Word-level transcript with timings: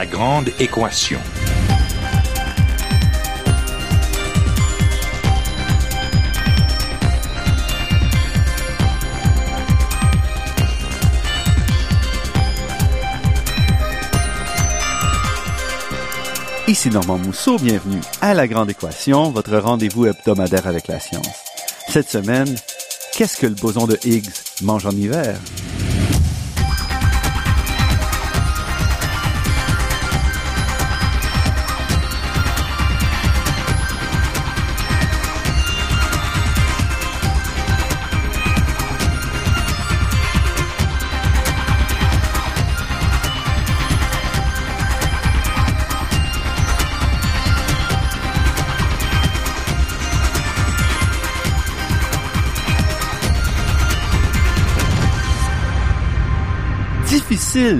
La 0.00 0.06
grande 0.06 0.50
équation. 0.60 1.18
Ici 16.68 16.90
Normand 16.90 17.18
Mousseau, 17.18 17.58
bienvenue 17.58 18.00
à 18.20 18.34
La 18.34 18.46
Grande 18.46 18.70
Équation, 18.70 19.32
votre 19.32 19.56
rendez-vous 19.58 20.06
hebdomadaire 20.06 20.68
avec 20.68 20.86
la 20.86 21.00
science. 21.00 21.26
Cette 21.88 22.08
semaine, 22.08 22.54
qu'est-ce 23.14 23.36
que 23.36 23.46
le 23.48 23.56
boson 23.56 23.88
de 23.88 23.98
Higgs 24.04 24.30
mange 24.62 24.86
en 24.86 24.92
hiver? 24.92 25.40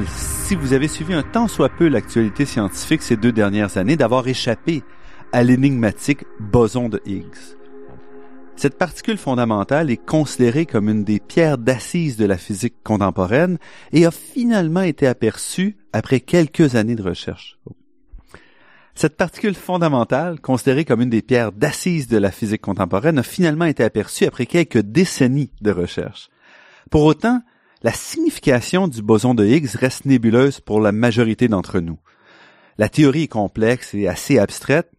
Si 0.09 0.57
vous 0.57 0.73
avez 0.73 0.89
suivi 0.89 1.15
un 1.15 1.23
tant 1.23 1.47
soit 1.47 1.69
peu 1.69 1.87
l'actualité 1.87 2.47
scientifique 2.47 3.01
ces 3.01 3.17
deux 3.17 3.31
dernières 3.31 3.77
années, 3.77 3.97
d'avoir 3.97 4.27
échappé 4.27 4.83
à 5.33 5.45
l'énigmatique 5.45 6.25
boson 6.41 6.89
de 6.89 7.01
Higgs. 7.07 7.57
Cette 8.57 8.77
particule 8.77 9.19
fondamentale 9.19 9.91
est 9.91 10.05
considérée 10.05 10.67
comme 10.67 10.89
une 10.89 11.05
des 11.05 11.21
pierres 11.21 11.59
d'assises 11.59 12.17
de 12.17 12.25
la 12.25 12.39
physique 12.39 12.75
contemporaine 12.83 13.59
et 13.93 14.05
a 14.05 14.11
finalement 14.11 14.83
été 14.83 15.07
aperçue 15.07 15.77
après 15.93 16.21
quelques 16.21 16.75
années 16.75 16.97
de 16.97 17.05
recherche. 17.05 17.61
Cette 18.97 19.17
particule 19.17 19.55
fondamentale, 19.55 20.41
considérée 20.41 20.85
comme 20.85 21.03
une 21.03 21.11
des 21.11 21.23
pierres 21.23 21.53
d'assises 21.53 22.09
de 22.09 22.19
la 22.19 22.33
physique 22.33 22.63
contemporaine, 22.63 23.21
a 23.21 23.23
finalement 23.23 23.67
été 23.67 23.85
aperçue 23.85 24.25
après 24.25 24.47
quelques 24.47 24.81
décennies 24.81 25.53
de 25.61 25.71
recherche. 25.71 26.31
Pour 26.91 27.05
autant, 27.05 27.43
la 27.83 27.93
signification 27.93 28.89
du 28.89 29.03
boson 29.03 29.35
de 29.35 29.47
Higgs 29.47 29.77
reste 29.77 30.05
nébuleuse 30.05 30.61
pour 30.61 30.81
la 30.81 30.93
majorité 30.93 31.49
d'entre 31.49 31.81
nous. 31.81 31.99
La 32.77 32.89
théorie 32.89 33.25
est 33.25 33.29
complexe 33.29 33.95
et 33.95 34.09
assez 34.09 34.39
abstraite, 34.39 34.91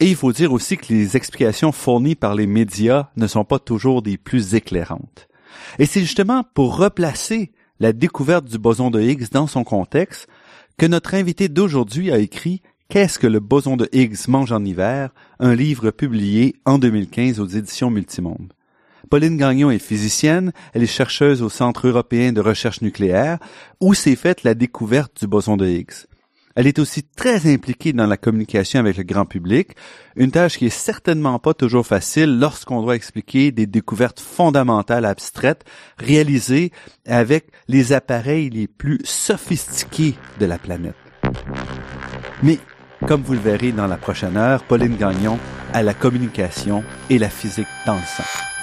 et 0.00 0.08
il 0.08 0.16
faut 0.16 0.32
dire 0.32 0.52
aussi 0.52 0.76
que 0.76 0.92
les 0.92 1.16
explications 1.16 1.72
fournies 1.72 2.14
par 2.14 2.34
les 2.34 2.46
médias 2.46 3.08
ne 3.16 3.26
sont 3.26 3.44
pas 3.44 3.58
toujours 3.58 4.02
des 4.02 4.16
plus 4.16 4.54
éclairantes. 4.54 5.28
Et 5.78 5.86
c'est 5.86 6.00
justement 6.00 6.44
pour 6.54 6.76
replacer 6.76 7.52
la 7.80 7.92
découverte 7.92 8.44
du 8.44 8.58
boson 8.58 8.90
de 8.90 9.00
Higgs 9.00 9.30
dans 9.32 9.46
son 9.46 9.64
contexte 9.64 10.28
que 10.76 10.86
notre 10.86 11.14
invité 11.14 11.48
d'aujourd'hui 11.48 12.12
a 12.12 12.18
écrit 12.18 12.62
Qu'est-ce 12.88 13.18
que 13.18 13.26
le 13.26 13.40
boson 13.40 13.76
de 13.76 13.88
Higgs 13.92 14.28
mange 14.28 14.50
en 14.50 14.64
hiver, 14.64 15.10
un 15.40 15.54
livre 15.54 15.90
publié 15.90 16.56
en 16.64 16.78
2015 16.78 17.38
aux 17.38 17.46
éditions 17.46 17.90
Multimonde. 17.90 18.54
Pauline 19.08 19.36
Gagnon 19.36 19.70
est 19.70 19.78
physicienne, 19.78 20.52
elle 20.74 20.82
est 20.82 20.86
chercheuse 20.86 21.42
au 21.42 21.48
Centre 21.48 21.86
européen 21.86 22.32
de 22.32 22.40
recherche 22.40 22.82
nucléaire, 22.82 23.38
où 23.80 23.94
s'est 23.94 24.16
faite 24.16 24.42
la 24.42 24.54
découverte 24.54 25.20
du 25.20 25.26
boson 25.26 25.56
de 25.56 25.66
Higgs. 25.66 26.06
Elle 26.54 26.66
est 26.66 26.80
aussi 26.80 27.04
très 27.04 27.52
impliquée 27.52 27.92
dans 27.92 28.08
la 28.08 28.16
communication 28.16 28.80
avec 28.80 28.96
le 28.96 29.04
grand 29.04 29.26
public, 29.26 29.76
une 30.16 30.32
tâche 30.32 30.58
qui 30.58 30.66
est 30.66 30.70
certainement 30.70 31.38
pas 31.38 31.54
toujours 31.54 31.86
facile 31.86 32.40
lorsqu'on 32.40 32.82
doit 32.82 32.96
expliquer 32.96 33.52
des 33.52 33.66
découvertes 33.66 34.18
fondamentales 34.18 35.04
abstraites 35.04 35.64
réalisées 35.98 36.72
avec 37.06 37.46
les 37.68 37.92
appareils 37.92 38.50
les 38.50 38.66
plus 38.66 38.98
sophistiqués 39.04 40.16
de 40.40 40.46
la 40.46 40.58
planète. 40.58 40.96
Mais, 42.42 42.58
comme 43.06 43.22
vous 43.22 43.34
le 43.34 43.38
verrez 43.38 43.70
dans 43.70 43.86
la 43.86 43.96
prochaine 43.96 44.36
heure, 44.36 44.64
Pauline 44.64 44.96
Gagnon 44.96 45.38
a 45.72 45.84
la 45.84 45.94
communication 45.94 46.82
et 47.08 47.18
la 47.18 47.30
physique 47.30 47.68
dans 47.86 47.94
le 47.94 48.00
sang. 48.00 48.57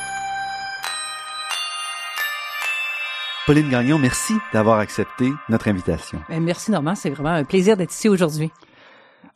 Pauline 3.46 3.70
Gagnon, 3.70 4.00
merci 4.00 4.34
d'avoir 4.54 4.80
accepté 4.80 5.32
notre 5.50 5.68
invitation. 5.68 6.20
Ben, 6.30 6.42
merci 6.42 6.72
Normand, 6.72 6.96
c'est 6.96 7.12
vraiment 7.12 7.30
un 7.30 7.44
plaisir 7.44 7.78
d'être 7.78 7.94
ici 7.94 8.10
aujourd'hui. 8.10 8.50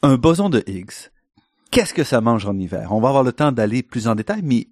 Un 0.01 0.15
boson 0.15 0.49
de 0.49 0.63
Higgs, 0.65 1.11
qu'est-ce 1.69 1.93
que 1.93 2.03
ça 2.03 2.19
mange 2.19 2.47
en 2.47 2.57
hiver? 2.57 2.91
On 2.91 2.99
va 2.99 3.09
avoir 3.09 3.23
le 3.23 3.33
temps 3.33 3.51
d'aller 3.51 3.83
plus 3.83 4.07
en 4.07 4.15
détail, 4.15 4.41
mais 4.43 4.67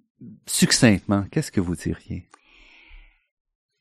succinctement, 0.46 1.24
qu'est-ce 1.30 1.52
que 1.52 1.60
vous 1.60 1.76
diriez? 1.76 2.28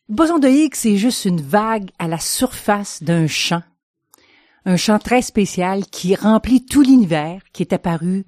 Boson 0.09 0.37
de 0.37 0.47
Higgs, 0.47 0.75
c'est 0.75 0.97
juste 0.97 1.25
une 1.25 1.41
vague 1.41 1.89
à 1.97 2.07
la 2.07 2.19
surface 2.19 3.01
d'un 3.01 3.25
champ. 3.25 3.63
Un 4.65 4.77
champ 4.77 4.99
très 4.99 5.23
spécial 5.23 5.87
qui 5.87 6.13
remplit 6.13 6.67
tout 6.67 6.83
l'univers, 6.83 7.41
qui 7.51 7.63
est 7.63 7.73
apparu 7.73 8.25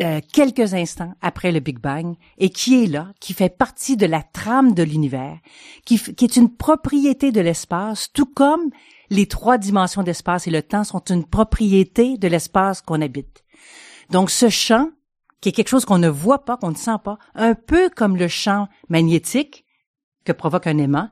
euh, 0.00 0.20
quelques 0.32 0.74
instants 0.74 1.14
après 1.22 1.52
le 1.52 1.60
Big 1.60 1.78
Bang 1.78 2.16
et 2.36 2.50
qui 2.50 2.84
est 2.84 2.86
là, 2.86 3.08
qui 3.18 3.32
fait 3.32 3.48
partie 3.48 3.96
de 3.96 4.06
la 4.06 4.22
trame 4.22 4.74
de 4.74 4.82
l'univers, 4.82 5.38
qui, 5.86 5.98
qui, 5.98 6.24
est 6.24 6.36
une 6.36 6.54
propriété 6.54 7.32
de 7.32 7.40
l'espace, 7.40 8.10
tout 8.12 8.26
comme 8.26 8.70
les 9.08 9.26
trois 9.26 9.56
dimensions 9.56 10.02
d'espace 10.02 10.46
et 10.46 10.50
le 10.50 10.62
temps 10.62 10.84
sont 10.84 11.02
une 11.04 11.24
propriété 11.24 12.18
de 12.18 12.28
l'espace 12.28 12.82
qu'on 12.82 13.00
habite. 13.00 13.42
Donc 14.10 14.30
ce 14.30 14.50
champ, 14.50 14.90
qui 15.40 15.48
est 15.48 15.52
quelque 15.52 15.68
chose 15.68 15.86
qu'on 15.86 15.98
ne 15.98 16.08
voit 16.08 16.44
pas, 16.44 16.56
qu'on 16.58 16.72
ne 16.72 16.76
sent 16.76 16.98
pas, 17.02 17.18
un 17.34 17.54
peu 17.54 17.88
comme 17.88 18.16
le 18.16 18.28
champ 18.28 18.68
magnétique 18.90 19.64
que 20.24 20.32
provoque 20.32 20.66
un 20.66 20.76
aimant, 20.76 21.08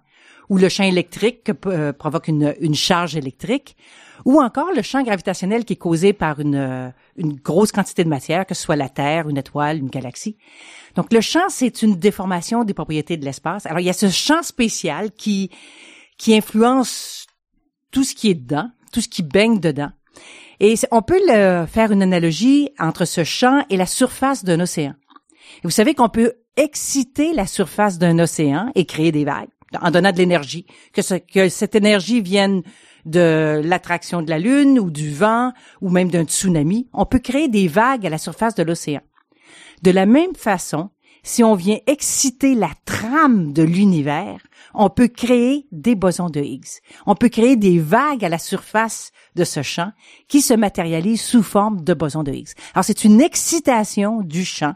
ou 0.51 0.59
le 0.59 0.69
champ 0.69 0.85
électrique 0.85 1.45
que 1.45 1.53
euh, 1.69 1.93
provoque 1.93 2.29
une, 2.29 2.55
une 2.61 2.75
charge 2.75 3.17
électrique, 3.17 3.77
ou 4.25 4.41
encore 4.41 4.73
le 4.75 4.83
champ 4.83 5.03
gravitationnel 5.03 5.65
qui 5.65 5.75
est 5.75 5.77
causé 5.77 6.13
par 6.13 6.41
une, 6.41 6.55
euh, 6.55 6.91
une 7.19 7.35
grosse 7.35 7.73
quantité 7.73 8.05
de 8.05 8.09
matière, 8.09 8.47
que 8.47 8.55
ce 8.55 8.63
soit 8.63 8.77
la 8.77 8.89
Terre, 8.89 9.29
une 9.29 9.37
étoile, 9.37 9.79
une 9.79 9.91
galaxie. 9.91 10.37
Donc 10.95 11.13
le 11.13 11.21
champ, 11.21 11.49
c'est 11.49 11.83
une 11.83 11.97
déformation 11.97 12.65
des 12.65 12.75
propriétés 12.75 13.17
de 13.17 13.25
l'espace. 13.25 13.67
Alors 13.67 13.81
il 13.81 13.85
y 13.85 13.91
a 13.91 13.95
ce 13.95 14.09
champ 14.09 14.43
spécial 14.43 15.11
qui, 15.13 15.51
qui 16.17 16.35
influence 16.35 17.27
tout 17.91 18.05
ce 18.05 18.15
qui 18.15 18.31
est 18.31 18.35
dedans, 18.35 18.71
tout 18.93 19.01
ce 19.01 19.09
qui 19.09 19.23
baigne 19.23 19.61
dedans. 19.61 19.91
Et 20.61 20.75
on 20.91 21.03
peut 21.03 21.21
le, 21.29 21.67
faire 21.67 21.93
une 21.93 22.03
analogie 22.03 22.71
entre 22.79 23.05
ce 23.05 23.25
champ 23.25 23.65
et 23.71 23.77
la 23.77 23.87
surface 23.87 24.45
d'un 24.45 24.61
océan. 24.61 24.95
Et 25.59 25.61
vous 25.65 25.71
savez 25.71 25.95
qu'on 25.95 26.09
peut 26.09 26.35
exciter 26.57 27.33
la 27.33 27.47
surface 27.47 27.99
d'un 27.99 28.19
océan 28.19 28.71
et 28.75 28.85
créer 28.85 29.13
des 29.13 29.25
vagues 29.25 29.51
en 29.81 29.91
donnant 29.91 30.13
de 30.13 30.17
l'énergie, 30.17 30.67
que, 30.93 31.03
ce, 31.03 31.15
que 31.15 31.49
cette 31.49 31.75
énergie 31.75 32.21
vienne 32.21 32.63
de 33.09 33.61
l'attraction 33.65 34.23
de 34.23 34.31
la 34.31 34.39
Lune 34.39 34.79
ou 34.79 34.91
du 34.91 35.11
vent 35.13 35.53
ou 35.81 35.91
même 35.91 36.11
d'un 36.11 36.25
tsunami, 36.25 36.89
on 36.93 37.07
peut 37.07 37.19
créer 37.19 37.49
des 37.49 37.69
vagues 37.69 38.07
à 38.07 38.11
la 38.11 38.19
surface 38.19 38.55
de 38.55 38.63
l'océan. 38.63 39.01
De 39.83 39.91
la 39.91 40.07
même 40.07 40.35
façon, 40.35 40.91
si 41.23 41.43
on 41.43 41.55
vient 41.55 41.79
exciter 41.87 42.55
la 42.55 42.71
trame 42.85 43.53
de 43.53 43.63
l'univers, 43.63 44.41
on 44.75 44.91
peut 44.91 45.09
créer 45.09 45.67
des 45.73 45.95
bosons 45.95 46.31
de 46.31 46.41
Higgs. 46.41 46.81
On 47.07 47.15
peut 47.15 47.29
créer 47.29 47.57
des 47.57 47.79
vagues 47.79 48.25
à 48.25 48.29
la 48.29 48.39
surface 48.39 49.13
de 49.35 49.45
ce 49.45 49.63
champ 49.63 49.93
qui 50.29 50.41
se 50.41 50.55
matérialisent 50.55 51.23
sous 51.23 51.43
forme 51.43 51.83
de 51.83 51.95
bosons 51.95 52.23
de 52.23 52.33
Higgs. 52.33 52.55
Alors 52.75 52.85
c'est 52.85 53.05
une 53.05 53.21
excitation 53.21 54.23
du 54.23 54.45
champ, 54.45 54.75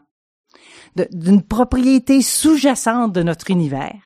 d'une 1.10 1.42
propriété 1.42 2.22
sous-jacente 2.22 3.12
de 3.12 3.22
notre 3.22 3.50
univers 3.50 4.00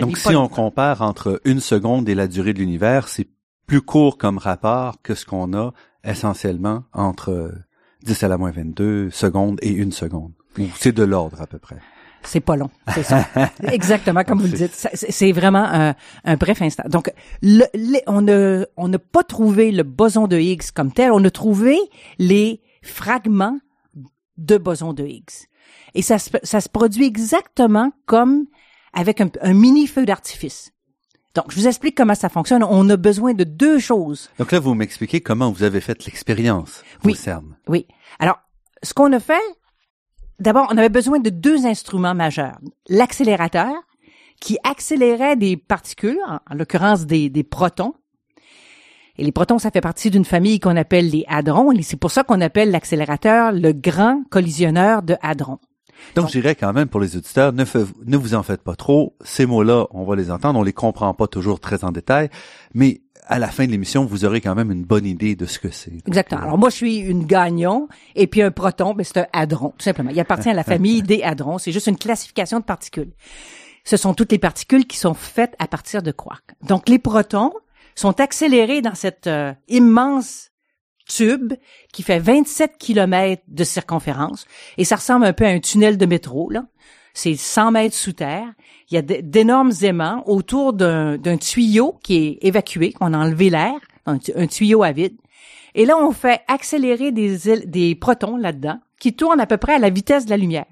Donc, 0.01 0.17
si 0.17 0.35
on 0.35 0.47
compare 0.47 1.03
entre 1.03 1.39
une 1.45 1.59
seconde 1.59 2.09
et 2.09 2.15
la 2.15 2.27
durée 2.27 2.53
de 2.53 2.59
l'univers, 2.59 3.07
c'est 3.07 3.27
plus 3.67 3.81
court 3.81 4.17
comme 4.17 4.39
rapport 4.39 4.99
que 5.03 5.13
ce 5.13 5.25
qu'on 5.25 5.53
a 5.53 5.73
essentiellement 6.03 6.85
entre 6.93 7.53
10 8.05 8.23
à 8.23 8.27
la 8.27 8.37
moins 8.37 8.51
22 8.51 9.09
secondes 9.09 9.59
et 9.61 9.71
une 9.71 9.91
seconde. 9.91 10.31
C'est 10.77 10.93
de 10.93 11.03
l'ordre 11.03 11.41
à 11.41 11.47
peu 11.47 11.59
près. 11.59 11.77
C'est 12.23 12.39
pas 12.39 12.55
long, 12.55 12.71
c'est 12.93 13.03
ça. 13.03 13.27
Exactement 13.71 14.23
comme 14.23 14.39
vous 14.39 14.47
le 14.47 14.57
dites. 14.57 14.87
C'est 14.93 15.31
vraiment 15.31 15.63
un, 15.63 15.95
un, 16.23 16.37
bref 16.37 16.61
instant. 16.61 16.83
Donc, 16.87 17.11
le, 17.43 17.65
on 18.07 18.21
n'a 18.21 18.65
on 18.77 18.91
pas 18.91 19.23
trouvé 19.23 19.71
le 19.71 19.83
boson 19.83 20.27
de 20.27 20.37
Higgs 20.37 20.71
comme 20.73 20.91
tel. 20.91 21.11
On 21.11 21.23
a 21.23 21.29
trouvé 21.29 21.77
les 22.17 22.61
fragments 22.81 23.59
de 24.37 24.57
boson 24.57 24.93
de 24.93 25.05
Higgs. 25.05 25.47
Et 25.93 26.01
ça 26.01 26.17
se, 26.17 26.29
ça 26.43 26.61
se 26.61 26.69
produit 26.69 27.05
exactement 27.05 27.91
comme 28.05 28.45
avec 28.93 29.21
un, 29.21 29.29
un 29.41 29.53
mini 29.53 29.85
feu 29.85 30.05
d'artifice. 30.05 30.71
Donc, 31.35 31.51
je 31.51 31.59
vous 31.59 31.67
explique 31.67 31.95
comment 31.95 32.15
ça 32.15 32.29
fonctionne. 32.29 32.63
On 32.63 32.89
a 32.89 32.97
besoin 32.97 33.33
de 33.33 33.43
deux 33.43 33.77
choses. 33.79 34.29
Donc 34.39 34.51
là, 34.51 34.59
vous 34.59 34.73
m'expliquez 34.73 35.19
comment 35.21 35.51
vous 35.51 35.63
avez 35.63 35.81
fait 35.81 36.05
l'expérience 36.05 36.83
Oui. 37.03 37.11
au 37.11 37.15
CERN. 37.15 37.57
Oui. 37.67 37.85
Alors, 38.19 38.39
ce 38.81 38.93
qu'on 38.93 39.11
a 39.11 39.19
fait, 39.19 39.33
d'abord, 40.39 40.67
on 40.71 40.77
avait 40.77 40.89
besoin 40.89 41.19
de 41.19 41.29
deux 41.29 41.65
instruments 41.65 42.15
majeurs. 42.15 42.57
L'accélérateur, 42.87 43.73
qui 44.41 44.57
accélérait 44.63 45.35
des 45.35 45.57
particules, 45.57 46.19
en, 46.27 46.39
en 46.49 46.55
l'occurrence 46.55 47.05
des, 47.05 47.29
des 47.29 47.43
protons. 47.43 47.93
Et 49.17 49.23
les 49.23 49.31
protons, 49.31 49.59
ça 49.59 49.71
fait 49.71 49.81
partie 49.81 50.09
d'une 50.11 50.25
famille 50.25 50.59
qu'on 50.59 50.75
appelle 50.75 51.09
les 51.09 51.23
hadrons. 51.27 51.71
Et 51.71 51.81
c'est 51.81 51.95
pour 51.97 52.11
ça 52.11 52.23
qu'on 52.23 52.41
appelle 52.41 52.69
l'accélérateur 52.71 53.51
le 53.53 53.71
grand 53.71 54.23
collisionneur 54.29 55.03
de 55.03 55.15
hadrons. 55.21 55.59
Donc, 56.15 56.27
je 56.27 56.31
dirais 56.33 56.55
quand 56.55 56.73
même 56.73 56.87
pour 56.87 56.99
les 56.99 57.17
auditeurs, 57.17 57.53
ne, 57.53 57.63
fe- 57.65 57.87
ne 58.05 58.17
vous 58.17 58.35
en 58.35 58.43
faites 58.43 58.61
pas 58.61 58.75
trop. 58.75 59.15
Ces 59.23 59.45
mots-là, 59.45 59.87
on 59.91 60.03
va 60.05 60.15
les 60.15 60.31
entendre, 60.31 60.59
on 60.59 60.63
les 60.63 60.73
comprend 60.73 61.13
pas 61.13 61.27
toujours 61.27 61.59
très 61.59 61.83
en 61.83 61.91
détail, 61.91 62.29
mais 62.73 63.01
à 63.27 63.39
la 63.39 63.47
fin 63.47 63.65
de 63.65 63.71
l'émission, 63.71 64.05
vous 64.05 64.23
aurez 64.23 64.39
quand 64.39 64.53
même 64.53 64.71
une 64.71 64.83
bonne 64.83 65.05
idée 65.05 65.35
de 65.35 65.45
ce 65.47 65.57
que 65.57 65.71
c'est. 65.71 65.91
Exactement. 66.07 66.41
Alors 66.41 66.57
moi, 66.59 66.69
je 66.69 66.75
suis 66.75 66.97
une 66.97 67.25
gagnon 67.25 67.87
et 68.15 68.27
puis 68.27 68.41
un 68.43 68.51
proton, 68.51 68.93
ben, 68.93 69.03
c'est 69.03 69.17
un 69.17 69.25
hadron, 69.33 69.69
tout 69.77 69.83
simplement. 69.83 70.11
Il 70.11 70.19
appartient 70.19 70.49
à 70.49 70.53
la 70.53 70.63
famille 70.63 71.01
des 71.03 71.23
hadrons. 71.23 71.57
C'est 71.57 71.71
juste 71.71 71.87
une 71.87 71.97
classification 71.97 72.59
de 72.59 72.63
particules. 72.65 73.13
Ce 73.83 73.97
sont 73.97 74.13
toutes 74.13 74.31
les 74.31 74.37
particules 74.37 74.85
qui 74.85 74.97
sont 74.97 75.13
faites 75.15 75.55
à 75.59 75.67
partir 75.67 76.03
de 76.03 76.11
quarks. 76.11 76.53
Donc 76.67 76.87
les 76.87 76.99
protons 76.99 77.51
sont 77.95 78.19
accélérés 78.19 78.81
dans 78.81 78.93
cette 78.95 79.25
euh, 79.27 79.53
immense 79.69 80.51
tube 81.07 81.53
qui 81.93 82.03
fait 82.03 82.19
27 82.19 82.77
kilomètres 82.77 83.43
de 83.47 83.63
circonférence 83.63 84.45
et 84.77 84.85
ça 84.85 84.95
ressemble 84.95 85.25
un 85.25 85.33
peu 85.33 85.45
à 85.45 85.49
un 85.49 85.59
tunnel 85.59 85.97
de 85.97 86.05
métro 86.05 86.49
là. 86.49 86.65
C'est 87.17 87.35
100 87.35 87.71
mètres 87.71 87.95
sous 87.95 88.11
terre. 88.11 88.47
Il 88.91 88.95
y 88.95 88.97
a 88.97 89.01
d'énormes 89.01 89.71
aimants 89.83 90.21
autour 90.27 90.73
d'un 90.73 91.37
tuyau 91.37 91.97
qui 92.03 92.17
est 92.17 92.37
évacué, 92.41 92.91
qu'on 92.91 93.13
a 93.13 93.17
enlevé 93.17 93.49
l'air, 93.49 93.75
un, 94.05 94.17
un 94.35 94.47
tuyau 94.47 94.83
à 94.83 94.91
vide. 94.91 95.15
Et 95.75 95.85
là, 95.85 95.97
on 95.97 96.11
fait 96.11 96.41
accélérer 96.47 97.11
des, 97.11 97.37
des 97.65 97.95
protons 97.95 98.35
là-dedans 98.37 98.79
qui 98.99 99.13
tournent 99.13 99.39
à 99.39 99.45
peu 99.45 99.57
près 99.57 99.75
à 99.75 99.79
la 99.79 99.89
vitesse 99.89 100.25
de 100.25 100.29
la 100.29 100.37
lumière. 100.37 100.65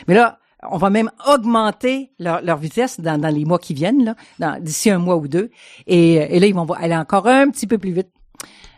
Mais 0.08 0.14
là, 0.14 0.38
on 0.70 0.76
va 0.76 0.90
même 0.90 1.10
augmenter 1.26 2.10
leur, 2.18 2.42
leur 2.42 2.58
vitesse 2.58 3.00
dans, 3.00 3.18
dans 3.18 3.34
les 3.34 3.44
mois 3.44 3.58
qui 3.58 3.74
viennent, 3.74 4.14
là, 4.38 4.58
d'ici 4.60 4.90
un 4.90 4.98
mois 4.98 5.16
ou 5.16 5.28
deux. 5.28 5.50
Et, 5.86 6.14
et 6.14 6.40
là, 6.40 6.46
ils 6.46 6.54
vont 6.54 6.70
aller 6.72 6.96
encore 6.96 7.26
un 7.26 7.48
petit 7.50 7.66
peu 7.66 7.78
plus 7.78 7.92
vite. 7.92 8.08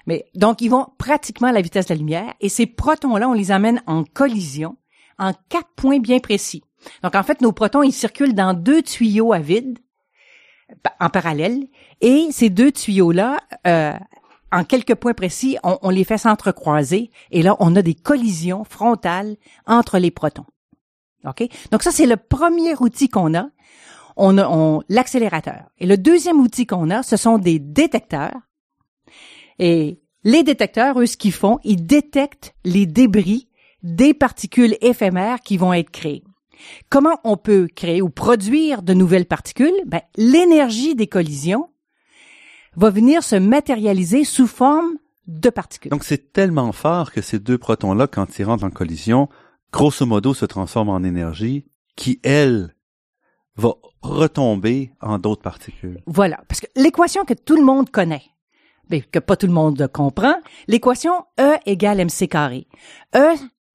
Mais 0.07 0.27
donc, 0.35 0.61
ils 0.61 0.69
vont 0.69 0.87
pratiquement 0.99 1.49
à 1.49 1.53
la 1.53 1.63
vitesse 1.63 1.87
de 1.87 1.95
la 1.95 1.99
lumière. 1.99 2.35
Et 2.41 2.49
ces 2.49 2.67
protons-là, 2.67 3.29
on 3.29 3.33
les 3.33 3.51
amène 3.51 3.83
en 3.87 4.05
collision 4.05 4.77
en 5.19 5.33
quatre 5.49 5.69
points 5.77 6.01
bien 6.01 6.19
précis. 6.19 6.65
Donc, 7.03 7.15
en 7.15 7.23
fait, 7.23 7.41
nos 7.41 7.53
protons, 7.53 7.83
ils 7.83 7.93
circulent 7.93 8.35
dans 8.35 8.55
deux 8.55 8.83
tuyaux 8.83 9.33
à 9.33 9.39
vide 9.39 9.79
en 11.01 11.11
parallèle. 11.11 11.67
Et 12.01 12.29
ces 12.31 12.51
deux 12.51 12.73
tuyaux-là, 12.73 13.39
euh, 13.67 13.93
en 14.51 14.65
quelques 14.65 14.95
points 14.95 15.15
précis, 15.15 15.57
on, 15.63 15.91
les 15.91 16.05
fait 16.05 16.19
s'entrecroiser. 16.19 17.11
Et 17.31 17.43
là, 17.43 17.57
on 17.61 17.77
a 17.77 17.83
des 17.83 17.95
collisions 17.95 18.65
frontales 18.65 19.37
entre 19.67 19.99
les 19.99 20.11
protons. 20.11 20.47
OK? 21.25 21.49
Donc, 21.71 21.83
ça, 21.83 21.91
c'est 21.91 22.07
le 22.07 22.17
premier 22.17 22.75
outil 22.81 23.09
qu'on 23.09 23.35
a. 23.35 23.49
On 24.17 24.37
a 24.39 24.81
l'accélérateur. 24.89 25.71
Et 25.79 25.87
le 25.87 25.97
deuxième 25.97 26.39
outil 26.39 26.67
qu'on 26.67 26.91
a, 26.91 27.03
ce 27.03 27.17
sont 27.17 27.39
des 27.39 27.59
détecteurs. 27.59 28.35
Et 29.59 30.01
les 30.25 30.43
détecteurs, 30.43 31.01
eux, 31.01 31.07
ce 31.07 31.17
qu'ils 31.17 31.33
font, 31.33 31.59
ils 31.65 31.87
détectent 31.87 32.55
les 32.65 32.87
débris 32.87 33.49
des 33.83 34.15
particules 34.15 34.77
éphémères 34.81 35.41
qui 35.41 35.57
vont 35.57 35.73
être 35.73 35.91
créées. 35.91 36.23
Comment 36.89 37.19
on 37.25 37.37
peut 37.37 37.69
créer 37.75 38.03
ou 38.03 38.09
produire 38.09 38.83
de 38.83 38.95
nouvelles 38.95 39.27
particules? 39.27 39.75
Ben, 39.87 40.01
l'énergie 40.17 40.95
des 40.95 41.09
collisions 41.09 41.71
va 42.77 42.91
venir 42.91 43.23
se 43.23 43.37
matérialiser 43.37 44.25
sous 44.25 44.47
forme 44.47 44.97
de 45.27 45.51
particules. 45.51 45.91
Donc, 45.91 46.05
c'est 46.05 46.33
tellement 46.33 46.73
fort 46.73 47.13
que 47.13 47.21
ces 47.21 47.39
deux 47.39 47.59
protons-là, 47.59 48.07
quand 48.07 48.39
ils 48.39 48.45
rentrent 48.45 48.65
en 48.65 48.71
collision, 48.71 49.29
grosso 49.73 50.07
modo, 50.07 50.35
se 50.35 50.47
transforment 50.47 50.91
en 50.91 51.05
énergie 51.05 51.67
qui, 51.97 52.21
elle, 52.23 52.75
va 53.57 53.75
retomber 54.01 54.93
en 55.01 55.19
d'autres 55.19 55.43
particules. 55.43 56.01
Voilà. 56.07 56.41
Parce 56.49 56.61
que 56.61 56.67
l'équation 56.77 57.25
que 57.25 57.35
tout 57.35 57.57
le 57.57 57.65
monde 57.65 57.91
connaît, 57.91 58.25
que 59.01 59.19
pas 59.19 59.37
tout 59.37 59.47
le 59.47 59.53
monde 59.53 59.89
comprend, 59.93 60.35
l'équation 60.69 61.13
E 61.41 61.57
égale 61.67 62.01
mc 62.01 62.29
carré. 62.29 62.67
E 63.15 63.35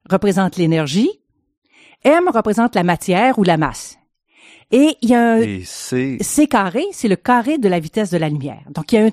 représente 0.10 0.58
l'énergie, 0.58 1.10
M 2.04 2.30
représente 2.30 2.76
la 2.76 2.84
matière 2.84 3.40
ou 3.40 3.44
la 3.44 3.58
masse. 3.58 3.98
Et 4.72 4.96
il 5.02 5.10
y 5.10 5.16
a 5.16 5.34
un 5.34 5.42
Et 5.42 5.64
c'est... 5.66 6.18
c 6.22 6.48
carré, 6.48 6.86
c'est 6.92 7.08
le 7.08 7.16
carré 7.16 7.58
de 7.58 7.70
la 7.70 7.80
vitesse 7.80 8.12
de 8.12 8.18
la 8.18 8.30
lumière. 8.30 8.64
Donc 8.70 8.92
il 8.92 8.96
y 8.96 9.00
a 9.00 9.06
un 9.06 9.12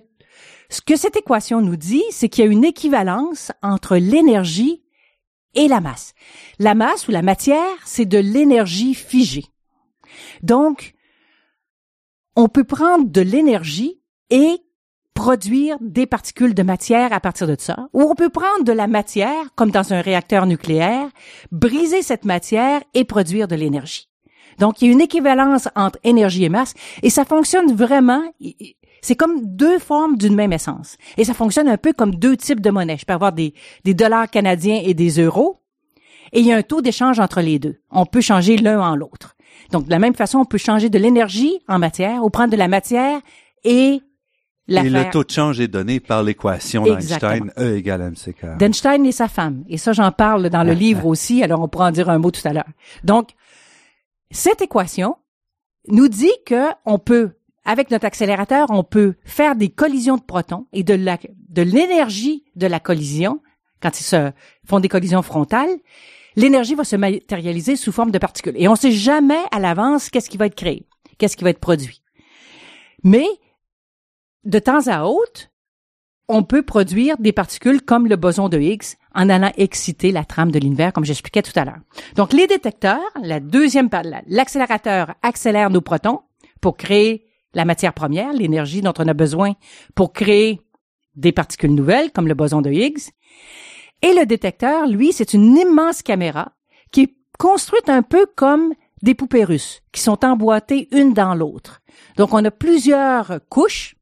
ce 0.71 0.81
que 0.81 0.97
cette 0.97 1.17
équation 1.17 1.61
nous 1.61 1.77
dit, 1.77 2.03
c'est 2.11 2.29
qu'il 2.29 2.45
y 2.45 2.49
a 2.49 2.51
une 2.51 2.65
équivalence 2.65 3.53
entre 3.63 3.97
l'énergie 3.97 4.83
et 5.55 5.69
la 5.69 5.81
masse. 5.81 6.15
La 6.59 6.75
masse 6.75 7.07
ou 7.07 7.13
la 7.13 7.23
matière, 7.23 7.77
c'est 7.85 8.07
de 8.07 8.19
l'énergie 8.19 8.95
figée. 8.95 9.45
Donc, 10.43 10.95
on 12.35 12.49
peut 12.49 12.65
prendre 12.65 13.09
de 13.09 13.21
l'énergie 13.21 14.01
et 14.31 14.59
produire 15.15 15.77
des 15.81 16.07
particules 16.07 16.55
de 16.55 16.63
matière 16.63 17.13
à 17.13 17.21
partir 17.21 17.47
de 17.47 17.57
ça, 17.59 17.89
ou 17.93 18.03
on 18.03 18.15
peut 18.15 18.31
prendre 18.31 18.65
de 18.65 18.73
la 18.73 18.87
matière, 18.87 19.55
comme 19.55 19.71
dans 19.71 19.93
un 19.93 20.01
réacteur 20.01 20.45
nucléaire, 20.47 21.09
briser 21.53 22.03
cette 22.03 22.25
matière 22.25 22.83
et 22.95 23.05
produire 23.05 23.49
de 23.49 23.55
l'énergie. 23.55 24.09
Donc, 24.59 24.83
il 24.83 24.87
y 24.87 24.89
a 24.89 24.93
une 24.93 25.01
équivalence 25.01 25.69
entre 25.75 25.99
énergie 26.05 26.45
et 26.45 26.49
masse, 26.49 26.75
et 27.03 27.11
ça 27.11 27.25
fonctionne 27.25 27.75
vraiment, 27.75 28.23
c'est 29.03 29.17
comme 29.17 29.41
deux 29.45 29.79
formes 29.79 30.17
d'une 30.17 30.35
même 30.35 30.53
essence. 30.53 30.97
Et 31.17 31.25
ça 31.25 31.35
fonctionne 31.35 31.69
un 31.69 31.77
peu 31.77 31.93
comme 31.93 32.15
deux 32.17 32.37
types 32.37 32.61
de 32.61 32.71
monnaie. 32.71 32.99
Je 32.99 33.05
peux 33.05 33.13
avoir 33.13 33.33
des, 33.33 33.55
des 33.85 33.95
dollars 33.95 34.29
canadiens 34.29 34.81
et 34.85 34.95
des 34.95 35.21
euros, 35.21 35.61
et 36.33 36.41
il 36.41 36.47
y 36.47 36.53
a 36.53 36.57
un 36.57 36.63
taux 36.63 36.83
d'échange 36.83 37.21
entre 37.21 37.41
les 37.41 37.61
deux. 37.61 37.77
On 37.91 38.07
peut 38.07 38.21
changer 38.21 38.57
l'un 38.57 38.81
en 38.81 38.97
l'autre. 38.97 39.37
Donc, 39.71 39.87
de 39.87 39.91
la 39.91 40.01
même 40.01 40.15
façon, 40.15 40.39
on 40.39 40.45
peut 40.45 40.59
changer 40.59 40.91
de 40.91 40.99
l'énergie 40.99 41.61
en 41.69 41.79
matière, 41.79 42.25
ou 42.25 42.31
prendre 42.31 42.51
de 42.51 42.57
la 42.57 42.69
matière 42.69 43.21
et 43.63 44.01
Et 44.69 44.89
le 44.89 45.11
taux 45.11 45.25
de 45.25 45.31
change 45.31 45.61
est 45.61 45.69
donné 45.69 46.01
par 46.01 46.23
l'équation 46.23 46.85
d'Einstein, 46.85 47.53
E 47.59 47.77
égale 47.77 48.03
mc 48.03 48.33
carré. 48.33 48.57
d'Einstein 48.57 49.05
et 49.05 49.13
sa 49.13 49.29
femme. 49.29 49.65
Et 49.69 49.77
ça, 49.77 49.93
j'en 49.93 50.11
parle 50.11 50.49
dans 50.49 50.63
le 50.65 50.73
livre 50.73 51.07
aussi, 51.07 51.43
alors 51.43 51.61
on 51.61 51.69
pourra 51.69 51.89
en 51.89 51.93
dire 51.93 52.09
un 52.09 52.19
mot 52.19 52.31
tout 52.31 52.47
à 52.47 52.53
l'heure. 52.53 52.69
Donc, 53.03 53.31
cette 54.31 54.63
équation 54.63 55.17
nous 55.89 56.09
dit 56.09 56.33
que 56.47 56.69
on 56.87 56.99
peut, 56.99 57.33
avec 57.65 57.91
notre 57.91 58.07
accélérateur, 58.07 58.69
on 58.71 58.85
peut 58.85 59.15
faire 59.25 59.55
des 59.55 59.69
collisions 59.69 60.17
de 60.17 60.23
protons 60.23 60.67
et 60.73 60.83
de 60.83 60.95
la, 60.95 61.19
de 61.49 61.63
l'énergie 61.63 62.45
de 62.57 62.67
la 62.67 62.81
collision, 62.81 63.41
quand 63.83 64.01
ils 64.01 64.05
se 64.05 64.31
font 64.67 64.81
des 64.81 64.89
collisions 64.89 65.23
frontales, 65.23 65.77
l'énergie 66.37 66.75
va 66.75 66.85
se 66.85 66.97
matérialiser 66.97 67.77
sous 67.77 67.93
forme 67.93 68.11
de 68.11 68.19
particules. 68.19 68.55
Et 68.57 68.67
on 68.67 68.77
sait 68.77 68.93
jamais 68.93 69.41
à 69.51 69.61
l'avance 69.61 70.09
qu'est-ce 70.09 70.31
qui 70.31 70.39
va 70.39 70.47
être 70.47 70.55
créé, 70.55 70.87
qu'est-ce 71.19 71.37
qui 71.37 71.45
va 71.45 71.51
être 71.51 71.61
produit. 71.61 72.03
Mais, 73.03 73.27
de 74.45 74.59
temps 74.59 74.87
à 74.87 75.05
autre, 75.05 75.49
on 76.29 76.43
peut 76.43 76.63
produire 76.63 77.17
des 77.19 77.33
particules 77.33 77.83
comme 77.83 78.07
le 78.07 78.17
boson 78.17 78.49
de 78.49 78.59
Higgs 78.59 78.97
en 79.15 79.29
allant 79.29 79.53
exciter 79.57 80.11
la 80.11 80.25
trame 80.25 80.51
de 80.51 80.59
l'univers, 80.59 80.93
comme 80.93 81.05
j'expliquais 81.05 81.43
tout 81.43 81.53
à 81.59 81.65
l'heure. 81.65 81.81
Donc, 82.17 82.33
les 82.33 82.47
détecteurs, 82.47 83.01
la 83.23 83.41
deuxième 83.41 83.91
l'accélérateur 84.27 85.15
accélère 85.23 85.71
nos 85.71 85.83
protons 85.83 86.21
pour 86.61 86.77
créer 86.77 87.27
la 87.53 87.65
matière 87.65 87.93
première, 87.93 88.33
l'énergie 88.33 88.81
dont 88.81 88.95
on 88.99 89.07
a 89.07 89.15
besoin 89.15 89.53
pour 89.95 90.13
créer 90.13 90.61
des 91.15 91.33
particules 91.33 91.75
nouvelles, 91.75 92.11
comme 92.11 92.27
le 92.27 92.35
boson 92.35 92.63
de 92.63 92.71
Higgs. 92.71 93.11
Et 94.03 94.15
le 94.15 94.27
détecteur, 94.27 94.87
lui, 94.87 95.13
c'est 95.13 95.35
une 95.35 95.57
immense 95.57 96.03
caméra 96.03 96.53
qui 96.91 97.03
est 97.03 97.15
construite 97.39 97.89
un 97.89 98.03
peu 98.03 98.27
comme 98.35 98.75
des 99.03 99.15
poupées 99.15 99.45
russes, 99.45 99.83
qui 99.93 100.01
sont 100.01 100.25
emboîtées 100.25 100.89
une 100.91 101.13
dans 101.13 101.35
l'autre. 101.35 101.83
Donc, 102.17 102.33
on 102.33 102.45
a 102.45 102.51
plusieurs 102.51 103.41
couches 103.51 103.97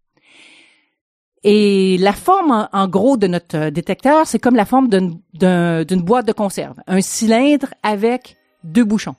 et 1.44 1.96
la 1.98 2.12
forme, 2.12 2.68
en, 2.72 2.88
gros, 2.88 3.16
de 3.16 3.26
notre 3.26 3.56
euh, 3.56 3.70
détecteur, 3.70 4.26
c'est 4.26 4.38
comme 4.38 4.54
la 4.54 4.64
forme 4.64 4.88
d'une 4.88 5.18
d'un- 5.34 5.84
d'une 5.84 6.02
boîte 6.02 6.26
de 6.26 6.32
conserve. 6.32 6.76
Un 6.86 7.00
cylindre 7.00 7.68
avec 7.82 8.36
deux 8.64 8.84
bouchons. 8.84 9.16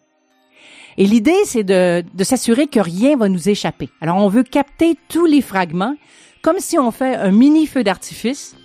Et 0.97 1.05
l'idée, 1.05 1.35
c'est 1.45 1.63
de, 1.63 2.03
de 2.13 2.23
s'assurer 2.23 2.67
que 2.67 2.79
rien 2.79 3.17
va 3.17 3.27
nous 3.27 3.49
échapper. 3.49 3.89
Alors, 3.99 4.17
on 4.17 4.29
veut 4.29 4.43
capter 4.43 4.95
tous 5.09 5.25
les 5.25 5.41
fragments, 5.41 5.95
comme 6.43 6.59
si 6.59 6.77
on 6.77 6.91
fait 6.91 7.15
un 7.15 7.31
mini 7.31 7.65
feu 7.65 7.83
d'artifice, 7.83 8.55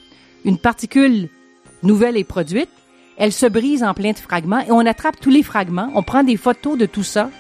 une 0.45 0.59
particule 0.59 1.29
nouvelle 1.83 2.17
est 2.17 2.25
produite, 2.25 2.69
elle 3.17 3.33
se 3.33 3.47
brise 3.47 3.83
en 3.83 3.95
plein 3.95 4.13
de 4.13 4.19
fragments 4.19 4.61
et 4.61 4.71
on 4.71 4.81
attrape 4.87 5.19
tous 5.21 5.31
les 5.31 5.43
fragments, 5.43 5.91
on 5.95 6.03
prend 6.03 6.23
des 6.23 6.37
photos 6.37 6.77
de 6.79 6.87
tout 6.87 7.03
ça 7.03 7.31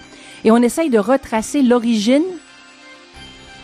et 0.44 0.50
on 0.50 0.56
essaye 0.56 0.90
de 0.90 0.98
retracer 0.98 1.62
l'origine 1.62 2.24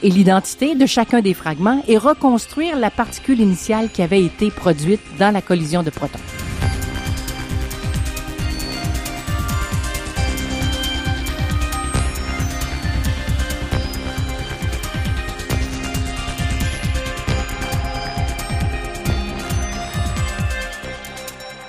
et 0.05 0.11
l'identité 0.11 0.75
de 0.75 0.85
chacun 0.85 1.23
des 1.23 1.33
fragments 1.33 1.83
et 1.89 1.97
reconstruire 1.97 2.79
la 2.79 2.91
particule 2.91 3.41
initiale 3.41 3.89
qui 3.91 4.03
avait 4.03 4.23
été 4.23 4.51
produite 4.51 5.01
dans 5.19 5.33
la 5.33 5.41
collision 5.41 5.83
de 5.83 5.89
protons. 5.89 6.19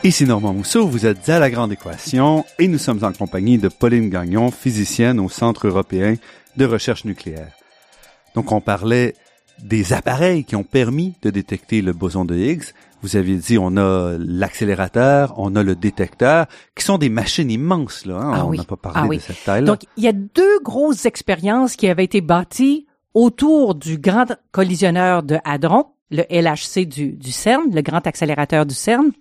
Ici 0.04 0.25
Normand 0.25 0.54
Mousseau, 0.54 0.88
vous 0.88 1.06
êtes 1.06 1.30
à 1.30 1.39
La 1.39 1.50
Grande 1.50 1.72
Équation 1.72 2.46
et 2.60 2.68
nous 2.68 2.77
sommes 2.77 3.04
en 3.04 3.13
compagnie 3.13 3.58
de 3.58 3.70
Pauline 3.70 4.10
Gagnon, 4.10 4.51
physicienne 4.51 5.22
au 5.22 5.30
Centre 5.30 5.68
européen 5.68 6.15
de 6.58 6.65
recherche 6.65 7.06
nucléaire. 7.06 7.64
Donc 8.36 8.51
on 8.51 8.62
parlait 8.62 9.15
des 9.63 9.94
appareils 9.94 10.44
qui 10.44 10.56
ont 10.56 10.63
permis 10.63 11.13
de 11.22 11.30
détecter 11.30 11.82
le 11.82 11.94
boson 11.94 12.25
de 12.25 12.36
Higgs. 12.36 12.65
Vous 13.01 13.15
aviez 13.15 13.36
dit 13.38 13.58
on 13.58 13.77
a 13.77 14.15
l'accélérateur, 14.20 15.34
on 15.38 15.56
a 15.56 15.63
le 15.63 15.75
détecteur, 15.75 16.48
qui 16.75 16.84
sont 16.84 16.98
des 16.98 17.10
machines 17.10 17.50
immenses 17.51 18.06
là. 18.06 18.15
Hein? 18.18 18.32
Ah 18.36 18.46
on 18.46 18.50
oui. 18.50 18.58
n'a 18.58 18.63
pas 18.63 18.75
parlé 18.77 19.00
Ah 19.01 19.08
oui. 19.08 19.18
de 19.18 19.22
cette 19.22 19.44
taille-là. 19.44 19.68
Donc, 19.68 19.82
il 19.96 20.04
y 20.04 20.08
a 20.08 20.12
deux 20.13 20.60
grosses 20.63 21.06
expériences 21.06 21.75
qui 21.75 21.88
avaient 21.88 22.04
été 22.04 22.22
bâties 22.22 22.88
autour 23.13 23.75
du 23.75 23.98
grand 23.98 24.36
collisionneur 24.51 25.24
de 25.24 25.38
Hadron, 25.46 25.86
le 26.12 26.24
LHC 26.30 26.86
du, 26.88 27.13
du 27.13 27.32
CERN, 27.32 27.74
le 27.74 27.82
grand 27.82 28.06
accélérateur 28.08 28.65
du 28.65 28.75
CERN. 28.75 29.12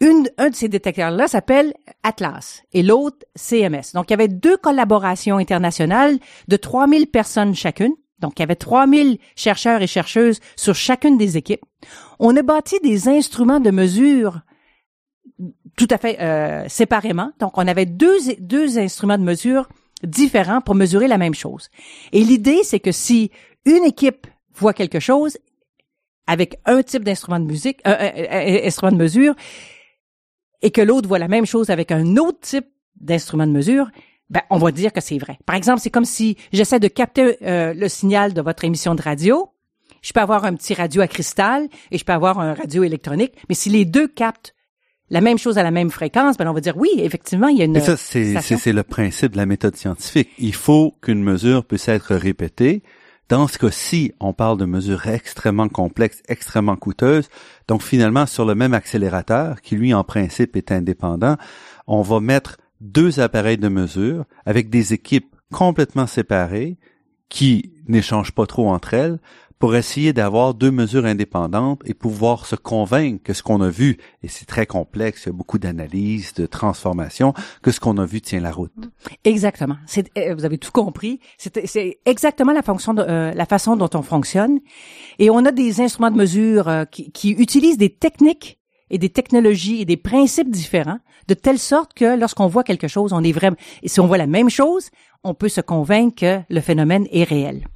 Une, 0.00 0.28
un 0.36 0.50
de 0.50 0.54
ces 0.54 0.68
détecteurs-là 0.68 1.26
s'appelle 1.26 1.72
Atlas 2.02 2.62
et 2.72 2.82
l'autre 2.82 3.24
CMS. 3.34 3.92
Donc, 3.94 4.10
il 4.10 4.10
y 4.10 4.14
avait 4.14 4.28
deux 4.28 4.56
collaborations 4.58 5.38
internationales 5.38 6.18
de 6.48 6.56
3000 6.56 7.06
personnes 7.06 7.54
chacune. 7.54 7.94
Donc, 8.18 8.34
il 8.38 8.40
y 8.40 8.44
avait 8.44 8.56
3000 8.56 9.18
chercheurs 9.36 9.80
et 9.82 9.86
chercheuses 9.86 10.40
sur 10.56 10.74
chacune 10.74 11.16
des 11.18 11.36
équipes. 11.36 11.64
On 12.18 12.36
a 12.36 12.42
bâti 12.42 12.76
des 12.82 13.08
instruments 13.08 13.60
de 13.60 13.70
mesure 13.70 14.40
tout 15.76 15.88
à 15.90 15.98
fait 15.98 16.18
euh, 16.20 16.66
séparément. 16.68 17.32
Donc, 17.40 17.58
on 17.58 17.66
avait 17.66 17.84
deux, 17.86 18.16
deux 18.38 18.78
instruments 18.78 19.18
de 19.18 19.22
mesure 19.24 19.68
différents 20.02 20.60
pour 20.60 20.74
mesurer 20.74 21.08
la 21.08 21.18
même 21.18 21.34
chose. 21.34 21.68
Et 22.12 22.20
l'idée, 22.20 22.60
c'est 22.64 22.80
que 22.80 22.92
si 22.92 23.30
une 23.64 23.84
équipe 23.84 24.26
voit 24.54 24.72
quelque 24.72 25.00
chose 25.00 25.36
avec 26.26 26.58
un 26.64 26.82
type 26.82 27.04
d'instrument 27.04 27.38
de 27.40 27.44
musique, 27.44 27.80
un, 27.84 27.92
un- 27.92 28.12
un- 28.30 28.66
instrument 28.66 28.92
de 28.92 28.96
mesure, 28.96 29.34
et 30.62 30.70
que 30.70 30.80
l'autre 30.80 31.08
voit 31.08 31.18
la 31.18 31.28
même 31.28 31.46
chose 31.46 31.70
avec 31.70 31.90
un 31.90 32.16
autre 32.16 32.40
type 32.40 32.66
d'instrument 33.00 33.46
de 33.46 33.52
mesure, 33.52 33.90
ben, 34.30 34.42
on 34.50 34.58
va 34.58 34.72
dire 34.72 34.92
que 34.92 35.00
c'est 35.00 35.18
vrai. 35.18 35.38
Par 35.46 35.56
exemple, 35.56 35.80
c'est 35.80 35.90
comme 35.90 36.04
si 36.04 36.36
j'essaie 36.52 36.80
de 36.80 36.88
capter 36.88 37.36
euh, 37.42 37.74
le 37.74 37.88
signal 37.88 38.34
de 38.34 38.40
votre 38.40 38.64
émission 38.64 38.94
de 38.94 39.02
radio. 39.02 39.50
Je 40.02 40.12
peux 40.12 40.20
avoir 40.20 40.44
un 40.44 40.54
petit 40.54 40.74
radio 40.74 41.02
à 41.02 41.08
cristal 41.08 41.68
et 41.90 41.98
je 41.98 42.04
peux 42.04 42.12
avoir 42.12 42.38
un 42.38 42.54
radio 42.54 42.84
électronique, 42.84 43.32
mais 43.48 43.54
si 43.54 43.70
les 43.70 43.84
deux 43.84 44.08
captent 44.08 44.54
la 45.10 45.20
même 45.20 45.38
chose 45.38 45.58
à 45.58 45.62
la 45.62 45.70
même 45.70 45.90
fréquence, 45.90 46.36
ben 46.36 46.48
on 46.48 46.52
va 46.52 46.60
dire 46.60 46.76
oui, 46.76 46.90
effectivement, 46.98 47.48
il 47.48 47.58
y 47.58 47.62
a 47.62 47.64
une 47.64 47.72
Mais 47.72 47.80
ça, 47.80 47.96
c'est, 47.96 48.40
c'est 48.40 48.72
le 48.72 48.82
principe 48.82 49.32
de 49.32 49.36
la 49.36 49.46
méthode 49.46 49.76
scientifique. 49.76 50.28
Il 50.38 50.54
faut 50.54 50.94
qu'une 51.00 51.22
mesure 51.22 51.64
puisse 51.64 51.88
être 51.88 52.14
répétée. 52.16 52.82
Dans 53.28 53.48
ce 53.48 53.58
cas-ci, 53.58 54.12
on 54.20 54.32
parle 54.32 54.56
de 54.56 54.66
mesures 54.66 55.08
extrêmement 55.08 55.68
complexes, 55.68 56.22
extrêmement 56.28 56.76
coûteuses. 56.76 57.28
Donc 57.66 57.82
finalement, 57.82 58.24
sur 58.24 58.44
le 58.44 58.54
même 58.54 58.72
accélérateur, 58.72 59.60
qui 59.62 59.74
lui 59.74 59.92
en 59.92 60.04
principe 60.04 60.54
est 60.54 60.70
indépendant, 60.70 61.36
on 61.88 62.02
va 62.02 62.20
mettre 62.20 62.56
deux 62.80 63.18
appareils 63.18 63.58
de 63.58 63.68
mesure 63.68 64.26
avec 64.44 64.70
des 64.70 64.92
équipes 64.92 65.34
complètement 65.52 66.06
séparées 66.06 66.78
qui 67.28 67.72
n'échangent 67.88 68.32
pas 68.32 68.46
trop 68.46 68.68
entre 68.70 68.94
elles 68.94 69.18
pour 69.58 69.74
essayer 69.74 70.12
d'avoir 70.12 70.54
deux 70.54 70.70
mesures 70.70 71.06
indépendantes 71.06 71.80
et 71.84 71.94
pouvoir 71.94 72.46
se 72.46 72.56
convaincre 72.56 73.22
que 73.22 73.32
ce 73.32 73.42
qu'on 73.42 73.60
a 73.62 73.70
vu, 73.70 73.96
et 74.22 74.28
c'est 74.28 74.44
très 74.44 74.66
complexe, 74.66 75.22
il 75.24 75.26
y 75.26 75.30
a 75.30 75.32
beaucoup 75.32 75.58
d'analyses, 75.58 76.34
de 76.34 76.46
transformations, 76.46 77.32
que 77.62 77.70
ce 77.70 77.80
qu'on 77.80 77.96
a 77.98 78.04
vu 78.04 78.20
tient 78.20 78.40
la 78.40 78.52
route. 78.52 78.72
Exactement. 79.24 79.76
Euh, 80.18 80.34
vous 80.34 80.44
avez 80.44 80.58
tout 80.58 80.72
compris. 80.72 81.20
C'est, 81.38 81.66
c'est 81.66 81.98
exactement 82.04 82.52
la 82.52 82.62
fonction, 82.62 82.92
de, 82.92 83.02
euh, 83.02 83.32
la 83.32 83.46
façon 83.46 83.76
dont 83.76 83.90
on 83.94 84.02
fonctionne. 84.02 84.60
Et 85.18 85.30
on 85.30 85.44
a 85.44 85.52
des 85.52 85.80
instruments 85.80 86.10
de 86.10 86.16
mesure 86.16 86.68
euh, 86.68 86.84
qui, 86.84 87.10
qui 87.12 87.30
utilisent 87.30 87.78
des 87.78 87.90
techniques 87.90 88.58
et 88.90 88.98
des 88.98 89.08
technologies 89.08 89.80
et 89.80 89.84
des 89.84 89.96
principes 89.96 90.50
différents, 90.50 90.98
de 91.28 91.34
telle 91.34 91.58
sorte 91.58 91.92
que 91.94 92.16
lorsqu'on 92.16 92.46
voit 92.46 92.62
quelque 92.62 92.88
chose, 92.88 93.12
on 93.12 93.22
est 93.24 93.32
vraiment, 93.32 93.56
et 93.82 93.88
si 93.88 93.98
on 94.00 94.06
voit 94.06 94.18
la 94.18 94.28
même 94.28 94.50
chose, 94.50 94.90
on 95.24 95.34
peut 95.34 95.48
se 95.48 95.60
convaincre 95.60 96.14
que 96.20 96.40
le 96.48 96.60
phénomène 96.60 97.06
est 97.10 97.24
réel. 97.24 97.66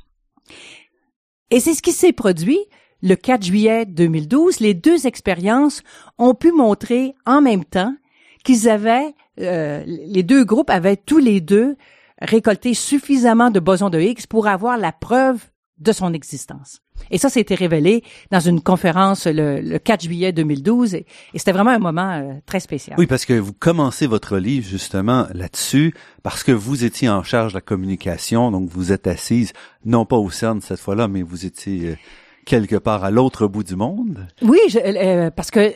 Et 1.51 1.61
c'est 1.61 1.75
ce 1.75 1.83
qui 1.83 1.93
s'est 1.93 2.13
produit 2.13 2.61
le 3.03 3.15
4 3.17 3.45
juillet 3.45 3.87
2012. 3.87 4.61
Les 4.61 4.75
deux 4.75 5.07
expériences 5.07 5.83
ont 6.19 6.35
pu 6.35 6.53
montrer 6.53 7.15
en 7.27 7.41
même 7.41 7.65
temps 7.65 7.95
qu'ils 8.45 8.69
avaient, 8.69 9.15
euh, 9.41 9.83
les 9.87 10.23
deux 10.23 10.45
groupes 10.45 10.71
avaient 10.71 10.97
tous 10.97 11.19
les 11.19 11.41
deux 11.41 11.77
récolté 12.21 12.75
suffisamment 12.75 13.51
de 13.51 13.61
bosons 13.61 13.91
de 13.91 13.99
Higgs 13.99 14.27
pour 14.29 14.47
avoir 14.47 14.77
la 14.77 14.93
preuve 14.93 15.43
de 15.79 15.93
son 15.93 16.13
existence. 16.13 16.81
Et 17.11 17.19
ça, 17.19 17.29
c'était 17.29 17.55
révélé 17.55 18.03
dans 18.31 18.41
une 18.41 18.61
conférence 18.61 19.27
le, 19.27 19.61
le 19.61 19.79
4 19.79 20.03
juillet 20.05 20.33
2012 20.33 20.95
et, 20.95 21.07
et 21.35 21.39
c'était 21.39 21.53
vraiment 21.53 21.71
un 21.71 21.79
moment 21.79 22.11
euh, 22.13 22.33
très 22.47 22.61
spécial. 22.61 22.97
Oui, 22.99 23.07
parce 23.07 23.25
que 23.25 23.35
vous 23.35 23.53
commencez 23.53 24.07
votre 24.07 24.37
livre 24.39 24.67
justement 24.69 25.27
là-dessus, 25.35 25.95
parce 26.23 26.43
que 26.45 26.53
vous 26.53 26.85
étiez 26.85 27.09
en 27.09 27.23
charge 27.23 27.53
de 27.53 27.59
la 27.59 27.63
communication, 27.63 28.51
donc 28.51 28.69
vous 28.69 28.93
êtes 28.93 29.07
assise, 29.07 29.53
non 29.85 30.05
pas 30.05 30.17
au 30.17 30.31
CERN 30.31 30.61
cette 30.61 30.81
fois-là, 30.81 31.09
mais 31.09 31.23
vous 31.23 31.47
étiez 31.47 31.89
euh, 31.91 31.97
quelque 32.47 32.77
part 32.77 33.05
à 33.05 33.11
l'autre 33.11 33.47
bout 33.47 33.63
du 33.65 33.77
monde. 33.77 34.27
Oui, 34.43 34.59
je- 34.69 34.79
euh, 34.79 35.31
parce 35.31 35.51
que 35.51 35.73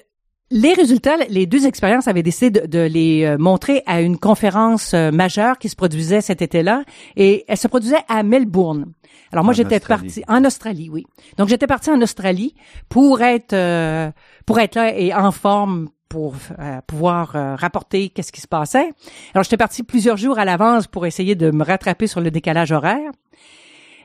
les 0.50 0.72
résultats, 0.74 1.16
les 1.28 1.46
deux 1.46 1.66
expériences 1.66 2.08
avaient 2.08 2.22
décidé 2.22 2.60
de, 2.60 2.66
de 2.66 2.80
les 2.80 3.24
euh, 3.24 3.38
montrer 3.38 3.82
à 3.86 4.00
une 4.00 4.18
conférence 4.18 4.94
euh, 4.94 5.10
majeure 5.10 5.58
qui 5.58 5.68
se 5.68 5.76
produisait 5.76 6.20
cet 6.20 6.42
été-là, 6.42 6.84
et 7.16 7.44
elle 7.48 7.56
se 7.56 7.68
produisait 7.68 8.04
à 8.08 8.22
Melbourne. 8.22 8.92
Alors 9.32 9.44
moi, 9.44 9.52
j'étais 9.52 9.80
partie 9.80 10.22
en 10.28 10.44
Australie, 10.44 10.88
oui. 10.90 11.04
Donc 11.38 11.48
j'étais 11.48 11.66
partie 11.66 11.90
en 11.90 12.00
Australie 12.00 12.54
pour 12.88 13.20
être 13.20 13.52
euh, 13.52 14.10
pour 14.46 14.60
être 14.60 14.76
là 14.76 14.96
et 14.96 15.12
en 15.12 15.32
forme 15.32 15.88
pour 16.08 16.36
euh, 16.60 16.80
pouvoir 16.86 17.34
euh, 17.34 17.56
rapporter 17.56 18.10
qu'est-ce 18.10 18.30
qui 18.30 18.40
se 18.40 18.46
passait. 18.46 18.92
Alors 19.34 19.42
j'étais 19.42 19.56
partie 19.56 19.82
plusieurs 19.82 20.16
jours 20.16 20.38
à 20.38 20.44
l'avance 20.44 20.86
pour 20.86 21.06
essayer 21.06 21.34
de 21.34 21.50
me 21.50 21.64
rattraper 21.64 22.06
sur 22.06 22.20
le 22.20 22.30
décalage 22.30 22.70
horaire. 22.70 23.10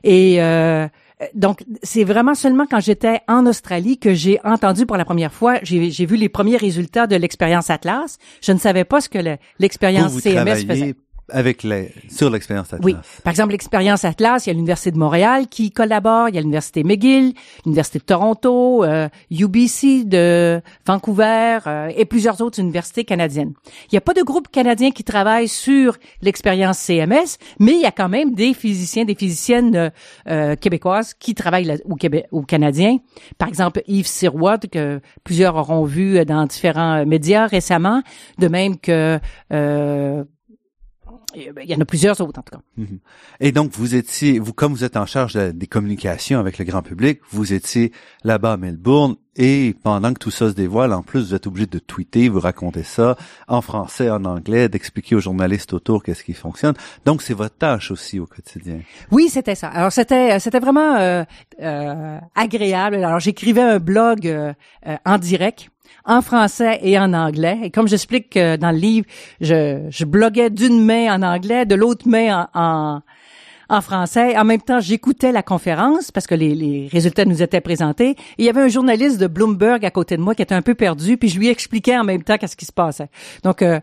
Et 0.03 0.41
euh, 0.41 0.87
donc, 1.33 1.63
c'est 1.83 2.05
vraiment 2.05 2.33
seulement 2.33 2.65
quand 2.65 2.79
j'étais 2.79 3.19
en 3.27 3.45
Australie 3.45 3.97
que 3.97 4.13
j'ai 4.13 4.39
entendu 4.43 4.85
pour 4.85 4.95
la 4.95 5.05
première 5.05 5.33
fois, 5.33 5.55
j'ai 5.63 6.05
vu 6.05 6.15
les 6.15 6.29
premiers 6.29 6.57
résultats 6.57 7.07
de 7.07 7.15
l'expérience 7.15 7.69
Atlas. 7.69 8.17
Je 8.41 8.51
ne 8.51 8.57
savais 8.57 8.85
pas 8.85 9.01
ce 9.01 9.09
que 9.09 9.19
l'expérience 9.59 10.17
CMS 10.19 10.65
faisait. 10.65 10.95
Avec 11.31 11.63
les, 11.63 11.93
sur 12.09 12.29
l'expérience 12.29 12.73
Atlas. 12.73 12.85
Oui. 12.85 12.95
Par 13.23 13.31
exemple, 13.31 13.51
l'expérience 13.51 14.05
Atlas, 14.05 14.45
il 14.45 14.49
y 14.49 14.51
a 14.51 14.53
l'Université 14.53 14.91
de 14.91 14.97
Montréal 14.97 15.47
qui 15.47 15.71
collabore, 15.71 16.29
il 16.29 16.35
y 16.35 16.37
a 16.37 16.41
l'Université 16.41 16.83
McGill, 16.83 17.33
l'Université 17.65 17.99
de 17.99 18.03
Toronto, 18.03 18.83
euh, 18.83 19.07
UBC 19.31 20.05
de 20.05 20.61
Vancouver 20.85 21.59
euh, 21.67 21.91
et 21.95 22.05
plusieurs 22.05 22.41
autres 22.41 22.59
universités 22.59 23.03
canadiennes. 23.05 23.53
Il 23.85 23.93
n'y 23.93 23.97
a 23.97 24.01
pas 24.01 24.13
de 24.13 24.21
groupe 24.21 24.49
canadien 24.49 24.91
qui 24.91 25.03
travaille 25.03 25.47
sur 25.47 25.97
l'expérience 26.21 26.77
CMS, 26.79 27.37
mais 27.59 27.73
il 27.73 27.81
y 27.81 27.85
a 27.85 27.91
quand 27.91 28.09
même 28.09 28.33
des 28.33 28.53
physiciens, 28.53 29.05
des 29.05 29.15
physiciennes 29.15 29.75
euh, 29.75 29.89
euh, 30.27 30.55
québécoises 30.55 31.13
qui 31.13 31.35
travaillent 31.35 31.65
là, 31.65 31.75
au 31.85 31.95
Québec, 31.95 32.25
au 32.31 32.41
Canadien. 32.41 32.97
Par 33.37 33.47
exemple, 33.47 33.81
Yves 33.87 34.07
Sirois, 34.07 34.57
que 34.57 35.01
plusieurs 35.23 35.55
auront 35.55 35.83
vu 35.83 36.23
dans 36.25 36.45
différents 36.45 37.05
médias 37.05 37.47
récemment, 37.47 38.01
de 38.37 38.47
même 38.47 38.77
que 38.77 39.19
euh, 39.53 40.23
il 41.35 41.69
y 41.69 41.75
en 41.75 41.79
a 41.81 41.85
plusieurs 41.85 42.19
autres 42.21 42.39
en 42.39 42.43
tout 42.43 42.51
cas. 42.55 42.61
Mhm. 42.77 42.99
Et 43.39 43.51
donc, 43.51 43.71
vous 43.73 43.95
étiez, 43.95 44.39
vous, 44.39 44.53
comme 44.53 44.73
vous 44.73 44.83
êtes 44.83 44.97
en 44.97 45.05
charge 45.05 45.33
de- 45.33 45.51
des 45.51 45.67
communications 45.67 46.39
avec 46.39 46.57
le 46.57 46.65
grand 46.65 46.81
public, 46.81 47.19
vous 47.31 47.53
étiez 47.53 47.91
là-bas 48.23 48.53
à 48.53 48.57
Melbourne 48.57 49.15
et 49.39 49.73
pendant 49.83 50.13
que 50.13 50.19
tout 50.19 50.31
ça 50.31 50.49
se 50.49 50.53
dévoile, 50.53 50.91
en 50.91 51.01
plus, 51.01 51.29
vous 51.29 51.33
êtes 51.33 51.47
obligé 51.47 51.65
de 51.65 51.79
tweeter, 51.79 52.27
vous 52.27 52.41
racontez 52.41 52.83
ça 52.83 53.15
en 53.47 53.61
français, 53.61 54.09
en 54.09 54.25
anglais, 54.25 54.67
d'expliquer 54.67 55.15
aux 55.15 55.21
journalistes 55.21 55.71
autour 55.71 56.03
qu'est-ce 56.03 56.25
qui 56.25 56.33
fonctionne. 56.33 56.73
Donc, 57.05 57.21
c'est 57.21 57.33
votre 57.33 57.55
tâche 57.55 57.89
aussi 57.89 58.19
au 58.19 58.25
quotidien. 58.25 58.79
Oui, 59.11 59.29
c'était 59.29 59.55
ça. 59.55 59.69
Alors 59.69 59.93
c'était 59.93 60.39
c'était 60.39 60.59
vraiment 60.59 60.95
euh, 60.97 61.23
euh, 61.61 62.19
agréable. 62.35 62.95
Alors 62.95 63.19
j'écrivais 63.19 63.61
un 63.61 63.79
blog 63.79 64.27
euh, 64.27 64.53
euh, 64.85 64.97
en 65.05 65.17
direct 65.17 65.69
en 66.05 66.21
français 66.21 66.79
et 66.81 66.99
en 66.99 67.13
anglais. 67.13 67.59
Et 67.63 67.71
comme 67.71 67.87
j'explique 67.87 68.35
euh, 68.35 68.57
dans 68.57 68.71
le 68.71 68.77
livre, 68.77 69.05
je, 69.41 69.87
je 69.89 70.05
bloguais 70.05 70.49
d'une 70.49 70.83
main 70.83 71.15
en 71.15 71.21
anglais, 71.23 71.65
de 71.65 71.75
l'autre 71.75 72.07
main 72.07 72.47
en, 72.53 72.61
en, 72.61 73.01
en 73.69 73.81
français. 73.81 74.37
En 74.37 74.43
même 74.43 74.61
temps, 74.61 74.79
j'écoutais 74.79 75.31
la 75.31 75.43
conférence 75.43 76.11
parce 76.11 76.27
que 76.27 76.35
les, 76.35 76.55
les, 76.55 76.87
résultats 76.87 77.25
nous 77.25 77.41
étaient 77.41 77.61
présentés. 77.61 78.11
Et 78.11 78.15
il 78.39 78.45
y 78.45 78.49
avait 78.49 78.61
un 78.61 78.67
journaliste 78.67 79.19
de 79.19 79.27
Bloomberg 79.27 79.85
à 79.85 79.91
côté 79.91 80.17
de 80.17 80.21
moi 80.21 80.35
qui 80.35 80.41
était 80.41 80.55
un 80.55 80.61
peu 80.61 80.75
perdu, 80.75 81.17
puis 81.17 81.29
je 81.29 81.39
lui 81.39 81.47
expliquais 81.47 81.97
en 81.97 82.03
même 82.03 82.23
temps 82.23 82.37
qu'est-ce 82.37 82.57
qui 82.57 82.65
se 82.65 82.73
passait. 82.73 83.09
Donc, 83.43 83.61
euh, 83.61 83.79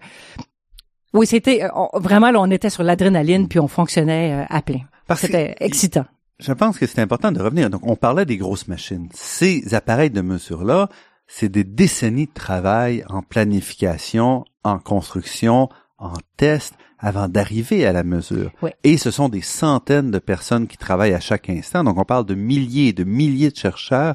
oui, 1.15 1.27
c'était 1.27 1.65
euh, 1.65 1.69
vraiment 1.95 2.31
là, 2.31 2.41
on 2.41 2.51
était 2.51 2.71
sur 2.71 2.83
l'adrénaline 2.83 3.49
puis 3.49 3.59
on 3.59 3.69
fonctionnait 3.69 4.33
euh, 4.33 4.45
à 4.49 4.63
plein. 4.63 4.81
C'était 5.15 5.55
excitant. 5.61 6.05
Je 6.39 6.53
pense 6.53 6.79
que 6.79 6.87
c'est 6.87 7.01
important 7.01 7.33
de 7.33 7.41
revenir. 7.41 7.71
Donc, 7.71 7.87
on 7.87 7.97
parlait 7.97 8.27
des 8.27 8.37
grosses 8.37 8.69
machines. 8.69 9.09
Ces 9.15 9.75
appareils 9.75 10.11
de 10.11 10.21
mesure-là, 10.21 10.89
c'est 11.27 11.49
des 11.49 11.65
décennies 11.65 12.27
de 12.27 12.33
travail 12.33 13.05
en 13.09 13.23
planification, 13.23 14.45
en 14.63 14.79
construction, 14.79 15.69
en 15.99 16.15
test, 16.37 16.75
avant 16.99 17.29
d'arriver 17.29 17.87
à 17.87 17.93
la 17.93 18.05
mesure. 18.05 18.51
Et 18.85 18.97
ce 18.97 19.11
sont 19.11 19.29
des 19.29 19.43
centaines 19.43 20.11
de 20.11 20.19
personnes 20.19 20.67
qui 20.67 20.77
travaillent 20.77 21.15
à 21.15 21.21
chaque 21.21 21.51
instant. 21.51 21.85
Donc, 21.85 21.99
on 21.99 22.05
parle 22.05 22.27
de 22.27 22.35
milliers 22.35 22.89
et 22.89 22.93
de 22.93 23.05
milliers 23.05 23.51
de 23.51 23.57
chercheurs 23.57 24.15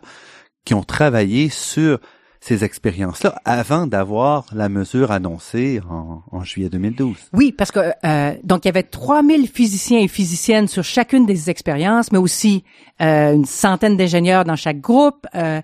qui 0.66 0.74
ont 0.74 0.84
travaillé 0.84 1.50
sur 1.50 2.00
ces 2.42 2.64
expériences-là 2.64 3.40
avant 3.46 3.86
d'avoir 3.86 4.48
la 4.52 4.68
mesure 4.68 5.12
annoncée 5.12 5.80
en, 5.88 6.44
juillet 6.44 6.70
2012. 6.70 7.16
Oui, 7.34 7.52
parce 7.52 7.72
que 7.72 7.80
euh, 8.04 8.36
donc 8.44 8.66
il 8.66 8.68
y 8.68 8.70
avait 8.70 8.82
3000 8.82 9.48
physiciens 9.48 10.00
et 10.00 10.08
physiciennes 10.08 10.68
sur 10.68 10.84
chacune 10.84 11.28
des 11.28 11.52
expériences, 11.52 12.12
mais 12.12 12.18
aussi 12.18 12.64
euh, 13.00 13.36
une 13.36 13.46
centaine 13.46 13.96
d'ingénieurs 13.96 14.44
dans 14.44 14.56
chaque 14.56 14.82
groupe, 14.82 15.28
euh, 15.36 15.62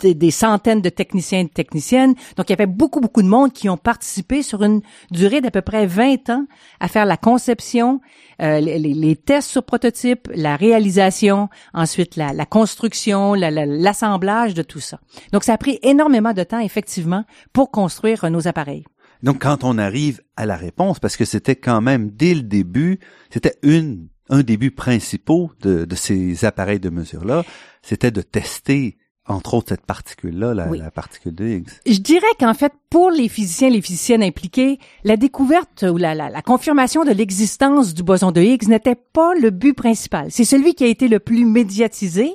des, 0.00 0.30
centaines 0.30 0.80
de 0.80 0.88
techniciens 0.88 1.40
et 1.40 1.44
de 1.44 1.48
techniciennes. 1.48 2.14
Donc, 2.36 2.48
il 2.48 2.52
y 2.52 2.54
avait 2.54 2.66
beaucoup, 2.66 3.00
beaucoup 3.00 3.22
de 3.22 3.28
monde 3.28 3.52
qui 3.52 3.68
ont 3.68 3.76
participé 3.76 4.42
sur 4.42 4.62
une 4.62 4.80
durée 5.10 5.40
d'à 5.40 5.50
peu 5.50 5.62
près 5.62 5.86
20 5.86 6.30
ans 6.30 6.46
à 6.80 6.88
faire 6.88 7.06
la 7.06 7.16
conception, 7.16 8.00
euh, 8.42 8.60
les, 8.60 9.16
tests 9.16 9.50
sur 9.50 9.62
prototype, 9.62 10.28
la 10.34 10.56
réalisation, 10.56 11.48
ensuite 11.74 12.16
la, 12.16 12.32
la 12.32 12.46
construction, 12.46 13.34
l'assemblage 13.34 14.54
de 14.54 14.62
tout 14.62 14.80
ça. 14.80 15.00
Donc, 15.32 15.44
ça 15.44 15.54
a 15.54 15.58
pris 15.58 15.78
énormément 15.82 16.32
de 16.32 16.42
temps, 16.42 16.60
effectivement, 16.60 17.24
pour 17.52 17.70
construire 17.70 18.28
nos 18.30 18.48
appareils. 18.48 18.84
Donc, 19.22 19.42
quand 19.42 19.64
on 19.64 19.78
arrive 19.78 20.20
à 20.36 20.46
la 20.46 20.56
réponse, 20.56 21.00
parce 21.00 21.16
que 21.16 21.24
c'était 21.24 21.56
quand 21.56 21.80
même 21.80 22.10
dès 22.10 22.34
le 22.34 22.42
début, 22.42 23.00
c'était 23.30 23.56
une 23.62 24.08
un 24.30 24.42
des 24.42 24.56
buts 24.56 24.70
principaux 24.70 25.50
de, 25.60 25.84
de 25.84 25.94
ces 25.94 26.44
appareils 26.44 26.80
de 26.80 26.90
mesure-là, 26.90 27.44
c'était 27.82 28.10
de 28.10 28.22
tester 28.22 28.98
entre 29.28 29.54
autres 29.54 29.68
cette 29.68 29.84
particule-là, 29.84 30.54
la, 30.54 30.90
particule 30.90 31.34
de 31.34 31.46
Higgs. 31.46 31.68
Je 31.86 31.98
dirais 31.98 32.26
qu'en 32.40 32.54
fait, 32.54 32.72
pour 32.90 33.10
les 33.10 33.28
physiciens, 33.28 33.68
les 33.68 33.82
physiciennes 33.82 34.22
impliqués, 34.22 34.78
la 35.04 35.16
découverte 35.16 35.84
ou 35.84 35.96
la, 35.96 36.14
la, 36.14 36.42
confirmation 36.42 37.04
de 37.04 37.10
l'existence 37.10 37.94
du 37.94 38.02
boson 38.02 38.32
de 38.32 38.40
Higgs 38.40 38.68
n'était 38.68 38.96
pas 38.96 39.34
le 39.34 39.50
but 39.50 39.74
principal. 39.74 40.28
C'est 40.30 40.44
celui 40.44 40.74
qui 40.74 40.84
a 40.84 40.88
été 40.88 41.08
le 41.08 41.20
plus 41.20 41.44
médiatisé. 41.44 42.34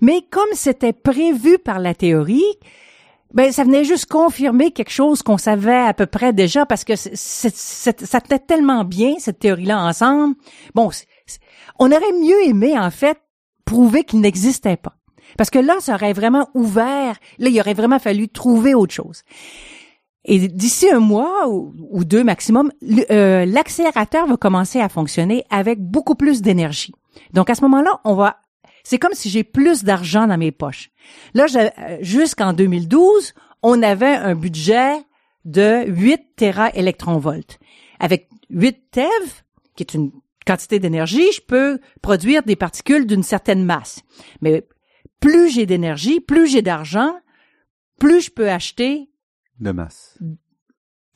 Mais 0.00 0.22
comme 0.30 0.48
c'était 0.54 0.92
prévu 0.92 1.58
par 1.58 1.78
la 1.78 1.94
théorie, 1.94 2.42
ben 3.32 3.52
ça 3.52 3.64
venait 3.64 3.84
juste 3.84 4.06
confirmer 4.06 4.72
quelque 4.72 4.90
chose 4.90 5.22
qu'on 5.22 5.38
savait 5.38 5.86
à 5.86 5.94
peu 5.94 6.06
près 6.06 6.32
déjà 6.32 6.66
parce 6.66 6.84
que 6.84 6.94
ça 6.96 8.20
tenait 8.20 8.40
tellement 8.40 8.84
bien 8.84 9.14
cette 9.18 9.38
théorie-là 9.38 9.84
ensemble. 9.84 10.34
Bon, 10.74 10.90
on 11.78 11.86
aurait 11.86 12.12
mieux 12.20 12.46
aimé 12.46 12.78
en 12.78 12.90
fait 12.90 13.18
prouver 13.64 14.04
qu'il 14.04 14.20
n'existait 14.20 14.76
pas. 14.76 14.96
Parce 15.36 15.50
que 15.50 15.58
là, 15.58 15.76
ça 15.80 15.94
aurait 15.94 16.12
vraiment 16.12 16.48
ouvert, 16.54 17.16
là, 17.38 17.48
il 17.48 17.60
aurait 17.60 17.74
vraiment 17.74 17.98
fallu 17.98 18.28
trouver 18.28 18.74
autre 18.74 18.94
chose. 18.94 19.22
Et 20.24 20.48
d'ici 20.48 20.88
un 20.88 21.00
mois 21.00 21.48
ou, 21.48 22.04
deux 22.04 22.22
maximum, 22.22 22.70
euh, 23.10 23.44
l'accélérateur 23.44 24.26
va 24.26 24.36
commencer 24.36 24.80
à 24.80 24.88
fonctionner 24.88 25.44
avec 25.50 25.80
beaucoup 25.80 26.14
plus 26.14 26.42
d'énergie. 26.42 26.94
Donc 27.32 27.50
à 27.50 27.54
ce 27.54 27.62
moment-là, 27.62 28.00
on 28.04 28.14
va 28.14 28.36
c'est 28.84 28.98
comme 28.98 29.14
si 29.14 29.30
j'ai 29.30 29.44
plus 29.44 29.84
d'argent 29.84 30.26
dans 30.26 30.38
mes 30.38 30.50
poches. 30.50 30.90
Là, 31.34 31.46
euh, 31.54 31.98
jusqu'en 32.00 32.52
2012, 32.52 33.34
on 33.62 33.82
avait 33.82 34.14
un 34.14 34.34
budget 34.34 34.94
de 35.44 35.84
8 35.86 36.36
téraélectronvolts. 36.36 37.58
Avec 38.00 38.28
8 38.50 38.90
TeV, 38.90 39.08
qui 39.76 39.84
est 39.84 39.94
une 39.94 40.10
quantité 40.46 40.78
d'énergie, 40.78 41.30
je 41.32 41.40
peux 41.40 41.78
produire 42.00 42.42
des 42.42 42.56
particules 42.56 43.06
d'une 43.06 43.22
certaine 43.22 43.64
masse. 43.64 44.00
Mais 44.40 44.66
plus 45.22 45.48
j'ai 45.50 45.64
d'énergie, 45.64 46.20
plus 46.20 46.48
j'ai 46.48 46.60
d'argent, 46.60 47.16
plus 47.98 48.20
je 48.20 48.30
peux 48.30 48.50
acheter 48.50 49.08
de 49.60 49.70
masse. 49.70 50.18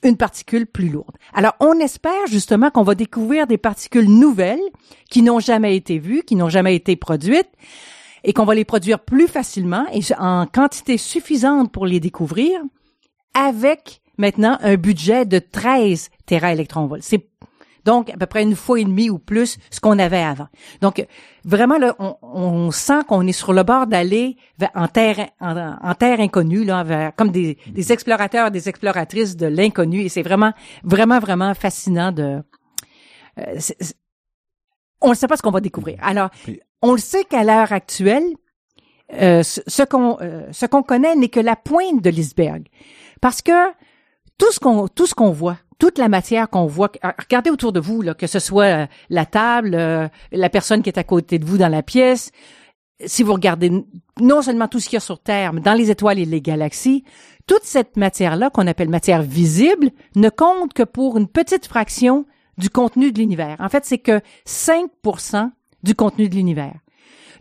Une 0.02 0.16
particule 0.16 0.66
plus 0.66 0.88
lourde. 0.88 1.16
Alors, 1.34 1.54
on 1.58 1.80
espère 1.80 2.26
justement 2.28 2.70
qu'on 2.70 2.84
va 2.84 2.94
découvrir 2.94 3.48
des 3.48 3.58
particules 3.58 4.08
nouvelles 4.08 4.62
qui 5.10 5.22
n'ont 5.22 5.40
jamais 5.40 5.76
été 5.76 5.98
vues, 5.98 6.22
qui 6.22 6.36
n'ont 6.36 6.48
jamais 6.48 6.76
été 6.76 6.94
produites, 6.94 7.50
et 8.22 8.32
qu'on 8.32 8.44
va 8.44 8.54
les 8.54 8.64
produire 8.64 9.00
plus 9.00 9.26
facilement 9.26 9.86
et 9.92 10.00
en 10.18 10.46
quantité 10.46 10.96
suffisante 10.96 11.72
pour 11.72 11.86
les 11.86 11.98
découvrir, 11.98 12.60
avec 13.34 14.00
maintenant 14.18 14.58
un 14.60 14.76
budget 14.76 15.26
de 15.26 15.40
13 15.40 16.10
téraélectronvolts. 16.26 17.02
C'est 17.02 17.28
donc, 17.86 18.10
à 18.10 18.16
peu 18.16 18.26
près 18.26 18.42
une 18.42 18.56
fois 18.56 18.80
et 18.80 18.84
demie 18.84 19.08
ou 19.08 19.18
plus 19.18 19.58
ce 19.70 19.80
qu'on 19.80 19.98
avait 19.98 20.22
avant. 20.22 20.48
Donc, 20.82 21.06
vraiment, 21.44 21.78
là, 21.78 21.94
on, 21.98 22.70
sent 22.72 23.04
qu'on 23.08 23.26
est 23.26 23.32
sur 23.32 23.52
le 23.52 23.62
bord 23.62 23.86
d'aller 23.86 24.36
en 24.74 24.88
terre, 24.88 25.30
en, 25.40 25.94
terre 25.94 26.20
inconnue, 26.20 26.64
là, 26.64 26.82
vers, 26.82 27.14
comme 27.14 27.30
des, 27.30 27.56
des 27.68 27.92
explorateurs, 27.92 28.50
des 28.50 28.68
exploratrices 28.68 29.36
de 29.36 29.46
l'inconnu. 29.46 30.00
Et 30.00 30.08
c'est 30.08 30.22
vraiment, 30.22 30.52
vraiment, 30.82 31.20
vraiment 31.20 31.54
fascinant 31.54 32.12
de... 32.12 32.42
Euh, 33.38 33.58
on 35.00 35.10
ne 35.10 35.14
sait 35.14 35.28
pas 35.28 35.36
ce 35.36 35.42
qu'on 35.42 35.50
va 35.50 35.60
découvrir. 35.60 35.98
Alors, 36.02 36.30
on 36.82 36.92
le 36.92 36.98
sait 36.98 37.24
qu'à 37.24 37.44
l'heure 37.44 37.72
actuelle, 37.72 38.34
euh, 39.12 39.42
ce 39.44 39.82
qu'on 39.84 40.18
euh, 40.20 40.48
ce 40.50 40.66
qu'on 40.66 40.82
connaît 40.82 41.14
n'est 41.14 41.28
que 41.28 41.38
la 41.38 41.54
pointe 41.54 42.02
de 42.02 42.10
l'iceberg, 42.10 42.66
parce 43.20 43.40
que 43.40 43.70
tout 44.36 44.50
ce 44.50 44.58
qu'on 44.58 44.88
tout 44.88 45.06
ce 45.06 45.14
qu'on 45.14 45.30
voit, 45.30 45.58
toute 45.78 45.98
la 45.98 46.08
matière 46.08 46.48
qu'on 46.48 46.66
voit, 46.66 46.90
ah, 47.02 47.14
regardez 47.18 47.50
autour 47.50 47.72
de 47.72 47.80
vous, 47.80 48.02
là, 48.02 48.14
que 48.14 48.26
ce 48.26 48.38
soit 48.38 48.64
euh, 48.64 48.86
la 49.10 49.26
table, 49.26 49.74
euh, 49.74 50.08
la 50.32 50.48
personne 50.48 50.82
qui 50.82 50.88
est 50.88 50.98
à 50.98 51.04
côté 51.04 51.38
de 51.38 51.44
vous 51.44 51.58
dans 51.58 51.68
la 51.68 51.82
pièce, 51.82 52.30
si 53.04 53.22
vous 53.22 53.34
regardez 53.34 53.70
non 54.20 54.42
seulement 54.42 54.68
tout 54.68 54.80
ce 54.80 54.86
qu'il 54.86 54.94
y 54.94 54.96
a 54.96 55.00
sur 55.00 55.18
Terre, 55.18 55.52
mais 55.52 55.60
dans 55.60 55.74
les 55.74 55.90
étoiles 55.90 56.18
et 56.18 56.24
les 56.24 56.40
galaxies, 56.40 57.04
toute 57.46 57.64
cette 57.64 57.96
matière-là, 57.96 58.50
qu'on 58.50 58.66
appelle 58.66 58.88
matière 58.88 59.22
visible, 59.22 59.90
ne 60.14 60.30
compte 60.30 60.72
que 60.72 60.82
pour 60.82 61.18
une 61.18 61.28
petite 61.28 61.66
fraction 61.66 62.24
du 62.58 62.70
contenu 62.70 63.12
de 63.12 63.18
l'univers. 63.18 63.56
En 63.60 63.68
fait, 63.68 63.84
c'est 63.84 63.98
que 63.98 64.20
5% 64.46 65.50
du 65.82 65.94
contenu 65.94 66.28
de 66.28 66.34
l'univers. 66.34 66.74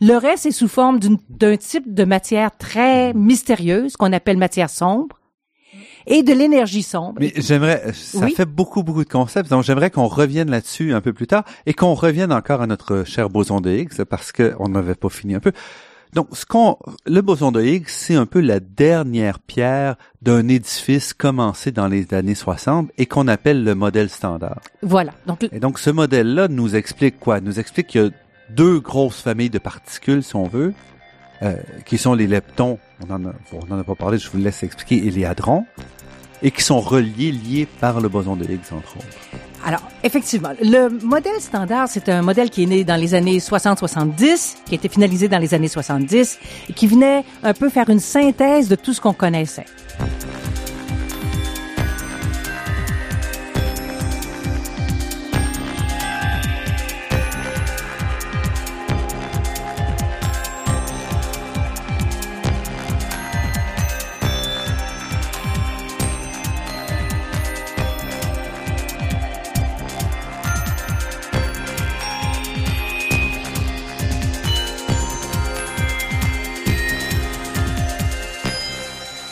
Le 0.02 0.16
reste 0.16 0.46
est 0.46 0.52
sous 0.52 0.68
forme 0.68 1.00
d'un 1.30 1.56
type 1.56 1.94
de 1.94 2.04
matière 2.04 2.56
très 2.58 3.14
mystérieuse 3.14 3.96
qu'on 3.96 4.12
appelle 4.12 4.38
matière 4.38 4.70
sombre, 4.70 5.22
et 6.08 6.24
de 6.24 6.34
l'énergie 6.34 6.84
sombre. 6.84 7.16
Mais 7.20 7.34
j'aimerais, 7.36 7.92
ça 7.94 8.28
fait 8.28 8.46
beaucoup, 8.46 8.84
beaucoup 8.84 9.04
de 9.04 9.10
concepts, 9.10 9.50
donc 9.50 9.64
j'aimerais 9.64 9.90
qu'on 9.90 10.08
revienne 10.08 10.50
là-dessus 10.50 10.94
un 10.94 11.02
peu 11.02 11.14
plus 11.14 11.28
tard 11.28 11.44
et 11.66 11.74
qu'on 11.74 11.94
revienne 11.94 12.32
encore 12.32 12.62
à 12.62 12.68
notre 12.68 13.04
cher 13.06 13.30
boson 13.30 13.62
de 13.62 13.72
Higgs 13.72 14.04
parce 14.10 14.32
qu'on 14.32 14.70
n'avait 14.70 14.96
pas 14.96 15.10
fini 15.10 15.36
un 15.36 15.40
peu. 15.40 15.52
Donc, 16.16 16.30
ce 16.32 16.46
qu'on, 16.46 16.78
le 17.06 17.22
boson 17.22 17.52
de 17.52 17.62
Higgs, 17.62 17.88
c'est 17.88 18.16
un 18.16 18.26
peu 18.26 18.40
la 18.40 18.62
dernière 18.62 19.38
pierre 19.40 19.98
d'un 20.22 20.48
édifice 20.48 21.14
commencé 21.14 21.72
dans 21.72 21.90
les 21.90 22.14
années 22.14 22.36
60 22.36 22.90
et 22.98 23.06
qu'on 23.06 23.28
appelle 23.28 23.66
le 23.66 23.76
modèle 23.76 24.10
standard. 24.10 24.62
Voilà. 24.82 25.12
Donc, 25.28 25.46
et 25.52 25.60
donc, 25.60 25.78
ce 25.78 25.90
modèle-là 25.90 26.48
nous 26.48 26.78
explique 26.78 27.20
quoi? 27.20 27.42
Nous 27.42 27.60
explique 27.60 27.88
qu'il 27.88 28.02
y 28.02 28.06
a 28.06 28.10
deux 28.50 28.80
grosses 28.80 29.22
familles 29.22 29.50
de 29.50 29.60
particules, 29.60 30.24
si 30.24 30.38
on 30.38 30.46
veut, 30.46 30.74
euh, 31.44 31.58
qui 31.86 31.98
sont 31.98 32.14
les 32.14 32.28
leptons, 32.28 32.80
on 33.04 33.14
en, 33.14 33.26
a, 33.26 33.34
on 33.54 33.74
en 33.74 33.80
a 33.80 33.84
pas 33.84 33.96
parlé, 33.96 34.18
je 34.18 34.30
vous 34.30 34.38
laisse 34.38 34.64
expliquer, 34.64 35.06
et 35.06 35.12
les 35.12 35.26
hadrons, 35.26 35.66
et 36.42 36.52
qui 36.52 36.62
sont 36.64 36.80
reliés, 36.80 37.32
liés 37.32 37.68
par 37.80 38.02
le 38.02 38.10
boson 38.10 38.36
de 38.36 38.46
Higgs, 38.46 38.72
entre 38.72 38.98
autres. 38.98 39.08
Alors, 39.66 39.82
effectivement, 40.04 40.52
le 40.62 40.90
modèle 41.04 41.40
standard, 41.40 41.88
c'est 41.90 42.08
un 42.10 42.22
modèle 42.22 42.52
qui 42.52 42.64
est 42.64 42.68
né 42.68 42.84
dans 42.84 43.00
les 43.00 43.16
années 43.16 43.40
60-70, 43.40 44.58
qui 44.66 44.74
a 44.74 44.76
été 44.76 44.90
finalisé 44.90 45.28
dans 45.28 45.40
les 45.40 45.54
années 45.56 45.68
70, 45.68 46.40
et 46.70 46.74
qui 46.74 46.86
venait 46.86 47.24
un 47.42 47.54
peu 47.54 47.70
faire 47.70 47.90
une 47.90 48.00
synthèse 48.00 48.70
de 48.70 48.76
tout 48.76 48.94
ce 48.94 49.02
qu'on 49.02 49.14
connaissait. 49.14 49.66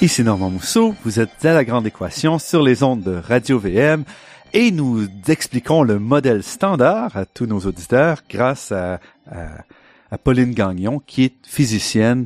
Ici 0.04 0.22
Normand 0.22 0.50
Mousseau, 0.50 0.94
vous 1.06 1.22
êtes 1.22 1.46
à 1.46 1.54
la 1.54 1.64
grande 1.64 1.88
équation 1.88 2.38
sur 2.38 2.62
les 2.62 2.84
ondes 2.84 3.04
de 3.04 3.14
Radio 3.14 3.58
VM 3.58 4.04
Et 4.52 4.70
nous 4.72 5.08
expliquons 5.30 5.82
le 5.82 5.98
modèle 5.98 6.44
standard 6.44 7.16
à 7.16 7.26
tous 7.26 7.46
nos 7.46 7.62
auditeurs 7.62 8.22
grâce 8.30 8.74
à, 8.74 9.00
à, 9.32 10.18
Pauline 10.18 10.54
Gagnon, 10.54 11.00
qui 11.00 11.24
est 11.24 11.36
physicienne 11.48 12.26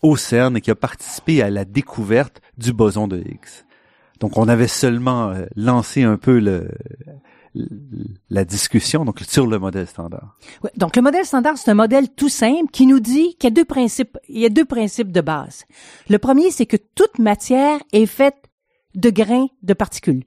au 0.00 0.16
CERN 0.16 0.56
et 0.56 0.62
qui 0.62 0.70
a 0.70 0.74
participé 0.74 1.42
à 1.42 1.50
la 1.50 1.66
découverte 1.66 2.40
du 2.56 2.72
boson 2.72 3.06
de 3.06 3.18
Higgs. 3.18 3.66
Donc, 4.20 4.38
on 4.38 4.48
avait 4.48 4.66
seulement 4.66 5.28
euh, 5.28 5.44
lancé 5.56 6.02
un 6.02 6.16
peu 6.16 6.38
le, 6.38 6.70
la 8.30 8.44
discussion 8.44 9.04
donc 9.04 9.20
sur 9.20 9.46
le 9.46 9.58
modèle 9.58 9.86
standard. 9.86 10.36
Ouais, 10.62 10.70
donc 10.76 10.96
le 10.96 11.02
modèle 11.02 11.24
standard 11.24 11.58
c'est 11.58 11.70
un 11.70 11.74
modèle 11.74 12.08
tout 12.08 12.28
simple 12.28 12.70
qui 12.70 12.86
nous 12.86 13.00
dit 13.00 13.34
qu'il 13.36 13.48
y 13.48 13.52
a 13.52 13.54
deux 13.54 13.64
principes 13.64 14.18
il 14.28 14.40
y 14.40 14.46
a 14.46 14.50
deux 14.50 14.64
principes 14.64 15.10
de 15.10 15.20
base. 15.20 15.64
Le 16.08 16.18
premier 16.18 16.50
c'est 16.50 16.66
que 16.66 16.76
toute 16.76 17.18
matière 17.18 17.80
est 17.92 18.06
faite 18.06 18.50
de 18.94 19.10
grains 19.10 19.48
de 19.62 19.74
particules. 19.74 20.24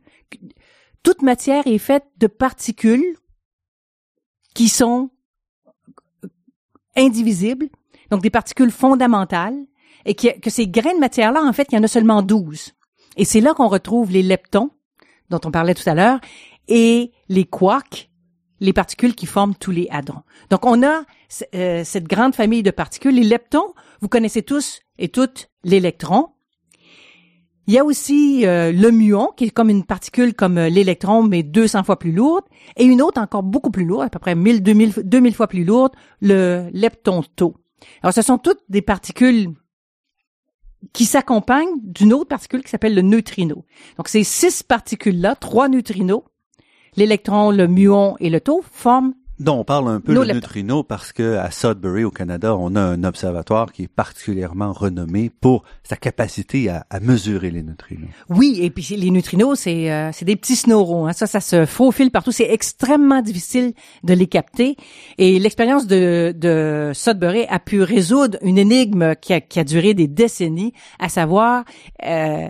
Toute 1.03 1.21
matière 1.21 1.67
est 1.67 1.77
faite 1.77 2.05
de 2.17 2.27
particules 2.27 3.17
qui 4.53 4.69
sont 4.69 5.09
indivisibles, 6.95 7.69
donc 8.09 8.21
des 8.21 8.29
particules 8.29 8.71
fondamentales 8.71 9.57
et 10.05 10.15
que, 10.15 10.49
ces 10.49 10.67
grains 10.67 10.95
de 10.95 10.99
matière 10.99 11.31
là 11.31 11.41
en 11.41 11.53
fait, 11.53 11.67
il 11.71 11.75
y 11.75 11.77
en 11.77 11.83
a 11.83 11.87
seulement 11.87 12.21
12. 12.21 12.73
Et 13.17 13.25
c'est 13.25 13.41
là 13.41 13.53
qu'on 13.53 13.67
retrouve 13.67 14.11
les 14.11 14.23
leptons 14.23 14.71
dont 15.29 15.39
on 15.45 15.51
parlait 15.51 15.73
tout 15.73 15.89
à 15.89 15.95
l'heure 15.95 16.19
et 16.67 17.11
les 17.29 17.45
quarks, 17.45 18.09
les 18.59 18.73
particules 18.73 19.15
qui 19.15 19.25
forment 19.25 19.55
tous 19.55 19.71
les 19.71 19.87
hadrons. 19.89 20.23
Donc 20.49 20.65
on 20.65 20.83
a 20.83 21.03
euh, 21.55 21.83
cette 21.83 22.07
grande 22.07 22.35
famille 22.35 22.63
de 22.63 22.71
particules. 22.71 23.15
Les 23.15 23.23
leptons, 23.23 23.73
vous 24.01 24.07
connaissez 24.07 24.43
tous 24.43 24.81
et 24.97 25.09
toutes 25.09 25.49
l'électron. 25.63 26.29
Il 27.65 27.73
y 27.73 27.79
a 27.79 27.85
aussi 27.85 28.45
euh, 28.45 28.73
le 28.73 28.91
muon, 28.91 29.29
qui 29.37 29.45
est 29.45 29.49
comme 29.49 29.69
une 29.69 29.85
particule 29.85 30.33
comme 30.33 30.57
euh, 30.57 30.69
l'électron, 30.69 31.23
mais 31.23 31.43
200 31.43 31.83
fois 31.83 31.97
plus 31.97 32.11
lourde, 32.11 32.43
et 32.75 32.83
une 32.83 33.01
autre 33.01 33.21
encore 33.21 33.43
beaucoup 33.43 33.71
plus 33.71 33.85
lourde, 33.85 34.03
à 34.03 34.09
peu 34.09 34.19
près 34.19 34.35
1000, 34.35 34.61
2000, 34.61 34.93
2000 35.05 35.33
fois 35.33 35.47
plus 35.47 35.63
lourde, 35.63 35.93
le 36.21 36.69
lepton. 36.73 37.23
Alors, 38.01 38.13
ce 38.13 38.21
sont 38.21 38.37
toutes 38.37 38.61
des 38.67 38.81
particules 38.81 39.49
qui 40.91 41.05
s'accompagnent 41.05 41.79
d'une 41.81 42.11
autre 42.13 42.27
particule 42.27 42.63
qui 42.63 42.69
s'appelle 42.69 42.95
le 42.95 43.01
neutrino. 43.01 43.65
Donc, 43.97 44.09
ces 44.09 44.25
six 44.25 44.63
particules-là, 44.63 45.35
trois 45.35 45.69
neutrinos, 45.69 46.23
l'électron, 46.95 47.51
le 47.51 47.67
muon 47.67 48.15
et 48.19 48.29
le 48.29 48.39
taux 48.41 48.63
forment 48.71 49.13
dont 49.39 49.59
on 49.59 49.63
parle 49.63 49.89
un 49.89 49.99
peu 49.99 50.13
de 50.13 50.33
neutrinos 50.33 50.85
parce 50.87 51.11
que 51.11 51.37
à 51.37 51.51
Sudbury 51.51 52.03
au 52.03 52.11
Canada, 52.11 52.55
on 52.55 52.75
a 52.75 52.81
un 52.81 53.03
observatoire 53.03 53.71
qui 53.71 53.83
est 53.83 53.87
particulièrement 53.87 54.71
renommé 54.71 55.29
pour 55.29 55.63
sa 55.83 55.95
capacité 55.95 56.69
à, 56.69 56.85
à 56.89 56.99
mesurer 56.99 57.51
les 57.51 57.63
neutrinos. 57.63 58.09
Oui, 58.29 58.59
et 58.61 58.69
puis 58.69 58.95
les 58.95 59.11
neutrinos, 59.11 59.59
c'est 59.59 59.91
euh, 59.91 60.11
c'est 60.13 60.25
des 60.25 60.35
petits 60.35 60.55
snorons. 60.55 61.07
Hein. 61.07 61.13
Ça, 61.13 61.27
ça 61.27 61.39
se 61.39 61.65
faufile 61.65 62.11
partout. 62.11 62.31
C'est 62.31 62.51
extrêmement 62.51 63.21
difficile 63.21 63.73
de 64.03 64.13
les 64.13 64.27
capter. 64.27 64.77
Et 65.17 65.39
l'expérience 65.39 65.87
de, 65.87 66.33
de 66.37 66.91
Sudbury 66.93 67.45
a 67.49 67.59
pu 67.59 67.81
résoudre 67.81 68.37
une 68.41 68.57
énigme 68.57 69.15
qui 69.15 69.33
a, 69.33 69.41
qui 69.41 69.59
a 69.59 69.63
duré 69.63 69.93
des 69.93 70.07
décennies, 70.07 70.73
à 70.99 71.09
savoir 71.09 71.65
euh, 72.05 72.47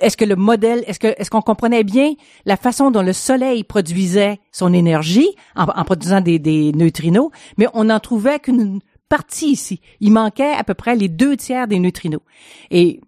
est-ce 0.00 0.16
que 0.16 0.24
le 0.24 0.36
modèle, 0.36 0.84
est-ce 0.86 0.98
que 0.98 1.08
est-ce 1.16 1.30
qu'on 1.30 1.42
comprenait 1.42 1.84
bien 1.84 2.14
la 2.44 2.56
façon 2.56 2.90
dont 2.90 3.02
le 3.02 3.12
Soleil 3.12 3.64
produisait 3.64 4.38
son 4.52 4.72
énergie 4.72 5.28
en, 5.54 5.66
produisant 5.84 6.20
des, 6.20 6.38
des, 6.38 6.72
neutrinos, 6.72 7.30
mais 7.58 7.66
on 7.74 7.84
n'en 7.84 8.00
trouvait 8.00 8.38
qu'une 8.38 8.80
partie 9.08 9.50
ici. 9.50 9.80
Il 10.00 10.12
manquait 10.12 10.52
à 10.52 10.64
peu 10.64 10.74
près 10.74 10.96
les 10.96 11.08
deux 11.08 11.36
tiers 11.36 11.68
des 11.68 11.78
neutrinos. 11.78 12.22
Et 12.70 13.00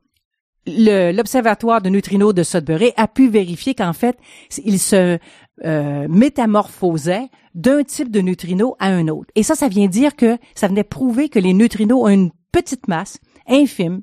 l'observatoire 0.66 1.80
de 1.80 1.88
neutrinos 1.88 2.34
de 2.34 2.42
Sudbury 2.42 2.92
a 2.96 3.08
pu 3.08 3.28
vérifier 3.28 3.74
qu'en 3.74 3.92
fait, 3.92 4.16
il 4.64 4.78
se 4.78 5.18
euh, 5.64 6.06
métamorphosait 6.08 7.28
d'un 7.54 7.82
type 7.82 8.10
de 8.10 8.20
neutrino 8.20 8.76
à 8.78 8.88
un 8.88 9.08
autre. 9.08 9.30
Et 9.34 9.42
ça, 9.42 9.54
ça 9.54 9.68
vient 9.68 9.88
dire 9.88 10.14
que 10.14 10.36
ça 10.54 10.68
venait 10.68 10.84
prouver 10.84 11.28
que 11.28 11.38
les 11.38 11.54
neutrinos 11.54 12.02
ont 12.02 12.08
une 12.08 12.30
petite 12.52 12.88
masse 12.88 13.18
infime 13.48 14.02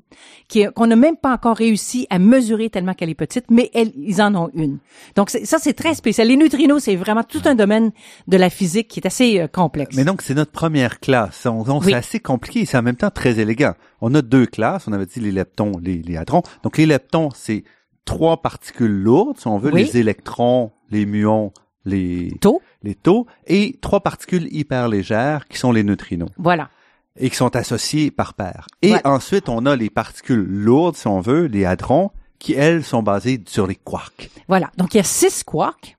qu'on 0.74 0.86
n'a 0.86 0.96
même 0.96 1.16
pas 1.16 1.32
encore 1.32 1.56
réussi 1.56 2.06
à 2.10 2.18
mesurer 2.18 2.70
tellement 2.70 2.94
qu'elle 2.94 3.10
est 3.10 3.14
petite, 3.14 3.46
mais 3.50 3.70
ils 3.74 4.22
en 4.22 4.34
ont 4.34 4.50
une. 4.54 4.78
Donc 5.14 5.30
ça, 5.30 5.58
c'est 5.58 5.74
très 5.74 5.94
spécial. 5.94 6.28
Les 6.28 6.36
neutrinos, 6.36 6.82
c'est 6.82 6.96
vraiment 6.96 7.24
tout 7.24 7.42
un 7.44 7.54
domaine 7.54 7.92
de 8.26 8.36
la 8.36 8.50
physique 8.50 8.88
qui 8.88 9.00
est 9.00 9.06
assez 9.06 9.40
euh, 9.40 9.48
complexe. 9.48 9.96
Mais 9.96 10.04
donc, 10.04 10.22
c'est 10.22 10.34
notre 10.34 10.52
première 10.52 11.00
classe. 11.00 11.44
Donc, 11.44 11.84
c'est 11.84 11.94
assez 11.94 12.20
compliqué 12.20 12.60
et 12.60 12.64
c'est 12.66 12.78
en 12.78 12.82
même 12.82 12.96
temps 12.96 13.10
très 13.10 13.38
élégant. 13.38 13.74
On 14.00 14.14
a 14.14 14.22
deux 14.22 14.46
classes. 14.46 14.86
On 14.88 14.92
avait 14.92 15.06
dit 15.06 15.20
les 15.20 15.32
leptons, 15.32 15.72
les, 15.82 16.02
les 16.02 16.16
hadrons. 16.16 16.42
Donc, 16.62 16.78
les 16.78 16.86
leptons, 16.86 17.30
c'est 17.34 17.64
trois 18.04 18.40
particules 18.40 19.02
lourdes, 19.02 19.38
si 19.38 19.48
on 19.48 19.58
veut, 19.58 19.70
les 19.70 19.96
électrons, 19.98 20.72
les 20.90 21.06
muons, 21.06 21.52
les 21.84 22.36
taux, 22.40 22.62
les 22.82 22.94
taux, 22.94 23.26
et 23.46 23.78
trois 23.80 24.00
particules 24.00 24.48
hyper 24.50 24.88
légères 24.88 25.46
qui 25.48 25.58
sont 25.58 25.72
les 25.72 25.82
neutrinos. 25.82 26.30
Voilà 26.38 26.70
et 27.18 27.30
qui 27.30 27.36
sont 27.36 27.54
associés 27.56 28.10
par 28.10 28.34
paire. 28.34 28.66
Et 28.82 28.94
ensuite, 29.04 29.48
on 29.48 29.66
a 29.66 29.76
les 29.76 29.90
particules 29.90 30.44
lourdes, 30.44 30.96
si 30.96 31.06
on 31.06 31.20
veut, 31.20 31.46
les 31.46 31.64
hadrons, 31.64 32.10
qui, 32.38 32.52
elles, 32.52 32.84
sont 32.84 33.02
basées 33.02 33.42
sur 33.46 33.66
les 33.66 33.76
quarks. 33.76 34.30
Voilà. 34.48 34.70
Donc, 34.76 34.94
il 34.94 34.98
y 34.98 35.00
a 35.00 35.04
six 35.04 35.42
quarks. 35.42 35.96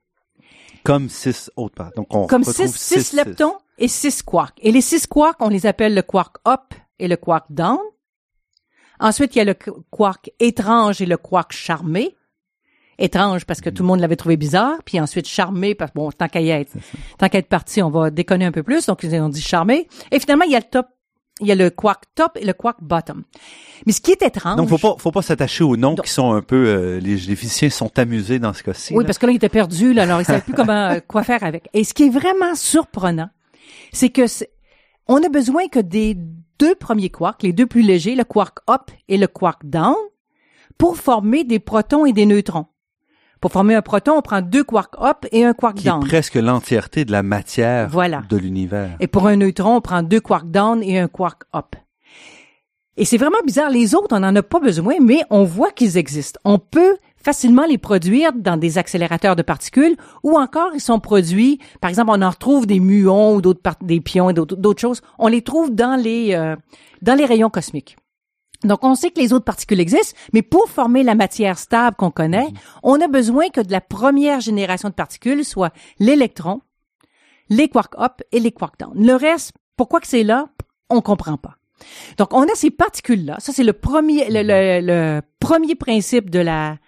Comme 0.84 1.08
six 1.08 1.50
autres 1.56 1.74
parts. 1.74 1.92
Donc, 1.96 2.06
on 2.14 2.26
Comme 2.26 2.44
six, 2.44 2.74
six, 2.74 3.12
leptons 3.12 3.56
et 3.78 3.88
six 3.88 4.22
quarks. 4.22 4.58
Et 4.62 4.72
les 4.72 4.80
six 4.80 5.06
quarks, 5.06 5.40
on 5.40 5.48
les 5.48 5.66
appelle 5.66 5.94
le 5.94 6.02
quark 6.02 6.36
up 6.46 6.74
et 6.98 7.08
le 7.08 7.16
quark 7.16 7.46
down. 7.50 7.78
Ensuite, 9.00 9.36
il 9.36 9.38
y 9.38 9.42
a 9.42 9.44
le 9.44 9.54
quark 9.90 10.30
étrange 10.40 11.00
et 11.00 11.06
le 11.06 11.16
quark 11.16 11.52
charmé. 11.52 12.16
Étrange 13.00 13.44
parce 13.44 13.60
que 13.60 13.70
tout 13.70 13.84
le 13.84 13.86
monde 13.86 14.00
l'avait 14.00 14.16
trouvé 14.16 14.36
bizarre, 14.36 14.78
puis 14.84 14.98
ensuite 14.98 15.28
charmé 15.28 15.76
parce 15.76 15.92
que 15.92 15.96
bon, 15.96 16.10
tant 16.10 16.26
qu'à 16.26 16.40
y 16.40 16.50
être, 16.50 16.72
tant 17.16 17.28
qu'à 17.28 17.38
être 17.38 17.48
parti, 17.48 17.80
on 17.80 17.90
va 17.90 18.10
déconner 18.10 18.44
un 18.44 18.50
peu 18.50 18.64
plus, 18.64 18.86
donc 18.86 19.04
ils 19.04 19.14
ont 19.20 19.28
dit 19.28 19.40
charmé. 19.40 19.86
Et 20.10 20.18
finalement, 20.18 20.44
il 20.44 20.50
y 20.50 20.56
a 20.56 20.58
le 20.58 20.64
top 20.64 20.88
il 21.40 21.46
y 21.46 21.52
a 21.52 21.54
le 21.54 21.70
quark 21.70 22.04
top 22.14 22.36
et 22.40 22.44
le 22.44 22.52
quark 22.52 22.78
bottom. 22.82 23.24
Mais 23.86 23.92
ce 23.92 24.00
qui 24.00 24.10
est 24.10 24.22
étrange. 24.22 24.56
Donc, 24.56 24.68
faut 24.68 24.78
pas, 24.78 24.96
faut 24.98 25.12
pas 25.12 25.22
s'attacher 25.22 25.64
aux 25.64 25.76
noms 25.76 25.94
qui 25.94 26.10
sont 26.10 26.32
un 26.32 26.42
peu, 26.42 26.66
euh, 26.66 27.00
les, 27.00 27.16
les, 27.16 27.36
physiciens 27.36 27.70
sont 27.70 27.96
amusés 27.98 28.38
dans 28.38 28.52
ce 28.52 28.62
cas-ci. 28.62 28.94
Oui, 28.94 29.04
parce 29.04 29.18
que 29.18 29.26
là, 29.26 29.32
il 29.32 29.36
était 29.36 29.48
perdu, 29.48 29.92
là, 29.92 30.02
alors 30.02 30.20
il 30.20 30.24
savait 30.24 30.40
plus 30.40 30.52
comment, 30.56 30.90
euh, 30.90 31.00
quoi 31.06 31.22
faire 31.22 31.44
avec. 31.44 31.68
Et 31.74 31.84
ce 31.84 31.94
qui 31.94 32.04
est 32.04 32.10
vraiment 32.10 32.54
surprenant, 32.54 33.30
c'est 33.92 34.10
que 34.10 34.22
on 35.06 35.22
a 35.22 35.28
besoin 35.28 35.68
que 35.68 35.80
des 35.80 36.16
deux 36.58 36.74
premiers 36.74 37.10
quarks, 37.10 37.42
les 37.42 37.52
deux 37.52 37.66
plus 37.66 37.82
légers, 37.82 38.14
le 38.14 38.24
quark 38.24 38.58
up 38.68 38.90
et 39.08 39.16
le 39.16 39.26
quark 39.26 39.64
down, 39.64 39.94
pour 40.76 40.96
former 40.96 41.44
des 41.44 41.58
protons 41.58 42.04
et 42.04 42.12
des 42.12 42.26
neutrons. 42.26 42.66
Pour 43.40 43.52
former 43.52 43.74
un 43.74 43.82
proton, 43.82 44.14
on 44.16 44.22
prend 44.22 44.42
deux 44.42 44.64
quarks 44.64 44.96
up 45.00 45.26
et 45.30 45.44
un 45.44 45.52
quark 45.52 45.82
down. 45.82 46.02
Qui 46.02 46.08
presque 46.08 46.34
l'entièreté 46.34 47.04
de 47.04 47.12
la 47.12 47.22
matière 47.22 47.88
de 47.90 48.36
l'univers. 48.36 48.96
Et 49.00 49.06
pour 49.06 49.28
un 49.28 49.36
neutron, 49.36 49.76
on 49.76 49.80
prend 49.80 50.02
deux 50.02 50.20
quarks 50.20 50.50
down 50.50 50.82
et 50.82 50.98
un 50.98 51.08
quark 51.08 51.42
up. 51.54 51.76
Et 52.96 53.04
c'est 53.04 53.16
vraiment 53.16 53.38
bizarre. 53.46 53.70
Les 53.70 53.94
autres, 53.94 54.16
on 54.16 54.20
n'en 54.20 54.34
a 54.34 54.42
pas 54.42 54.58
besoin, 54.58 54.94
mais 55.00 55.20
on 55.30 55.44
voit 55.44 55.70
qu'ils 55.70 55.96
existent. 55.96 56.40
On 56.44 56.58
peut 56.58 56.96
facilement 57.16 57.66
les 57.66 57.78
produire 57.78 58.32
dans 58.32 58.56
des 58.56 58.78
accélérateurs 58.78 59.36
de 59.36 59.42
particules 59.42 59.96
ou 60.22 60.38
encore 60.38 60.70
ils 60.74 60.80
sont 60.80 60.98
produits, 60.98 61.60
par 61.80 61.90
exemple, 61.90 62.10
on 62.14 62.22
en 62.22 62.30
retrouve 62.30 62.66
des 62.66 62.80
muons 62.80 63.34
ou 63.34 63.42
d'autres 63.42 63.60
des 63.82 64.00
pions 64.00 64.30
et 64.30 64.34
d'autres 64.34 64.80
choses. 64.80 65.02
On 65.18 65.28
les 65.28 65.42
trouve 65.42 65.72
dans 65.74 66.00
les, 66.00 66.34
euh, 66.34 66.56
dans 67.02 67.14
les 67.14 67.26
rayons 67.26 67.50
cosmiques. 67.50 67.97
Donc, 68.64 68.82
on 68.82 68.94
sait 68.94 69.10
que 69.10 69.20
les 69.20 69.32
autres 69.32 69.44
particules 69.44 69.80
existent, 69.80 70.18
mais 70.32 70.42
pour 70.42 70.68
former 70.68 71.02
la 71.02 71.14
matière 71.14 71.58
stable 71.58 71.96
qu'on 71.96 72.10
connaît, 72.10 72.48
mhm. 72.48 72.58
on 72.82 73.00
a 73.00 73.06
besoin 73.06 73.50
que 73.50 73.60
de 73.60 73.70
la 73.70 73.80
première 73.80 74.40
génération 74.40 74.88
de 74.88 74.94
particules 74.94 75.44
soit 75.44 75.72
l'électron, 75.98 76.60
les 77.48 77.68
quark 77.68 77.94
up 77.98 78.20
et 78.32 78.40
les 78.40 78.52
quark 78.52 78.78
down. 78.78 78.92
Le 78.94 79.14
reste, 79.14 79.52
pourquoi 79.76 80.00
que 80.00 80.06
c'est 80.06 80.24
là, 80.24 80.48
on 80.90 81.00
comprend 81.00 81.36
pas. 81.36 81.56
Donc, 82.16 82.32
on 82.32 82.42
a 82.42 82.54
ces 82.54 82.70
particules-là. 82.70 83.36
Ça, 83.38 83.52
c'est 83.52 83.62
le 83.62 83.72
premier, 83.72 84.26
le, 84.28 84.42
le, 84.42 85.22
premier 85.38 85.76
principe 85.76 86.28
de 86.28 86.40
la, 86.40 86.78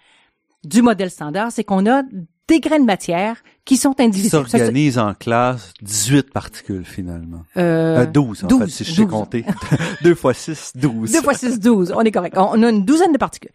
du 0.65 0.81
modèle 0.81 1.09
standard, 1.09 1.51
c'est 1.51 1.63
qu'on 1.63 1.89
a 1.89 2.03
des 2.51 2.59
grains 2.59 2.79
de 2.79 2.85
matière 2.85 3.37
qui 3.63 3.77
sont 3.77 3.95
indivisibles. 3.99 4.49
S'organisent 4.49 4.97
en 4.97 5.13
classe 5.13 5.73
18 5.81 6.31
particules 6.31 6.83
finalement. 6.83 7.43
Euh, 7.55 8.05
12 8.05 8.43
euh, 8.43 8.45
en 8.45 8.49
12, 8.49 8.59
fait, 8.59 8.69
si 8.69 8.83
je 8.83 8.93
sais 8.93 9.05
compter. 9.05 9.45
2 10.03 10.15
fois 10.15 10.33
6, 10.33 10.73
12. 10.75 11.13
2 11.13 11.21
fois 11.21 11.33
6, 11.33 11.61
12. 11.61 11.93
On 11.95 12.01
est 12.01 12.11
correct. 12.11 12.35
On 12.37 12.61
a 12.61 12.69
une 12.69 12.83
douzaine 12.83 13.13
de 13.13 13.17
particules. 13.17 13.51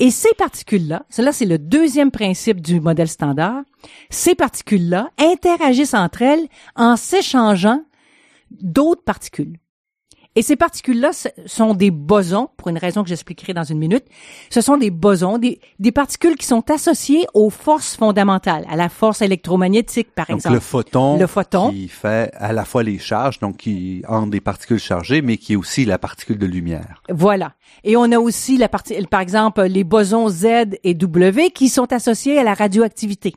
Et 0.00 0.10
ces 0.10 0.34
particules-là, 0.36 1.04
cela 1.08 1.30
c'est 1.30 1.44
le 1.46 1.58
deuxième 1.58 2.10
principe 2.10 2.60
du 2.60 2.80
modèle 2.80 3.08
standard, 3.08 3.62
ces 4.10 4.34
particules-là 4.34 5.10
interagissent 5.18 5.94
entre 5.94 6.22
elles 6.22 6.48
en 6.74 6.96
s'échangeant 6.96 7.84
d'autres 8.50 9.04
particules. 9.04 9.56
Et 10.34 10.40
ces 10.42 10.56
particules-là 10.56 11.10
sont 11.46 11.74
des 11.74 11.90
bosons, 11.90 12.48
pour 12.56 12.68
une 12.68 12.78
raison 12.78 13.02
que 13.02 13.08
j'expliquerai 13.10 13.52
dans 13.52 13.64
une 13.64 13.78
minute. 13.78 14.04
Ce 14.48 14.62
sont 14.62 14.78
des 14.78 14.90
bosons, 14.90 15.36
des, 15.36 15.60
des 15.78 15.92
particules 15.92 16.36
qui 16.36 16.46
sont 16.46 16.70
associées 16.70 17.26
aux 17.34 17.50
forces 17.50 17.96
fondamentales, 17.96 18.64
à 18.70 18.76
la 18.76 18.88
force 18.88 19.20
électromagnétique, 19.20 20.14
par 20.14 20.26
Donc 20.28 20.36
exemple. 20.38 20.54
le 20.54 20.60
photon, 20.60 21.18
Le 21.18 21.26
photon. 21.26 21.70
qui 21.70 21.88
fait 21.88 22.30
à 22.36 22.52
la 22.54 22.64
fois 22.64 22.82
les 22.82 22.98
charges, 22.98 23.40
donc 23.40 23.58
qui 23.58 24.02
entre 24.08 24.30
des 24.30 24.40
particules 24.40 24.78
chargées, 24.78 25.20
mais 25.20 25.36
qui 25.36 25.52
est 25.52 25.56
aussi 25.56 25.84
la 25.84 25.98
particule 25.98 26.38
de 26.38 26.46
lumière. 26.46 27.02
Voilà. 27.10 27.52
Et 27.84 27.96
on 27.96 28.10
a 28.10 28.18
aussi 28.18 28.56
la 28.56 28.68
partie, 28.68 28.94
par 29.10 29.20
exemple, 29.20 29.62
les 29.62 29.84
bosons 29.84 30.28
Z 30.30 30.46
et 30.82 30.94
W 30.94 31.50
qui 31.50 31.68
sont 31.68 31.92
associés 31.92 32.38
à 32.38 32.42
la 32.44 32.54
radioactivité. 32.54 33.34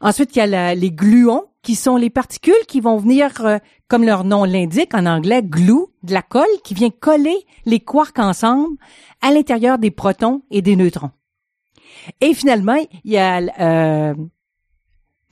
Ensuite, 0.00 0.34
il 0.36 0.38
y 0.38 0.42
a 0.42 0.46
la- 0.46 0.74
les 0.74 0.90
gluons 0.90 1.44
qui 1.62 1.74
sont 1.76 1.96
les 1.96 2.10
particules 2.10 2.54
qui 2.68 2.80
vont 2.80 2.98
venir, 2.98 3.30
euh, 3.44 3.58
comme 3.88 4.04
leur 4.04 4.24
nom 4.24 4.44
l'indique 4.44 4.94
en 4.94 5.06
anglais, 5.06 5.42
glue, 5.42 5.86
de 6.02 6.12
la 6.12 6.22
colle, 6.22 6.44
qui 6.62 6.74
vient 6.74 6.90
coller 6.90 7.46
les 7.64 7.80
quarks 7.80 8.18
ensemble 8.18 8.76
à 9.22 9.32
l'intérieur 9.32 9.78
des 9.78 9.90
protons 9.90 10.42
et 10.50 10.60
des 10.62 10.76
neutrons. 10.76 11.10
Et 12.20 12.34
finalement, 12.34 12.76
il 13.04 13.12
y 13.12 13.16
a, 13.16 13.40
euh, 13.60 14.14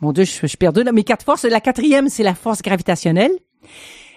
mon 0.01 0.13
Dieu, 0.13 0.25
je, 0.25 0.47
suis 0.47 0.57
perdu 0.57 0.83
là, 0.83 0.93
mes 0.93 1.05
quatre 1.05 1.25
forces. 1.25 1.45
La 1.45 1.61
quatrième, 1.61 2.09
c'est 2.09 2.23
la 2.23 2.35
force 2.35 2.63
gravitationnelle. 2.63 3.33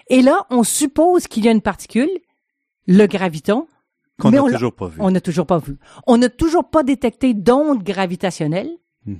Et 0.08 0.22
là, 0.22 0.46
on 0.50 0.62
suppose 0.62 1.26
qu'il 1.26 1.44
y 1.44 1.48
a 1.48 1.52
une 1.52 1.60
particule, 1.60 2.08
le 2.86 3.06
graviton, 3.06 3.66
Qu'on 4.18 4.30
n'a 4.30 4.40
toujours 4.40 4.72
pas 4.74 4.86
vu. 4.88 4.96
on 5.00 5.10
n'a 5.10 5.20
toujours 5.20 5.46
pas 5.46 5.58
vu. 5.58 5.76
On 6.06 6.16
n'a 6.16 6.30
toujours 6.30 6.70
pas 6.70 6.82
détecté 6.82 7.34
d'ondes 7.34 7.82
gravitationnelles. 7.82 8.70
Mhm. 9.04 9.18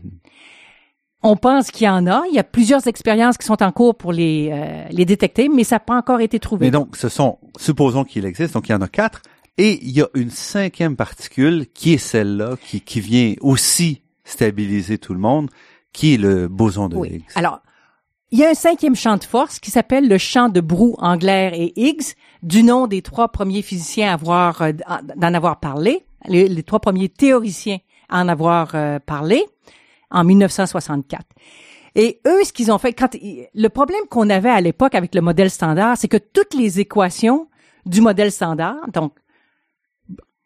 On 1.26 1.36
pense 1.36 1.72
qu'il 1.72 1.86
y 1.86 1.88
en 1.88 2.06
a. 2.06 2.22
Il 2.28 2.34
y 2.36 2.38
a 2.38 2.44
plusieurs 2.44 2.86
expériences 2.86 3.36
qui 3.36 3.46
sont 3.46 3.60
en 3.60 3.72
cours 3.72 3.96
pour 3.96 4.12
les, 4.12 4.50
euh, 4.52 4.84
les 4.90 5.04
détecter, 5.04 5.48
mais 5.48 5.64
ça 5.64 5.76
n'a 5.76 5.80
pas 5.80 5.96
encore 5.96 6.20
été 6.20 6.38
trouvé. 6.38 6.66
Mais 6.66 6.70
donc, 6.70 6.96
ce 6.96 7.08
sont, 7.08 7.38
supposons 7.58 8.04
qu'il 8.04 8.24
existe, 8.24 8.54
donc 8.54 8.68
il 8.68 8.72
y 8.72 8.74
en 8.76 8.80
a 8.80 8.86
quatre, 8.86 9.22
et 9.58 9.80
il 9.82 9.90
y 9.90 10.02
a 10.02 10.08
une 10.14 10.30
cinquième 10.30 10.94
particule 10.94 11.66
qui 11.74 11.94
est 11.94 11.98
celle-là, 11.98 12.54
qui, 12.62 12.80
qui 12.80 13.00
vient 13.00 13.34
aussi 13.40 14.02
stabiliser 14.22 14.98
tout 14.98 15.14
le 15.14 15.18
monde, 15.18 15.50
qui 15.92 16.14
est 16.14 16.16
le 16.16 16.46
boson 16.46 16.88
de 16.88 16.94
Oui. 16.94 17.08
Higgs. 17.14 17.24
Alors, 17.34 17.58
il 18.30 18.38
y 18.38 18.44
a 18.44 18.50
un 18.50 18.54
cinquième 18.54 18.94
champ 18.94 19.16
de 19.16 19.24
force 19.24 19.58
qui 19.58 19.72
s'appelle 19.72 20.08
le 20.08 20.18
champ 20.18 20.48
de 20.48 20.60
Brou, 20.60 20.94
Anglaire 20.98 21.54
et 21.54 21.72
Higgs, 21.74 22.14
du 22.44 22.62
nom 22.62 22.86
des 22.86 23.02
trois 23.02 23.32
premiers 23.32 23.62
physiciens 23.62 24.10
à 24.10 24.12
avoir, 24.12 24.62
euh, 24.62 24.70
d'en 25.16 25.34
avoir 25.34 25.58
parlé, 25.58 26.06
les, 26.28 26.46
les 26.46 26.62
trois 26.62 26.78
premiers 26.78 27.08
théoriciens 27.08 27.78
à 28.08 28.22
en 28.22 28.28
avoir 28.28 28.76
euh, 28.76 29.00
parlé 29.04 29.44
en 30.10 30.24
1964. 30.24 31.24
Et 31.94 32.20
eux, 32.26 32.44
ce 32.44 32.52
qu'ils 32.52 32.70
ont 32.70 32.78
fait, 32.78 32.92
quand 32.92 33.16
le 33.22 33.68
problème 33.68 34.02
qu'on 34.10 34.28
avait 34.28 34.50
à 34.50 34.60
l'époque 34.60 34.94
avec 34.94 35.14
le 35.14 35.22
modèle 35.22 35.50
standard, 35.50 35.96
c'est 35.96 36.08
que 36.08 36.18
toutes 36.18 36.54
les 36.54 36.78
équations 36.78 37.48
du 37.86 38.00
modèle 38.00 38.30
standard, 38.30 38.76
donc 38.92 39.14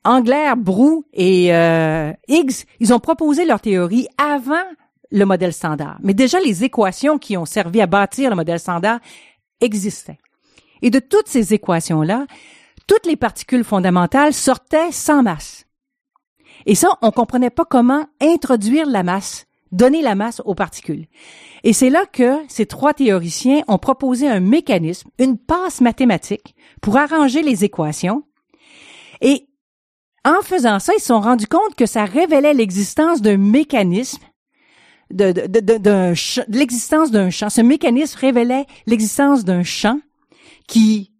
Anglaire, 0.05 0.57
Brou 0.57 1.05
et 1.13 1.55
euh, 1.55 2.13
Higgs, 2.29 2.65
ils 2.79 2.95
ont 2.95 3.01
proposé 3.01 3.45
leur 3.45 3.61
théorie 3.61 4.09
avant 4.17 4.65
le 5.11 5.25
modèle 5.25 5.53
standard. 5.53 5.99
Mais 6.03 6.15
déjà, 6.15 6.41
les 6.41 6.65
équations 6.65 7.19
qui 7.19 7.37
ont 7.37 7.45
servi 7.45 7.81
à 7.81 7.87
bâtir 7.87 8.31
le 8.31 8.37
modèle 8.37 8.61
standard 8.61 9.01
existaient. 9.61 10.19
Et 10.83 10.91
de 10.91 11.01
toutes 11.01 11.29
ces 11.29 11.53
équations-là, 11.53 12.27
toutes 12.87 13.07
les 13.07 13.17
particules 13.17 13.65
fondamentales 13.65 14.33
sortaient 14.33 14.93
sans 14.93 15.23
masse. 15.23 15.67
Et 16.67 16.75
ça, 16.75 16.89
on 17.03 17.11
comprenait 17.11 17.51
pas 17.51 17.65
comment 17.65 18.07
introduire 18.21 18.87
la 18.87 19.03
masse, 19.03 19.47
donner 19.73 20.03
la 20.03 20.15
masse 20.15 20.43
aux 20.45 20.55
particules. 20.55 21.07
Et 21.63 21.73
c'est 21.73 21.91
là 21.91 22.05
que 22.07 22.39
ces 22.49 22.67
trois 22.67 22.95
théoriciens 22.95 23.63
ont 23.69 23.79
proposé 23.79 24.29
un 24.29 24.41
mécanisme, 24.41 25.11
une 25.19 25.39
passe 25.39 25.81
mathématique 25.81 26.55
pour 26.81 26.97
arranger 26.97 27.43
les 27.43 27.65
équations. 27.65 28.25
Et 29.21 29.47
en 30.25 30.43
faisant 30.43 30.79
ça, 30.79 30.93
ils 30.97 31.01
se 31.01 31.07
sont 31.07 31.21
rendus 31.21 31.47
compte 31.47 31.75
que 31.77 31.87
ça 31.87 32.05
révélait 32.05 32.55
l'existence 32.55 33.23
d'un 33.23 33.37
mécanisme 33.37 34.23
de, 35.11 35.33
de, 35.33 35.79
de, 35.79 36.57
l'existence 36.57 37.11
d'un 37.11 37.31
champ. 37.31 37.51
Ce 37.51 37.61
mécanisme 37.61 38.19
révélait 38.19 38.67
l'existence 38.87 39.45
d'un 39.45 39.63
champ 39.63 39.99
qui 40.69 41.13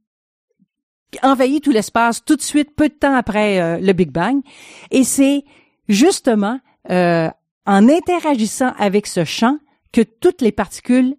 envahit 1.23 1.63
tout 1.63 1.73
l'espace 1.73 2.25
tout 2.25 2.37
de 2.37 2.43
suite, 2.43 2.75
peu 2.77 2.89
de 2.89 2.95
temps 2.95 3.15
après 3.15 3.61
euh, 3.61 3.79
le 3.81 3.93
Big 3.93 4.11
Bang. 4.11 4.43
Et 4.91 5.03
c'est 5.03 5.45
justement 5.89 6.61
euh, 6.91 7.29
en 7.71 7.89
interagissant 7.89 8.73
avec 8.79 9.07
ce 9.07 9.25
champ 9.25 9.59
que 9.93 10.01
toutes 10.01 10.43
les 10.43 10.51
particules 10.51 11.15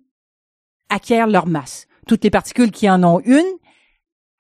acquièrent 0.90 1.28
leur 1.28 1.48
masse. 1.48 1.88
Toutes 2.08 2.26
les 2.26 2.30
particules 2.30 2.72
qui 2.72 2.90
en 2.90 3.06
ont 3.06 3.22
une 3.24 3.54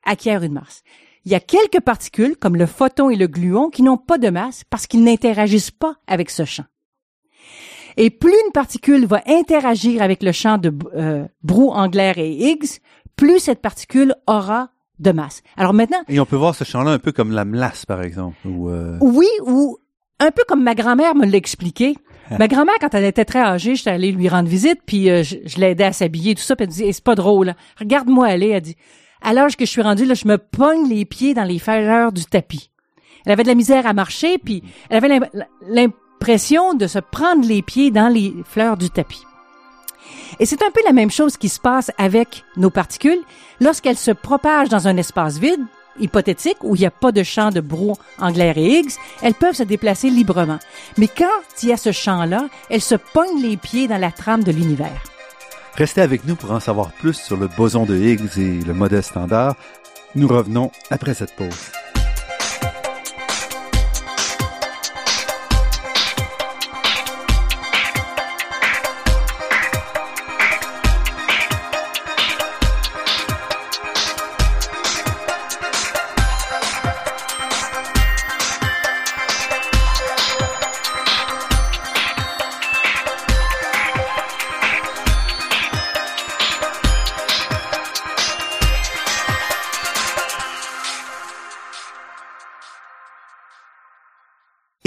acquièrent 0.04 0.43
une 0.43 0.52
masse. 0.52 0.84
Il 1.24 1.32
y 1.32 1.36
a 1.36 1.39
quelques 1.39 1.80
particules, 1.80 2.36
comme 2.36 2.58
le 2.58 2.65
photon 2.65 3.10
et 3.10 3.15
le 3.15 3.28
gluon, 3.28 3.69
qui 3.69 3.82
n'ont 3.82 3.97
pas 3.97 4.17
de 4.17 4.30
masse 4.30 4.65
parce 4.69 4.88
qu'ils 4.88 5.06
n'interagissent 5.06 5.71
pas 5.71 5.95
avec 6.06 6.30
ce 6.30 6.43
champ. 6.43 6.65
Et 7.95 8.10
plus 8.10 8.36
une 8.45 8.52
particule 8.52 9.06
va 9.06 9.21
interagir 9.26 10.02
avec 10.02 10.21
le 10.21 10.34
champ 10.34 10.58
de 10.58 10.74
euh, 10.93 11.26
Brou, 11.43 11.71
Anglaire 11.71 12.17
et 12.17 12.34
Higgs, 12.34 12.82
plus 13.15 13.39
cette 13.39 13.62
particule 13.62 14.15
aura 14.28 14.71
de 15.00 15.13
masse. 15.13 15.43
Alors 15.56 15.74
maintenant, 15.74 16.04
Et 16.10 16.19
on 16.19 16.26
peut 16.26 16.36
voir 16.36 16.56
ce 16.56 16.65
champ-là 16.65 16.91
un 16.91 17.00
peu 17.00 17.13
comme 17.13 17.32
la 17.32 17.45
melasse, 17.45 17.86
par 17.86 18.02
exemple. 18.02 18.36
Ou, 18.45 18.69
euh, 18.69 18.97
oui, 19.00 19.28
ou 19.45 19.78
un 20.26 20.32
peu 20.32 20.44
comme 20.48 20.64
ma 20.64 20.76
grand-mère 20.76 21.16
me 21.16 21.26
l'a 21.26 21.38
expliqué. 21.38 21.96
ma 22.38 22.48
grand-mère, 22.48 22.76
quand 22.80 22.94
elle 22.94 23.04
était 23.06 23.26
très 23.26 23.40
âgée, 23.40 23.76
j'étais 23.76 23.90
allée 23.90 24.12
lui 24.12 24.30
rendre 24.30 24.48
visite, 24.50 24.80
puis 24.86 25.10
euh, 25.10 25.24
je, 25.24 25.36
je 25.46 25.58
l'aidais 25.60 25.84
à 25.86 25.92
s'habiller, 25.94 26.36
tout 26.36 26.42
ça, 26.44 26.56
puis 26.56 26.64
elle 26.66 26.72
dit, 26.72 26.84
Eh, 26.86 26.94
c'est 26.94 27.04
pas 27.04 27.16
drôle, 27.16 27.48
là. 27.48 27.54
regarde-moi 27.80 28.28
aller, 28.28 28.50
elle 28.50 28.62
dit, 28.62 28.78
à 29.22 29.34
l'âge 29.34 29.56
que 29.58 29.66
je 29.66 29.70
suis 29.70 29.82
rendue, 29.82 30.06
là, 30.06 30.14
je 30.14 30.28
me 30.28 30.38
pogne 30.38 30.88
les 30.88 31.06
pieds 31.06 31.34
dans 31.34 31.44
les 31.44 31.60
fleurs 31.60 32.12
du 32.12 32.26
tapis. 32.26 32.70
Elle 33.26 33.34
avait 33.34 33.44
de 33.44 33.50
la 33.50 33.56
misère 33.56 33.86
à 33.86 33.94
marcher, 33.94 34.38
puis 34.38 34.64
elle 34.90 34.98
avait 34.98 35.10
l'im- 35.20 35.46
l'impression 35.68 36.74
de 36.74 36.88
se 36.88 37.00
prendre 37.00 37.46
les 37.48 37.62
pieds 37.62 37.92
dans 37.92 38.08
les 38.08 38.34
fleurs 38.46 38.78
du 38.78 38.90
tapis. 38.90 39.24
Et 40.40 40.46
c'est 40.46 40.64
un 40.64 40.72
peu 40.72 40.82
la 40.86 40.94
même 40.94 41.12
chose 41.12 41.38
qui 41.38 41.50
se 41.50 41.60
passe 41.60 41.92
avec 41.98 42.44
nos 42.58 42.70
particules. 42.70 43.20
Lorsqu'elles 43.60 43.98
se 43.98 44.12
propagent 44.12 44.70
dans 44.70 44.88
un 44.88 44.98
espace 44.98 45.38
vide, 45.38 45.60
hypothétique, 46.00 46.64
où 46.64 46.76
il 46.76 46.80
n'y 46.80 46.86
a 46.86 46.92
pas 46.92 47.12
de 47.12 47.24
champ 47.24 47.50
de 47.50 47.62
Brou, 47.62 47.96
Anglaire 48.20 48.58
et 48.58 48.80
Higgs, 48.80 48.94
elles 49.22 49.34
peuvent 49.34 49.56
se 49.56 49.64
déplacer 49.64 50.10
librement. 50.10 50.60
Mais 50.98 51.08
quand 51.08 51.26
il 51.64 51.70
y 51.70 51.74
a 51.74 51.78
ce 51.78 51.92
champ-là, 51.92 52.48
elles 52.70 52.82
se 52.82 52.96
pognent 52.96 53.42
les 53.42 53.58
pieds 53.58 53.88
dans 53.88 54.00
la 54.00 54.12
trame 54.12 54.44
de 54.44 54.52
l'univers. 54.52 55.04
Restez 55.76 56.02
avec 56.02 56.26
nous 56.26 56.36
pour 56.36 56.52
en 56.52 56.60
savoir 56.60 56.92
plus 56.92 57.14
sur 57.14 57.38
le 57.38 57.48
boson 57.48 57.86
de 57.86 57.96
Higgs 57.96 58.38
et 58.38 58.60
le 58.66 58.74
modèle 58.74 59.04
standard. 59.04 59.56
Nous 60.16 60.28
revenons 60.28 60.72
après 60.90 61.14
cette 61.14 61.36
pause. 61.36 61.72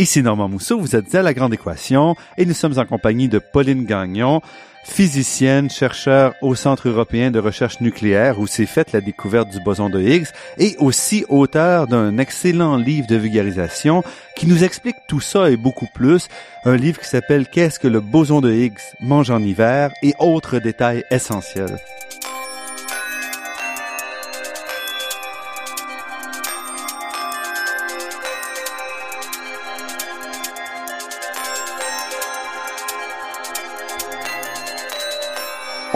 Ici 0.05 0.23
Normand 0.23 0.51
Mousseau, 0.51 0.79
vous 0.79 0.97
êtes 0.97 1.14
à 1.14 1.23
La 1.23 1.33
Grande 1.33 1.55
Équation 1.55 2.14
et 2.37 2.45
nous 2.45 2.53
sommes 2.53 2.79
en 2.79 2.85
compagnie 2.85 3.31
de 3.31 3.38
Pauline 3.38 3.87
Gagnon, 3.87 4.43
physicienne, 4.85 5.71
chercheur 5.71 6.35
au 6.43 6.55
Centre 6.55 6.90
européen 6.90 7.31
de 7.31 7.38
recherche 7.38 7.81
nucléaire 7.81 8.38
où 8.38 8.47
s'est 8.47 8.67
faite 8.67 8.93
la 8.93 9.01
découverte 9.01 9.49
du 9.49 9.61
boson 9.61 9.88
de 9.88 9.99
Higgs 10.03 10.27
et 10.59 10.77
aussi 10.79 11.25
auteur 11.31 11.87
d'un 11.87 12.19
excellent 12.19 12.77
livre 12.77 13.07
de 13.07 13.17
vulgarisation 13.17 14.05
qui 14.37 14.47
nous 14.47 14.62
explique 14.62 14.97
tout 15.09 15.21
ça 15.21 15.51
et 15.51 15.57
beaucoup 15.57 15.88
plus, 15.95 16.29
un 16.67 16.77
livre 16.77 17.01
qui 17.01 17.09
s'appelle 17.09 17.47
Qu'est-ce 17.49 17.79
que 17.79 17.88
le 17.88 18.01
boson 18.01 18.43
de 18.43 18.53
Higgs 18.53 18.77
mange 19.01 19.31
en 19.31 19.40
hiver? 19.40 19.90
et 20.03 20.12
autres 20.19 20.59
détails 20.59 21.03
essentiels. 21.11 21.79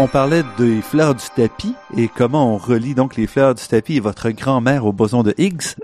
On 0.01 0.07
parlait 0.07 0.45
des 0.59 0.81
fleurs 0.81 1.17
du 1.17 1.25
tapis 1.35 1.75
et 1.97 2.07
comment 2.07 2.55
on 2.55 2.57
relie 2.57 2.95
donc 2.95 3.17
les 3.17 3.27
fleurs 3.27 3.57
du 3.57 3.67
tapis 3.67 3.97
et 3.97 4.01
votre 4.01 4.31
grand-mère 4.31 4.87
au 4.87 4.93
boson 4.93 5.25
de 5.25 5.35
Higgs. 5.39 5.75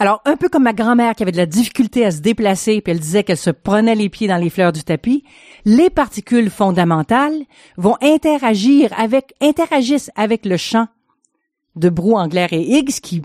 Alors, 0.00 0.20
un 0.24 0.36
peu 0.36 0.48
comme 0.48 0.64
ma 0.64 0.72
grand-mère 0.72 1.14
qui 1.14 1.22
avait 1.22 1.30
de 1.30 1.36
la 1.36 1.46
difficulté 1.46 2.04
à 2.04 2.10
se 2.10 2.22
déplacer, 2.22 2.80
puis 2.80 2.90
elle 2.90 2.98
disait 2.98 3.22
qu'elle 3.22 3.36
se 3.36 3.50
prenait 3.50 3.94
les 3.94 4.08
pieds 4.08 4.26
dans 4.26 4.36
les 4.36 4.50
fleurs 4.50 4.72
du 4.72 4.82
tapis, 4.82 5.22
les 5.64 5.90
particules 5.90 6.50
fondamentales 6.50 7.44
vont 7.76 7.96
interagir 8.02 8.90
avec, 8.98 9.32
interagissent 9.40 10.10
avec 10.16 10.44
le 10.44 10.56
champ 10.56 10.88
de 11.76 11.88
Brou, 11.88 12.16
Anglaire 12.16 12.52
et 12.52 12.62
Higgs 12.62 13.00
qui 13.00 13.22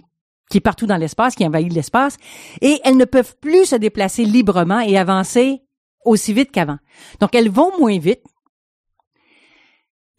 qui 0.51 0.59
est 0.59 0.61
partout 0.61 0.85
dans 0.85 0.97
l'espace, 0.97 1.33
qui 1.33 1.43
envahit 1.43 1.73
l'espace, 1.73 2.17
et 2.61 2.79
elles 2.83 2.97
ne 2.97 3.05
peuvent 3.05 3.35
plus 3.41 3.65
se 3.65 3.75
déplacer 3.75 4.23
librement 4.23 4.79
et 4.79 4.95
avancer 4.95 5.63
aussi 6.05 6.33
vite 6.33 6.51
qu'avant. 6.51 6.77
Donc 7.19 7.33
elles 7.33 7.49
vont 7.49 7.71
moins 7.79 7.97
vite. 7.97 8.21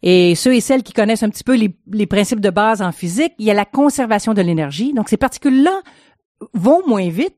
Et 0.03 0.35
ceux 0.35 0.53
et 0.53 0.61
celles 0.61 0.83
qui 0.83 0.93
connaissent 0.93 1.23
un 1.23 1.29
petit 1.29 1.43
peu 1.43 1.55
les, 1.55 1.75
les 1.91 2.05
principes 2.05 2.39
de 2.39 2.49
base 2.49 2.81
en 2.81 2.91
physique, 2.91 3.33
il 3.39 3.45
y 3.45 3.51
a 3.51 3.53
la 3.53 3.65
conservation 3.65 4.33
de 4.33 4.41
l'énergie. 4.41 4.93
Donc 4.93 5.09
ces 5.09 5.17
particules-là 5.17 5.81
vont 6.53 6.85
moins 6.87 7.09
vite, 7.09 7.35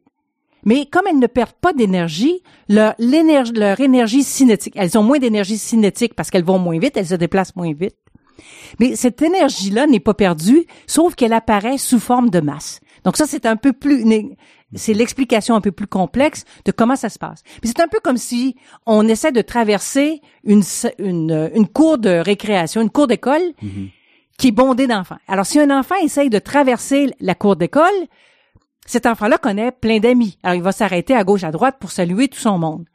mais 0.65 0.86
comme 0.86 1.04
elles 1.10 1.19
ne 1.19 1.28
perdent 1.28 1.54
pas 1.54 1.74
d'énergie, 1.74 2.43
leur, 2.67 2.95
l'énergie, 3.00 3.54
leur 3.54 3.80
énergie 3.80 4.24
cinétique, 4.24 4.74
elles 4.76 4.98
ont 4.98 5.04
moins 5.04 5.19
d'énergie 5.19 5.58
cinétique 5.58 6.15
parce 6.15 6.30
qu'elles 6.30 6.43
vont 6.43 6.60
moins 6.60 6.80
vite, 6.80 6.98
elles 6.98 7.08
se 7.08 7.15
déplacent 7.15 7.56
moins 7.56 7.74
vite. 7.74 7.95
Mais 8.80 8.95
cette 8.95 9.22
énergie-là 9.22 9.88
n'est 9.88 10.00
pas 10.00 10.13
perdue, 10.13 10.65
sauf 10.88 11.15
qu'elle 11.15 11.34
apparaît 11.34 11.78
sous 11.78 12.00
forme 12.00 12.30
de 12.30 12.39
masse. 12.39 12.80
Donc 13.04 13.17
ça, 13.17 13.26
c'est 13.26 13.45
un 13.45 13.56
peu 13.56 13.74
plus, 13.74 14.04
c'est 14.75 14.93
l'explication 14.93 15.55
un 15.55 15.62
peu 15.62 15.71
plus 15.71 15.88
complexe 15.88 16.45
de 16.65 16.71
comment 16.71 16.95
ça 16.95 17.10
se 17.10 17.17
passe. 17.19 17.41
Mais 17.63 17.69
c'est 17.69 17.82
un 17.82 17.88
peu 17.88 17.99
comme 18.03 18.17
si 18.17 18.55
on 18.86 19.08
essaie 19.08 19.32
de 19.32 19.41
traverser 19.41 20.21
une, 20.43 20.62
une, 20.99 21.49
une 21.55 21.67
cour 21.67 21.97
de 21.97 22.10
récréation, 22.10 22.82
une 22.82 22.89
cour 22.89 23.08
d'école 23.08 23.41
Mhm. 23.62 23.89
qui 24.38 24.49
est 24.49 24.51
bondée 24.51 24.88
d'enfants. 24.88 25.17
Alors, 25.27 25.45
si 25.45 25.60
un 25.60 25.69
enfant 25.77 25.95
essaye 26.03 26.29
de 26.29 26.39
traverser 26.39 27.12
la 27.19 27.36
cour 27.36 27.55
d'école, 27.55 27.84
cet 28.86 29.05
enfant-là 29.05 29.38
connaît 29.38 29.71
plein 29.71 29.99
d'amis. 29.99 30.38
Alors, 30.43 30.55
il 30.55 30.62
va 30.63 30.71
s'arrêter 30.71 31.13
à 31.15 31.23
gauche, 31.23 31.43
à 31.43 31.51
droite 31.51 31.77
pour 31.79 31.91
saluer 31.91 32.27
tout 32.27 32.39
son 32.39 32.58
monde. 32.58 32.86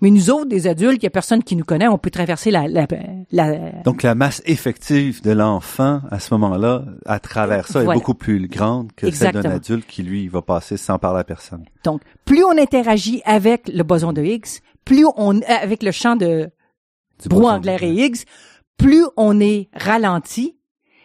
Mais 0.00 0.10
nous 0.10 0.30
autres, 0.30 0.46
des 0.46 0.66
adultes, 0.66 1.02
il 1.02 1.04
y 1.04 1.06
a 1.06 1.10
personne 1.10 1.42
qui 1.42 1.56
nous 1.56 1.64
connaît, 1.64 1.88
on 1.88 1.98
peut 1.98 2.10
traverser 2.10 2.50
la, 2.50 2.66
la, 2.68 2.86
la- 3.32 3.82
Donc 3.84 4.02
la 4.02 4.14
masse 4.14 4.42
effective 4.46 5.22
de 5.22 5.30
l'enfant 5.32 6.00
à 6.10 6.18
ce 6.20 6.32
moment-là, 6.34 6.84
à 7.06 7.20
travers 7.20 7.66
ça, 7.66 7.82
est 7.82 7.86
beaucoup 7.94 8.14
plus 8.14 8.46
grande 8.48 8.92
que 8.94 9.06
celle 9.10 9.32
d'un 9.32 9.50
adulte 9.56 9.86
qui, 9.86 10.02
lui, 10.02 10.28
va 10.28 10.42
passer 10.42 10.76
sans 10.76 10.98
parler 10.98 11.20
à 11.20 11.24
personne. 11.24 11.64
Donc, 11.84 12.02
plus 12.24 12.44
on 12.44 12.56
interagit 12.58 13.22
avec 13.24 13.68
le 13.68 13.82
boson 13.82 14.12
de 14.12 14.22
Higgs, 14.22 14.60
plus 14.84 15.06
on, 15.16 15.36
euh, 15.38 15.40
avec 15.48 15.82
le 15.82 15.90
champ 15.92 16.16
de 16.16 16.50
et 17.82 17.92
Higgs. 18.04 18.24
Plus 18.76 19.04
on 19.16 19.40
est 19.40 19.68
ralenti. 19.72 20.56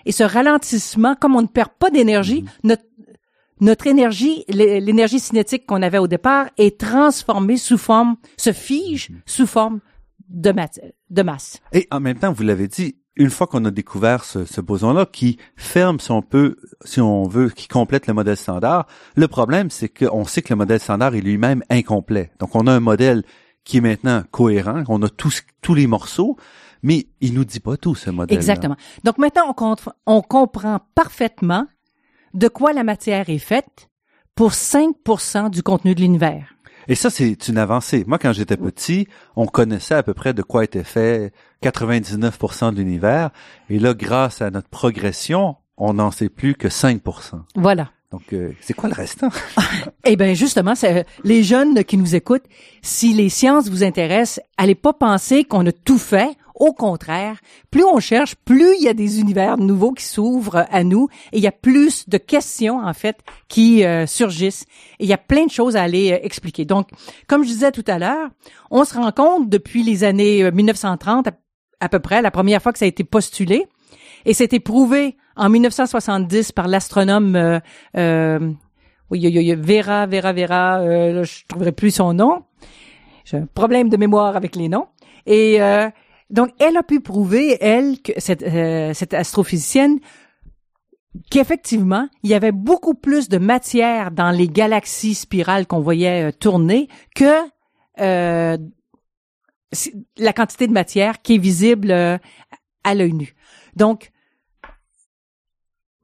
Et 0.06 0.12
ce 0.12 0.24
ralentissement, 0.24 1.16
comme 1.16 1.36
on 1.36 1.42
ne 1.44 1.48
perd 1.48 1.70
pas 1.78 1.90
d'énergie, 1.92 2.44
notre, 2.64 2.84
notre 3.60 3.88
énergie, 3.88 4.44
l'é- 4.48 4.80
l'énergie 4.80 5.20
cinétique 5.20 5.66
qu'on 5.66 5.82
avait 5.82 5.98
au 5.98 6.08
départ, 6.08 6.48
est 6.58 6.80
transformée 6.80 7.58
sous 7.58 7.78
forme, 7.78 8.16
se 8.38 8.52
fige 8.54 9.12
sous 9.26 9.48
forme 9.48 9.80
de, 10.30 10.52
mat- 10.52 10.80
de 11.10 11.22
masse. 11.22 11.60
Et 11.74 11.88
en 11.92 12.00
même 12.00 12.18
temps, 12.20 12.32
vous 12.32 12.44
l'avez 12.44 12.68
dit, 12.68 12.96
une 13.16 13.30
fois 13.30 13.48
qu'on 13.48 13.66
a 13.66 13.72
découvert 13.72 14.24
ce, 14.24 14.46
ce 14.46 14.62
boson-là 14.62 15.06
qui 15.06 15.38
ferme, 15.58 16.00
si 16.00 16.12
on 16.12 16.22
peut, 16.22 16.56
si 16.86 17.02
on 17.02 17.24
veut, 17.24 17.50
qui 17.50 17.68
complète 17.68 18.08
le 18.08 18.14
modèle 18.14 18.38
standard, 18.38 18.86
le 19.16 19.28
problème, 19.28 19.70
c'est 19.70 19.90
qu'on 19.90 20.24
sait 20.26 20.42
que 20.42 20.54
le 20.54 20.58
modèle 20.58 20.80
standard 20.80 21.16
est 21.16 21.22
lui-même 21.22 21.64
incomplet. 21.70 22.32
Donc, 22.40 22.56
on 22.56 22.66
a 22.68 22.72
un 22.72 22.80
modèle 22.80 23.24
qui 23.66 23.78
est 23.78 23.82
maintenant 23.82 24.24
cohérent, 24.32 24.84
on 24.88 25.02
a 25.04 25.10
tous, 25.10 25.42
tous 25.62 25.74
les 25.74 25.86
morceaux, 25.86 26.38
mais 26.82 27.08
il 27.20 27.34
nous 27.34 27.44
dit 27.44 27.60
pas 27.60 27.76
tout, 27.76 27.94
ce 27.94 28.10
modèle 28.10 28.38
Exactement. 28.38 28.78
Donc 29.04 29.18
maintenant, 29.18 29.54
on, 29.60 29.76
on 30.06 30.22
comprend 30.22 30.80
parfaitement 30.96 31.68
de 32.34 32.48
quoi 32.48 32.74
la 32.74 32.84
matière 32.84 33.30
est 33.30 33.38
faite 33.40 33.90
pour 34.36 34.52
5% 34.52 35.50
du 35.50 35.64
contenu 35.64 35.96
de 35.96 36.02
l'univers. 36.02 36.54
Et 36.88 36.96
ça, 36.96 37.10
c'est 37.10 37.48
une 37.48 37.58
avancée. 37.58 38.04
Moi, 38.08 38.18
quand 38.18 38.34
j'étais 38.34 38.58
petit, 38.58 39.08
on 39.36 39.46
connaissait 39.46 39.94
à 39.96 40.02
peu 40.04 40.14
près 40.14 40.34
de 40.34 40.42
quoi 40.42 40.64
était 40.64 40.84
fait 40.84 41.32
99% 41.62 42.72
de 42.74 42.78
l'univers. 42.78 43.30
Et 43.70 43.78
là, 43.80 43.94
grâce 43.94 44.42
à 44.42 44.50
notre 44.50 44.70
progression, 44.70 45.56
on 45.78 45.94
n'en 45.94 46.10
sait 46.12 46.30
plus 46.30 46.56
que 46.56 46.68
5%. 46.68 47.42
Voilà. 47.56 47.90
Donc, 48.12 48.34
euh, 48.34 48.54
c'est 48.62 48.74
quoi 48.74 48.90
le 48.90 48.96
restant? 48.96 49.30
Eh 50.06 50.16
bien, 50.16 50.34
justement, 50.34 50.74
c'est- 50.74 51.06
les 51.24 51.44
jeunes 51.44 51.84
qui 51.84 51.96
nous 51.98 52.16
écoutent, 52.16 52.46
si 52.82 53.14
les 53.14 53.30
sciences 53.30 53.70
vous 53.70 53.84
intéressent, 53.84 54.44
allez 54.58 54.74
pas 54.74 54.94
penser 54.94 55.44
qu'on 55.44 55.68
a 55.68 55.72
tout 55.72 56.00
fait. 56.00 56.30
Au 56.60 56.74
contraire, 56.74 57.40
plus 57.72 57.84
on 57.84 58.00
cherche, 58.00 58.36
plus 58.36 58.76
il 58.78 58.84
y 58.84 58.88
a 58.88 58.94
des 58.94 59.20
univers 59.20 59.58
nouveaux 59.58 59.92
qui 59.92 60.04
s'ouvrent 60.04 60.66
à 60.70 60.84
nous 60.84 61.08
et 61.32 61.38
il 61.38 61.44
y 61.44 61.48
a 61.48 61.52
plus 61.52 62.08
de 62.08 62.18
questions, 62.18 62.80
en 62.80 62.94
fait, 62.94 63.20
qui 63.48 63.84
euh, 63.84 64.06
surgissent. 64.06 64.66
Et 65.00 65.06
il 65.06 65.10
y 65.10 65.14
a 65.14 65.18
plein 65.18 65.46
de 65.46 65.52
choses 65.52 65.76
à 65.76 65.84
aller 65.84 66.12
euh, 66.12 66.20
expliquer. 66.22 66.66
Donc, 66.66 66.90
comme 67.28 67.44
je 67.44 67.50
disais 67.50 67.72
tout 67.72 67.86
à 67.88 67.98
l'heure, 67.98 68.30
on 68.70 68.84
se 68.84 68.94
rend 68.94 69.12
compte 69.12 69.50
depuis 69.50 69.84
les 69.84 70.04
années 70.04 70.44
euh, 70.44 70.52
1930 70.52 71.28
à, 71.28 71.32
à 71.80 71.90
peu 71.90 72.00
près, 72.00 72.22
la 72.22 72.32
première 72.32 72.62
fois 72.62 72.74
que 72.74 72.80
ça 72.80 72.86
a 72.86 72.90
été 72.90 73.04
postulé, 73.04 73.66
et 74.26 74.34
c'était 74.34 74.60
prouvé 74.60 75.16
en 75.36 75.50
1970 75.50 76.52
par 76.52 76.68
l'astronome 76.68 77.36
euh, 77.36 77.60
euh, 77.96 78.52
oui, 79.10 79.20
y 79.22 79.52
a 79.52 79.56
Vera, 79.56 80.06
Vera, 80.06 80.34
Vera, 80.34 80.80
euh, 80.82 81.14
là, 81.14 81.24
je 81.24 81.46
trouverai 81.48 81.72
plus 81.72 81.92
son 81.92 82.14
nom. 82.14 82.44
J'ai 83.26 83.38
un 83.38 83.48
problème 83.48 83.90
de 83.90 83.98
mémoire 83.98 84.36
avec 84.36 84.56
les 84.56 84.70
noms. 84.70 84.88
Et 85.26 85.62
euh, 85.62 85.90
donc, 86.30 86.52
elle 86.60 86.78
a 86.78 86.84
pu 86.84 87.00
prouver, 87.00 87.58
elle, 87.60 88.02
que 88.02 88.12
cette, 88.18 88.44
euh, 88.44 88.94
cette 88.94 89.14
astrophysicienne, 89.14 90.00
qu'effectivement, 91.30 92.08
il 92.24 92.30
y 92.30 92.34
avait 92.34 92.52
beaucoup 92.52 92.94
plus 92.94 93.30
de 93.30 93.38
matière 93.38 94.12
dans 94.12 94.32
les 94.32 94.48
galaxies 94.48 95.16
spirales 95.16 95.68
qu'on 95.68 95.80
voyait 95.80 96.30
euh, 96.30 96.32
tourner 96.32 96.88
que 97.16 97.36
euh, 98.00 98.58
la 100.18 100.34
quantité 100.34 100.68
de 100.68 100.74
matière 100.74 101.22
qui 101.22 101.36
est 101.36 101.40
visible 101.40 101.92
euh, 101.92 102.18
à 102.84 102.96
l'œil 102.96 103.14
nu. 103.14 103.36
Donc, 103.76 104.12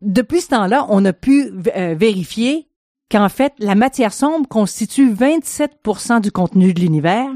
depuis 0.02 0.42
ce 0.42 0.50
temps-là, 0.50 0.86
on 0.90 1.04
a 1.06 1.14
pu 1.14 1.50
vérifier 1.52 2.68
qu'en 3.10 3.30
fait, 3.30 3.54
la 3.58 3.74
matière 3.74 4.14
sombre 4.14 4.48
constitue 4.48 5.12
27% 5.12 6.22
du 6.22 6.32
contenu 6.32 6.74
de 6.74 6.82
l'univers. 6.82 7.30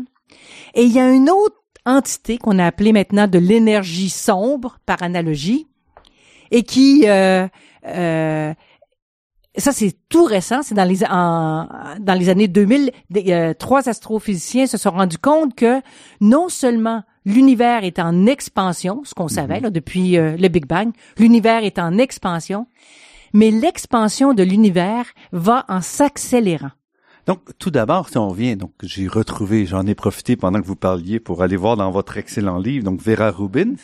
Et 0.75 0.83
il 0.83 0.91
y 0.91 0.99
a 0.99 1.09
une 1.09 1.31
autre 1.31 1.58
entité 1.85 2.37
qu'on 2.37 2.59
a 2.59 2.65
appelée 2.65 2.93
maintenant 2.93 3.27
de 3.27 3.39
l'énergie 3.39 4.09
sombre, 4.09 4.77
par 4.85 5.01
analogie, 5.03 5.67
et 6.51 6.63
qui, 6.63 7.03
euh, 7.07 7.47
euh, 7.85 8.53
ça 9.57 9.71
c'est 9.71 9.95
tout 10.09 10.25
récent, 10.25 10.61
c'est 10.63 10.75
dans 10.75 10.83
les 10.87 11.03
en- 11.05 11.67
dans 11.99 12.13
les 12.17 12.29
années 12.29 12.47
2000, 12.47 12.91
des, 13.09 13.31
euh, 13.31 13.53
trois 13.53 13.87
astrophysiciens 13.89 14.67
se 14.67 14.77
sont 14.77 14.91
rendus 14.91 15.17
compte 15.17 15.55
que 15.55 15.81
non 16.21 16.49
seulement 16.49 17.03
l'univers 17.25 17.83
est 17.83 17.99
en 17.99 18.25
expansion, 18.25 19.01
ce 19.03 19.13
qu'on 19.13 19.27
savait 19.27 19.59
là, 19.59 19.69
depuis 19.69 20.17
euh, 20.17 20.35
le 20.37 20.47
Big 20.47 20.65
Bang, 20.65 20.91
l'univers 21.17 21.63
est 21.63 21.77
en 21.79 21.97
expansion, 21.97 22.67
mais 23.33 23.51
l'expansion 23.51 24.33
de 24.33 24.41
l'univers 24.43 25.05
va 25.31 25.65
en 25.67 25.81
s'accélérant. 25.81 26.71
Donc, 27.29 27.41
tout 27.59 27.69
d'abord, 27.69 28.09
si 28.09 28.17
on 28.17 28.31
vient, 28.31 28.55
donc 28.55 28.71
j'ai 28.81 29.07
retrouvé, 29.07 29.67
j'en 29.67 29.85
ai 29.85 29.93
profité 29.93 30.35
pendant 30.35 30.59
que 30.59 30.65
vous 30.65 30.75
parliez 30.75 31.19
pour 31.19 31.43
aller 31.43 31.57
voir 31.57 31.77
dans 31.77 31.91
votre 31.91 32.17
excellent 32.17 32.57
livre, 32.57 32.83
donc 32.83 32.99
Vera 33.01 33.29
Rubin. 33.29 33.75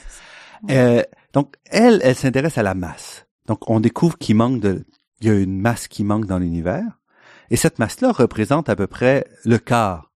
Euh, 0.71 1.03
donc, 1.31 1.53
elle, 1.65 1.99
elle 2.03 2.15
s'intéresse 2.15 2.57
à 2.57 2.63
la 2.63 2.73
masse. 2.73 3.27
Donc, 3.45 3.69
on 3.69 3.79
découvre 3.79 4.17
qu'il 4.17 4.35
manque 4.35 4.61
de, 4.61 4.83
il 5.21 5.27
y 5.27 5.29
a 5.29 5.35
une 5.35 5.61
masse 5.61 5.87
qui 5.87 6.03
manque 6.03 6.25
dans 6.25 6.39
l'univers, 6.39 6.97
et 7.51 7.55
cette 7.55 7.77
masse-là 7.77 8.13
représente 8.13 8.67
à 8.67 8.75
peu 8.75 8.87
près 8.87 9.27
le 9.43 9.59
quart 9.59 10.11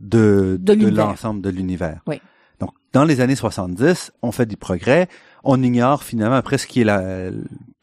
de, 0.00 0.58
De 0.60 0.72
l'ensemble 0.88 1.42
de 1.42 1.50
l'univers. 1.50 2.00
Oui. 2.08 2.20
Donc, 2.58 2.70
dans 2.92 3.04
les 3.04 3.20
années 3.20 3.36
70, 3.36 4.10
on 4.22 4.32
fait 4.32 4.46
du 4.46 4.56
progrès, 4.56 5.08
on 5.44 5.62
ignore 5.62 6.02
finalement 6.02 6.34
après 6.34 6.58
ce 6.58 6.66
qui 6.66 6.80
est 6.80 6.84
la, 6.84 7.30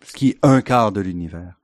ce 0.04 0.14
qui 0.14 0.32
est 0.32 0.40
un 0.44 0.60
quart 0.60 0.92
de 0.92 1.00
l'univers. 1.00 1.58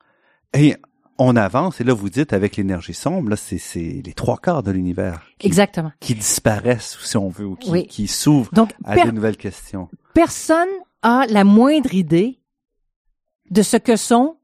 Et 0.53 0.77
on 1.19 1.35
avance, 1.35 1.79
et 1.81 1.83
là, 1.83 1.93
vous 1.93 2.09
dites, 2.09 2.33
avec 2.33 2.55
l'énergie 2.57 2.93
sombre, 2.93 3.29
là, 3.29 3.35
c'est, 3.35 3.57
c'est 3.57 4.01
les 4.05 4.13
trois 4.13 4.37
quarts 4.37 4.63
de 4.63 4.71
l'univers 4.71 5.21
qui, 5.37 5.47
Exactement. 5.47 5.91
qui 5.99 6.15
disparaissent, 6.15 6.97
si 7.03 7.17
on 7.17 7.29
veut, 7.29 7.45
ou 7.45 7.55
qui, 7.55 7.69
Oui. 7.69 7.85
qui 7.87 8.07
s'ouvrent 8.07 8.51
Donc, 8.53 8.73
à 8.85 8.95
de 9.05 9.11
nouvelles 9.11 9.37
questions. 9.37 9.89
personne 10.13 10.69
a 11.01 11.25
la 11.29 11.43
moindre 11.43 11.93
idée 11.93 12.39
de 13.51 13.61
ce 13.61 13.77
que 13.77 13.95
sont 13.95 14.37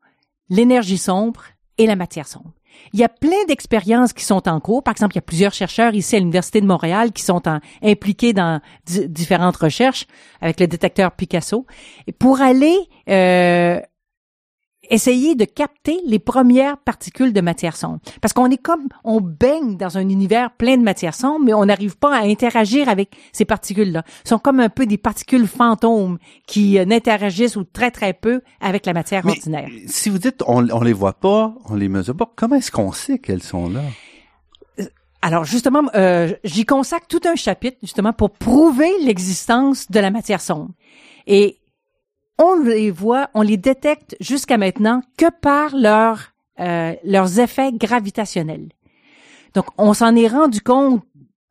l'énergie 0.50 0.98
sombre 0.98 1.44
et 1.78 1.88
la 1.88 1.96
matière 1.96 2.28
sombre. 2.28 2.52
Il 2.94 3.00
y 3.00 3.04
a 3.06 3.10
plein 3.10 3.44
d'expériences 3.48 4.12
qui 4.12 4.26
sont 4.26 4.48
en 4.50 4.60
cours. 4.60 4.84
Par 4.84 4.92
exemple, 4.92 5.14
il 5.14 5.18
y 5.18 5.20
a 5.20 5.22
plusieurs 5.22 5.54
chercheurs 5.54 5.94
ici 5.96 6.16
à 6.18 6.20
l'Université 6.20 6.60
de 6.60 6.66
Montréal 6.66 7.14
qui 7.14 7.24
sont 7.24 7.48
en- 7.48 7.60
impliqués 7.82 8.34
dans 8.34 8.60
di- 8.86 9.08
différentes 9.08 9.56
recherches 9.56 10.08
avec 10.42 10.60
le 10.60 10.68
détecteur 10.68 11.12
Picasso 11.14 11.66
et 12.06 12.12
pour 12.12 12.42
aller 12.42 12.76
euh, 13.10 13.80
essayer 14.90 15.36
de 15.36 15.46
capter 15.46 16.00
les 16.06 16.20
premières 16.20 16.78
particules 16.78 17.34
de 17.34 17.42
matière 17.42 17.76
sombre. 17.76 18.00
Parce 18.22 18.34
qu'on 18.34 18.50
est 18.50 18.58
comme, 18.58 18.88
on 19.04 19.22
baigne 19.22 19.78
dans 19.78 19.98
un 19.98 20.08
univers 20.10 20.52
plein 20.52 20.78
de 20.78 20.84
matière 20.84 21.14
sombre, 21.16 21.46
mais 21.46 21.54
on 21.54 21.66
n'arrive 21.66 21.98
pas 21.98 22.16
à 22.16 22.22
interagir 22.24 22.90
avec 22.90 23.16
ces 23.32 23.46
particules-là. 23.46 24.04
Ce 24.24 24.30
sont 24.30 24.40
comme 24.40 24.60
un 24.60 24.70
peu 24.70 24.86
des 24.86 24.98
particules 24.98 25.48
fantômes 25.48 26.18
qui 26.48 26.80
euh, 26.80 26.86
n'interagissent 26.86 27.56
ou 27.56 27.64
très 27.64 27.92
très 27.92 28.14
peu 28.14 28.42
avec 28.60 28.86
la 28.86 28.94
matière 28.94 29.26
Mais 29.26 29.34
ordinaire. 29.34 29.70
si 29.88 30.10
vous 30.10 30.20
dites, 30.20 30.44
on, 30.48 30.68
on 30.70 30.82
les 30.82 30.94
voit 30.94 31.14
pas, 31.14 31.54
on 31.70 31.76
les 31.76 31.90
mesure 31.90 32.16
pas, 32.16 32.32
comment 32.36 32.56
est-ce 32.56 32.72
qu'on 32.72 32.92
sait 32.92 33.20
qu'elles 33.20 33.44
sont 33.44 33.70
là? 33.70 33.82
Alors 35.22 35.44
justement, 35.44 35.82
euh, 35.96 36.34
j'y 36.44 36.66
consacre 36.66 37.08
tout 37.08 37.22
un 37.26 37.36
chapitre 37.36 37.78
justement 37.82 38.14
pour 38.14 38.30
prouver 38.30 38.92
l'existence 39.02 39.90
de 39.90 40.00
la 40.00 40.12
matière 40.12 40.40
sombre. 40.40 40.70
Et 41.26 41.58
on 42.38 42.64
les 42.64 42.92
voit, 42.92 43.30
on 43.34 43.42
les 43.42 43.58
détecte 43.58 44.16
jusqu'à 44.20 44.58
maintenant 44.58 45.02
que 45.18 45.30
par 45.42 45.76
leur, 45.76 46.34
euh, 46.60 46.94
leurs 47.04 47.40
effets 47.40 47.72
gravitationnels. 47.74 48.70
Donc, 49.54 49.66
on 49.78 49.94
s'en 49.94 50.16
est 50.16 50.28
rendu 50.28 50.62
compte, 50.62 51.02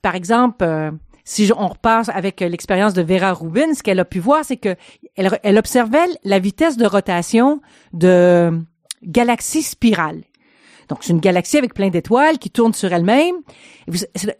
par 0.02 0.14
exemple, 0.14 0.64
euh, 0.64 0.90
si 1.24 1.50
on 1.56 1.68
repasse 1.68 2.10
avec 2.10 2.40
l'expérience 2.40 2.92
de 2.92 3.02
Vera 3.02 3.32
Rubin, 3.32 3.72
ce 3.72 3.82
qu'elle 3.82 4.00
a 4.00 4.04
pu 4.04 4.18
voir, 4.18 4.44
c'est 4.44 4.58
que 4.58 4.76
elle, 5.16 5.38
elle 5.42 5.56
observait 5.56 6.06
la 6.22 6.38
vitesse 6.38 6.76
de 6.76 6.84
rotation 6.84 7.62
de 7.94 8.60
galaxies 9.02 9.62
spirales. 9.62 10.22
Donc, 10.88 10.98
c'est 11.02 11.12
une 11.12 11.20
galaxie 11.20 11.58
avec 11.58 11.74
plein 11.74 11.88
d'étoiles 11.88 12.38
qui 12.38 12.50
tourne 12.50 12.72
sur 12.72 12.92
elle-même. 12.92 13.36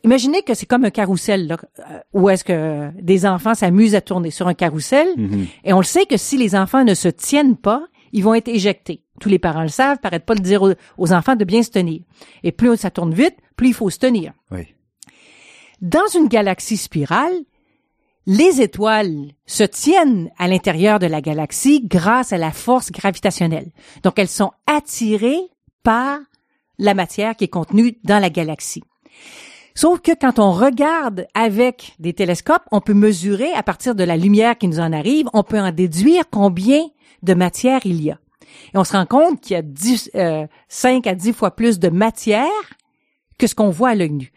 Imaginez 0.04 0.42
que 0.42 0.54
c'est 0.54 0.66
comme 0.66 0.84
un 0.84 0.90
carrousel, 0.90 1.46
là, 1.46 1.56
euh, 1.78 1.98
où 2.12 2.28
est-ce 2.28 2.44
que 2.44 2.90
des 3.00 3.26
enfants 3.26 3.54
s'amusent 3.54 3.94
à 3.94 4.00
tourner 4.00 4.30
sur 4.30 4.48
un 4.48 4.54
carrousel. 4.54 5.08
Mhm. 5.16 5.46
Et 5.64 5.72
on 5.72 5.78
le 5.78 5.84
sait 5.84 6.06
que 6.06 6.16
si 6.16 6.36
les 6.36 6.54
enfants 6.54 6.84
ne 6.84 6.94
se 6.94 7.08
tiennent 7.08 7.56
pas, 7.56 7.84
ils 8.12 8.22
vont 8.22 8.34
être 8.34 8.48
éjectés. 8.48 9.02
Tous 9.20 9.28
les 9.28 9.38
parents 9.38 9.62
le 9.62 9.68
savent, 9.68 9.98
paraît 9.98 10.20
pas 10.20 10.34
le 10.34 10.40
dire 10.40 10.62
aux, 10.62 10.72
aux 10.98 11.12
enfants 11.12 11.36
de 11.36 11.44
bien 11.44 11.62
se 11.62 11.70
tenir. 11.70 12.00
Et 12.42 12.52
plus 12.52 12.76
ça 12.76 12.90
tourne 12.90 13.14
vite, 13.14 13.36
plus 13.56 13.68
il 13.68 13.74
faut 13.74 13.90
se 13.90 13.98
tenir. 13.98 14.32
Oui. 14.50 14.74
Dans 15.80 16.06
une 16.14 16.28
galaxie 16.28 16.76
spirale, 16.76 17.34
les 18.26 18.62
étoiles 18.62 19.32
se 19.46 19.64
tiennent 19.64 20.30
à 20.38 20.48
l'intérieur 20.48 20.98
de 20.98 21.06
la 21.06 21.20
galaxie 21.20 21.82
grâce 21.84 22.32
à 22.32 22.38
la 22.38 22.52
force 22.52 22.90
gravitationnelle. 22.90 23.70
Donc 24.02 24.18
elles 24.18 24.28
sont 24.28 24.52
attirées 24.66 25.50
par 25.82 26.18
la 26.78 26.94
matière 26.94 27.36
qui 27.36 27.44
est 27.44 27.48
contenue 27.48 27.96
dans 28.04 28.18
la 28.18 28.30
galaxie. 28.30 28.82
Sauf 29.74 30.00
que 30.00 30.12
quand 30.12 30.38
on 30.38 30.52
regarde 30.52 31.26
avec 31.34 31.94
des 31.98 32.12
télescopes, 32.12 32.62
on 32.70 32.80
peut 32.80 32.94
mesurer 32.94 33.52
à 33.54 33.62
partir 33.64 33.94
de 33.94 34.04
la 34.04 34.16
lumière 34.16 34.56
qui 34.56 34.68
nous 34.68 34.78
en 34.78 34.92
arrive, 34.92 35.26
on 35.32 35.42
peut 35.42 35.58
en 35.58 35.72
déduire 35.72 36.24
combien 36.30 36.84
de 37.22 37.34
matière 37.34 37.80
il 37.84 38.02
y 38.02 38.12
a. 38.12 38.18
Et 38.72 38.78
on 38.78 38.84
se 38.84 38.92
rend 38.92 39.06
compte 39.06 39.40
qu'il 39.40 39.54
y 39.54 39.58
a 39.58 39.62
10, 39.62 40.10
euh, 40.14 40.46
5 40.68 41.06
à 41.08 41.14
10 41.14 41.32
fois 41.32 41.50
plus 41.56 41.80
de 41.80 41.88
matière 41.88 42.46
que 43.36 43.48
ce 43.48 43.54
qu'on 43.56 43.70
voit 43.70 43.90
à 43.90 43.94
l'œil 43.96 44.10
nu. 44.10 44.32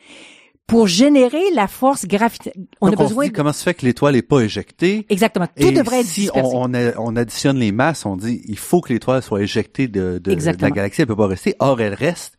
Pour 0.68 0.86
générer 0.88 1.49
la 1.53 1.68
force 1.68 2.05
gravitationnelle, 2.05 2.68
on 2.82 2.88
Donc, 2.89 2.99
a 2.99 3.03
on 3.03 3.05
se 3.05 3.09
besoin 3.11 3.24
dit 3.26 3.32
de... 3.32 3.36
comment 3.36 3.53
se 3.53 3.63
fait 3.63 3.74
que 3.74 3.86
l'étoile 3.86 4.15
n'est 4.15 4.22
pas 4.22 4.41
éjectée. 4.41 5.05
Exactement. 5.09 5.47
Tout 5.47 5.65
Et 5.68 5.72
devrait 5.72 6.01
être 6.01 6.05
si 6.07 6.30
on, 6.34 6.65
on, 6.65 6.74
on 6.97 7.15
additionne 7.15 7.57
les 7.57 7.72
masses, 7.72 8.05
on 8.05 8.18
dit 8.18 8.41
il 8.45 8.57
faut 8.57 8.82
que 8.82 8.91
l'étoile 8.91 9.22
soit 9.24 9.41
éjectée 9.41 9.88
de, 9.88 10.20
de- 10.22 10.34
la 10.61 10.72
galaxie, 10.72 11.01
elle 11.01 11.07
peut 11.07 11.15
pas 11.15 11.28
rester. 11.28 11.55
Or, 11.59 11.80
elle 11.80 11.93
reste. 11.93 12.38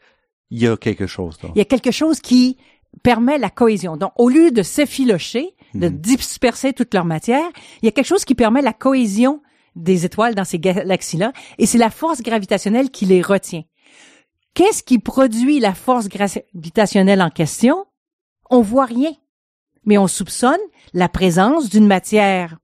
Il 0.50 0.58
y 0.62 0.66
a 0.68 0.76
quelque 0.76 1.06
chose. 1.06 1.38
là. 1.42 1.48
il 1.54 1.58
y 1.58 1.62
a 1.62 1.64
quelque 1.64 1.90
chose 1.90 2.20
qui 2.20 2.58
permet 3.02 3.38
la 3.38 3.50
cohésion. 3.50 3.96
Donc, 3.96 4.12
au 4.16 4.28
lieu 4.28 4.50
de 4.50 4.62
s'effilocher, 4.62 5.54
de 5.74 5.88
Mhm. 5.88 5.98
disperser 5.98 6.72
toute 6.72 6.92
leur 6.94 7.04
matière, 7.04 7.44
il 7.82 7.86
y 7.86 7.88
a 7.88 7.92
quelque 7.92 8.06
chose 8.06 8.24
qui 8.24 8.34
permet 8.34 8.62
la 8.62 8.72
cohésion 8.72 9.42
des 9.76 10.04
étoiles 10.06 10.34
dans 10.34 10.44
ces 10.44 10.58
galaxies-là, 10.58 11.32
et 11.58 11.66
c'est 11.66 11.78
la 11.78 11.90
force 11.90 12.20
gravitationnelle 12.22 12.90
qui 12.90 13.04
les 13.06 13.20
retient. 13.22 13.62
Qu'est-ce 14.54 14.82
qui 14.82 14.98
produit 14.98 15.60
la 15.60 15.74
force 15.74 16.08
gravitationnelle 16.08 17.22
en 17.22 17.30
question? 17.30 17.84
On 18.50 18.60
voit 18.62 18.84
rien, 18.86 19.12
mais 19.84 19.98
on 19.98 20.06
soupçonne 20.06 20.58
la 20.94 21.08
présence 21.08 21.68
d'une 21.68 21.86
matière 21.86 22.58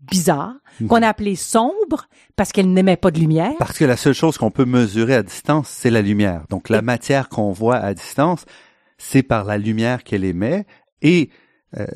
bizarre, 0.00 0.54
Mhm. 0.80 0.88
qu'on 0.88 1.02
a 1.02 1.08
appelée 1.08 1.36
sombre, 1.36 2.06
parce 2.36 2.52
qu'elle 2.52 2.72
n'émet 2.72 2.96
pas 2.96 3.10
de 3.10 3.18
lumière. 3.20 3.52
Parce 3.58 3.76
que 3.78 3.84
la 3.84 3.96
seule 3.98 4.14
chose 4.14 4.38
qu'on 4.38 4.50
peut 4.50 4.64
mesurer 4.64 5.14
à 5.14 5.22
distance, 5.22 5.68
c'est 5.68 5.90
la 5.90 6.00
lumière. 6.00 6.44
Donc, 6.48 6.68
la 6.70 6.78
Et- 6.78 6.82
matière 6.82 7.28
qu'on 7.28 7.52
voit 7.52 7.76
à 7.76 7.92
distance, 7.92 8.44
c'est 8.96 9.22
par 9.22 9.44
la 9.44 9.58
lumière 9.58 10.02
qu'elle 10.02 10.24
émet 10.24 10.64
et 11.02 11.30
euh, 11.78 11.86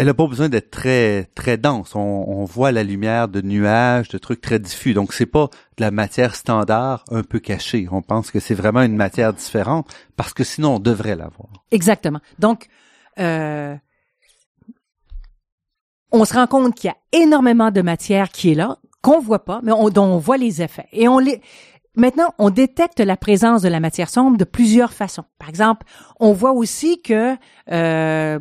elle 0.00 0.06
n'a 0.06 0.14
pas 0.14 0.26
besoin 0.26 0.48
d'être 0.48 0.70
très 0.70 1.24
très 1.34 1.58
dense. 1.58 1.94
On, 1.94 2.00
on 2.00 2.46
voit 2.46 2.72
la 2.72 2.82
lumière 2.82 3.28
de 3.28 3.42
nuages, 3.42 4.08
de 4.08 4.16
trucs 4.16 4.40
très 4.40 4.58
diffus. 4.58 4.94
Donc, 4.94 5.12
c'est 5.12 5.26
pas 5.26 5.50
de 5.76 5.82
la 5.82 5.90
matière 5.90 6.34
standard 6.34 7.04
un 7.10 7.22
peu 7.22 7.38
cachée. 7.38 7.86
On 7.92 8.00
pense 8.00 8.30
que 8.30 8.40
c'est 8.40 8.54
vraiment 8.54 8.80
une 8.80 8.96
matière 8.96 9.34
différente 9.34 9.94
parce 10.16 10.32
que 10.32 10.42
sinon, 10.42 10.76
on 10.76 10.78
devrait 10.78 11.16
l'avoir. 11.16 11.50
Exactement. 11.70 12.20
Donc, 12.38 12.68
euh, 13.18 13.76
on 16.12 16.24
se 16.24 16.32
rend 16.32 16.46
compte 16.46 16.74
qu'il 16.76 16.88
y 16.88 16.94
a 16.94 17.22
énormément 17.22 17.70
de 17.70 17.82
matière 17.82 18.30
qui 18.30 18.52
est 18.52 18.54
là, 18.54 18.78
qu'on 19.02 19.20
voit 19.20 19.44
pas, 19.44 19.60
mais 19.62 19.72
on, 19.72 19.90
dont 19.90 20.04
on 20.04 20.16
voit 20.16 20.38
les 20.38 20.62
effets. 20.62 20.88
Et 20.92 21.08
on 21.08 21.18
les, 21.18 21.42
maintenant, 21.94 22.32
on 22.38 22.48
détecte 22.48 23.00
la 23.00 23.18
présence 23.18 23.60
de 23.60 23.68
la 23.68 23.80
matière 23.80 24.08
sombre 24.08 24.38
de 24.38 24.44
plusieurs 24.44 24.94
façons. 24.94 25.24
Par 25.38 25.50
exemple, 25.50 25.86
on 26.20 26.32
voit 26.32 26.52
aussi 26.52 27.02
que 27.02 27.36
euh, 27.70 28.38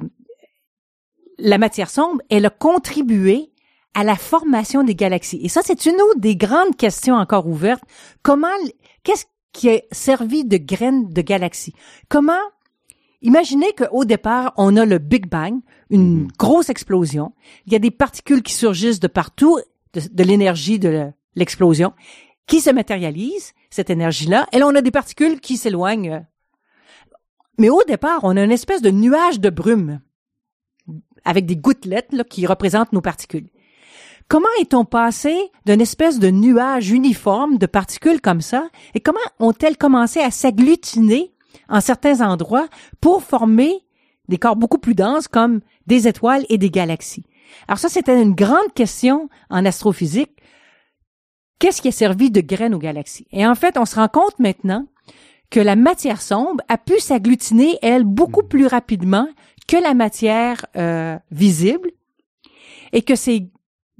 la 1.40 1.58
matière 1.58 1.90
sombre, 1.90 2.22
elle 2.30 2.46
a 2.46 2.50
contribué 2.50 3.52
à 3.96 4.04
la 4.04 4.16
formation 4.16 4.84
des 4.84 4.96
galaxies. 4.96 5.40
Et 5.44 5.50
ça, 5.50 5.62
c'est 5.64 5.86
une 5.86 5.96
autre 6.02 6.20
des 6.20 6.36
grandes 6.36 6.76
questions 6.78 7.16
encore 7.16 7.48
ouvertes. 7.48 7.84
Comment, 8.22 8.48
qu'est-ce 9.04 9.26
qui 9.52 9.70
a 9.70 9.82
servi 9.92 10.46
de 10.46 10.58
graines 10.58 11.10
de 11.10 11.22
galaxies? 11.22 11.74
Comment 12.08 12.34
Imaginez 13.22 13.74
qu'au 13.74 14.06
départ, 14.06 14.54
on 14.56 14.78
a 14.78 14.86
le 14.86 14.98
Big 14.98 15.28
Bang, 15.28 15.60
une 15.90 16.22
Mhm. 16.22 16.28
grosse 16.38 16.70
explosion. 16.70 17.34
Il 17.66 17.74
y 17.74 17.76
a 17.76 17.80
des 17.80 17.92
particules 17.92 18.42
qui 18.44 18.54
surgissent 18.54 19.02
de 19.02 19.08
partout, 19.10 19.60
de, 19.94 20.02
de 20.10 20.24
l'énergie 20.24 20.80
de 20.80 20.88
le- 20.88 21.12
l'explosion, 21.36 21.92
qui 22.48 22.62
se 22.62 22.70
matérialisent, 22.70 23.52
cette 23.72 23.90
énergie-là, 23.90 24.48
et 24.54 24.60
là, 24.60 24.68
on 24.68 24.76
a 24.76 24.82
des 24.82 24.92
particules 24.92 25.42
qui 25.42 25.58
s'éloignent. 25.58 26.26
Mais 27.58 27.70
au 27.70 27.84
départ, 27.84 28.22
on 28.24 28.38
a 28.38 28.44
une 28.44 28.52
espèce 28.54 28.82
de 28.82 28.90
nuage 28.90 29.40
de 29.42 29.50
brume 29.50 30.00
avec 31.30 31.46
des 31.46 31.56
gouttelettes 31.56 32.12
là, 32.12 32.24
qui 32.24 32.46
représentent 32.48 32.92
nos 32.92 33.02
particules. 33.02 33.48
Comment 34.28 34.48
est-on 34.60 34.86
passé 34.86 35.36
d'une 35.66 35.82
espèce 35.82 36.20
de 36.20 36.30
nuage 36.30 36.92
uniforme 36.92 37.58
de 37.58 37.66
particules 37.66 38.22
comme 38.22 38.42
ça, 38.42 38.70
et 38.94 39.00
comment 39.00 39.20
ont-elles 39.40 39.78
commencé 39.78 40.20
à 40.20 40.32
s'agglutiner 40.32 41.32
en 41.68 41.82
certains 41.82 42.22
endroits 42.22 42.68
pour 43.02 43.24
former 43.24 43.74
des 44.28 44.38
corps 44.38 44.56
beaucoup 44.56 44.78
plus 44.78 44.96
denses 44.96 45.28
comme 45.28 45.62
des 45.88 46.08
étoiles 46.08 46.46
et 46.50 46.58
des 46.58 46.70
galaxies? 46.70 47.26
Alors 47.68 47.80
ça, 47.80 47.90
c'était 47.90 48.22
une 48.22 48.36
grande 48.36 48.74
question 48.76 49.30
en 49.50 49.66
astrophysique. 49.66 50.32
Qu'est-ce 51.60 51.82
qui 51.82 51.88
a 51.88 51.92
servi 51.92 52.30
de 52.30 52.42
graine 52.42 52.76
aux 52.76 52.80
galaxies? 52.80 53.28
Et 53.32 53.46
en 53.46 53.56
fait, 53.56 53.78
on 53.78 53.86
se 53.86 53.96
rend 53.96 54.08
compte 54.08 54.38
maintenant 54.40 54.86
que 55.50 55.60
la 55.60 55.76
matière 55.76 56.22
sombre 56.22 56.64
a 56.68 56.78
pu 56.78 57.00
s'agglutiner, 57.00 57.78
elle, 57.82 58.04
beaucoup 58.04 58.44
plus 58.44 58.68
rapidement 58.68 59.28
que 59.70 59.82
la 59.82 59.94
matière 59.94 60.66
euh, 60.76 61.18
visible 61.32 61.92
et 62.92 63.02
que 63.02 63.16
ces 63.16 63.50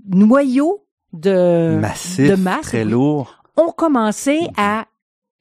noyaux 0.06 0.86
de, 1.14 1.78
Massif, 1.80 2.30
de 2.30 2.36
masse 2.36 2.62
très 2.62 2.86
lourd. 2.86 3.44
ont 3.58 3.72
commencé 3.72 4.40
à 4.58 4.86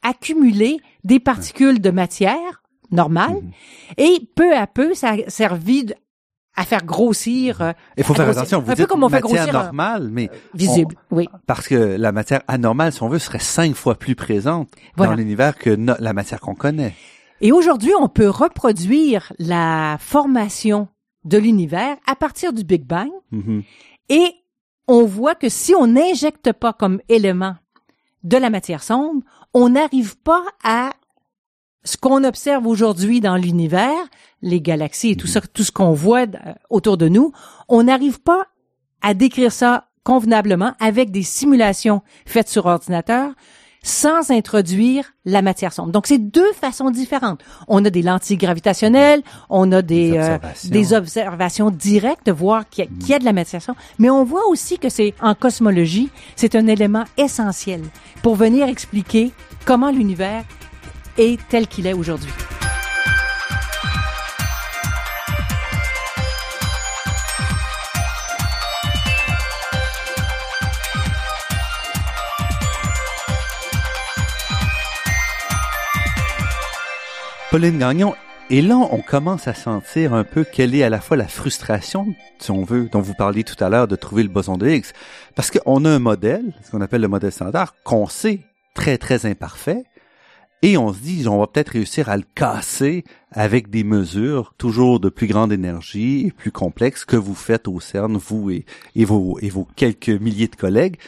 accumuler 0.02 0.78
des 1.04 1.20
particules 1.20 1.80
de 1.80 1.90
matière 1.90 2.62
normale 2.90 3.34
Mhm. 3.42 3.50
et 3.98 4.20
peu 4.34 4.56
à 4.56 4.66
peu, 4.66 4.94
ça 4.94 5.10
a 5.12 5.30
servi 5.30 5.84
de- 5.84 5.94
à 6.56 6.64
faire 6.64 6.84
grossir, 6.84 7.60
euh, 7.60 7.72
Il 7.96 8.04
faut 8.04 8.14
faire 8.14 8.24
grossir. 8.24 8.42
attention. 8.42 8.60
Vous 8.60 8.70
un 8.70 8.74
peu 8.74 8.82
dites 8.82 8.86
comme 8.86 9.04
on 9.04 9.08
fait 9.08 9.20
matière 9.20 9.44
grossir 9.44 9.56
un- 9.60 9.62
normale, 9.64 10.08
mais 10.10 10.30
visible, 10.54 10.96
oui. 11.10 11.28
parce 11.46 11.68
que 11.68 11.74
la 11.74 12.10
matière 12.12 12.42
anormale, 12.48 12.92
si 12.92 13.02
on 13.02 13.08
veut, 13.08 13.18
serait 13.20 13.38
cinq 13.38 13.74
fois 13.74 13.94
plus 13.96 14.14
présente 14.16 14.68
Voilà. 14.96 15.12
dans 15.12 15.16
l'univers 15.18 15.56
que 15.56 15.70
no- 15.70 15.94
la 15.98 16.12
matière 16.12 16.40
qu'on 16.40 16.54
connaît. 16.56 16.94
Et 17.40 17.52
aujourd'hui, 17.52 17.92
on 17.98 18.08
peut 18.08 18.28
reproduire 18.28 19.32
la 19.38 19.96
formation 20.00 20.88
de 21.24 21.38
l'univers 21.38 21.96
à 22.06 22.16
partir 22.16 22.52
du 22.52 22.64
Big 22.64 22.84
Bang 22.84 23.10
Mhm. 23.30 23.62
et 24.08 24.32
on 24.86 25.04
voit 25.04 25.34
que 25.34 25.48
si 25.48 25.74
on 25.74 25.86
n'injecte 25.86 26.52
pas 26.52 26.72
comme 26.72 27.00
élément 27.08 27.54
de 28.24 28.36
la 28.38 28.48
matière 28.50 28.82
sombre, 28.82 29.22
on 29.52 29.68
n'arrive 29.70 30.16
pas 30.18 30.42
à 30.64 30.90
ce 31.84 31.96
qu'on 31.96 32.24
observe 32.24 32.66
aujourd'hui 32.66 33.20
dans 33.20 33.36
l'univers, 33.36 33.98
les 34.42 34.60
galaxies 34.60 35.10
et 35.10 35.16
tout 35.16 35.26
ça, 35.26 35.40
tout 35.42 35.62
ce 35.62 35.72
qu'on 35.72 35.92
voit 35.92 36.22
euh, 36.22 36.54
autour 36.70 36.96
de 36.96 37.08
nous, 37.08 37.32
on 37.68 37.82
n'arrive 37.84 38.20
pas 38.20 38.46
à 39.02 39.14
décrire 39.14 39.52
ça 39.52 39.88
convenablement 40.04 40.72
avec 40.80 41.10
des 41.10 41.22
simulations 41.22 42.02
faites 42.26 42.48
sur 42.48 42.64
ordinateur 42.66 43.32
sans 43.82 44.30
introduire 44.30 45.04
la 45.24 45.40
matière 45.42 45.72
sombre. 45.72 45.90
Donc, 45.92 46.06
c'est 46.06 46.18
deux 46.18 46.52
façons 46.52 46.90
différentes. 46.90 47.40
On 47.68 47.84
a 47.84 47.90
des 47.90 48.02
lentilles 48.02 48.36
gravitationnelles, 48.36 49.22
on 49.48 49.70
a 49.72 49.82
des, 49.82 50.10
Des 50.12 50.16
euh, 50.18 50.34
observations. 50.36 50.70
des 50.70 50.92
observations 50.94 51.70
directes 51.70 52.26
de 52.26 52.32
voir 52.32 52.68
qu'il 52.68 52.84
y, 52.84 52.88
a- 52.88 52.90
qu'il 53.00 53.08
y 53.10 53.14
a 53.14 53.18
de 53.18 53.24
la 53.24 53.32
matière 53.32 53.62
sombre, 53.62 53.78
mais 53.98 54.10
on 54.10 54.24
voit 54.24 54.46
aussi 54.48 54.78
que 54.78 54.88
c'est 54.88 55.14
en 55.20 55.34
cosmologie, 55.34 56.10
c'est 56.36 56.54
un 56.54 56.66
élément 56.66 57.04
essentiel 57.16 57.82
pour 58.22 58.36
venir 58.36 58.66
expliquer 58.68 59.32
comment 59.64 59.90
l'univers 59.90 60.44
est 61.16 61.38
tel 61.48 61.66
qu'il 61.66 61.86
est 61.86 61.94
aujourd'hui. 61.94 62.30
Pauline 77.50 77.78
Gagnon, 77.78 78.14
Et 78.50 78.60
là, 78.60 78.76
on 78.76 79.00
commence 79.00 79.48
à 79.48 79.54
sentir 79.54 80.12
un 80.12 80.24
peu 80.24 80.44
quelle 80.44 80.74
est 80.74 80.82
à 80.82 80.90
la 80.90 81.00
fois 81.00 81.16
la 81.16 81.28
frustration, 81.28 82.14
si 82.38 82.50
on 82.50 82.62
veut, 82.62 82.90
dont 82.92 83.00
vous 83.00 83.14
parliez 83.14 83.42
tout 83.42 83.62
à 83.64 83.70
l'heure, 83.70 83.88
de 83.88 83.96
trouver 83.96 84.22
le 84.22 84.28
boson 84.28 84.58
de 84.58 84.68
Higgs. 84.68 84.92
Parce 85.34 85.50
qu'on 85.50 85.84
a 85.86 85.90
un 85.90 85.98
modèle, 85.98 86.52
ce 86.62 86.70
qu'on 86.70 86.82
appelle 86.82 87.00
le 87.00 87.08
modèle 87.08 87.32
standard, 87.32 87.74
qu'on 87.84 88.06
sait 88.06 88.40
très, 88.74 88.98
très 88.98 89.24
imparfait, 89.24 89.84
et 90.60 90.76
on 90.76 90.92
se 90.92 90.98
dit, 90.98 91.26
on 91.26 91.38
va 91.38 91.46
peut-être 91.46 91.70
réussir 91.70 92.10
à 92.10 92.18
le 92.18 92.24
casser 92.34 93.04
avec 93.30 93.70
des 93.70 93.84
mesures 93.84 94.52
toujours 94.58 95.00
de 95.00 95.08
plus 95.08 95.26
grande 95.26 95.52
énergie 95.52 96.26
et 96.26 96.32
plus 96.32 96.52
complexes 96.52 97.06
que 97.06 97.16
vous 97.16 97.34
faites 97.34 97.66
au 97.66 97.80
CERN, 97.80 98.18
vous 98.18 98.50
et, 98.50 98.66
et, 98.94 99.06
vos, 99.06 99.38
et 99.40 99.48
vos 99.48 99.66
quelques 99.74 100.10
milliers 100.10 100.48
de 100.48 100.56
collègues. 100.56 100.98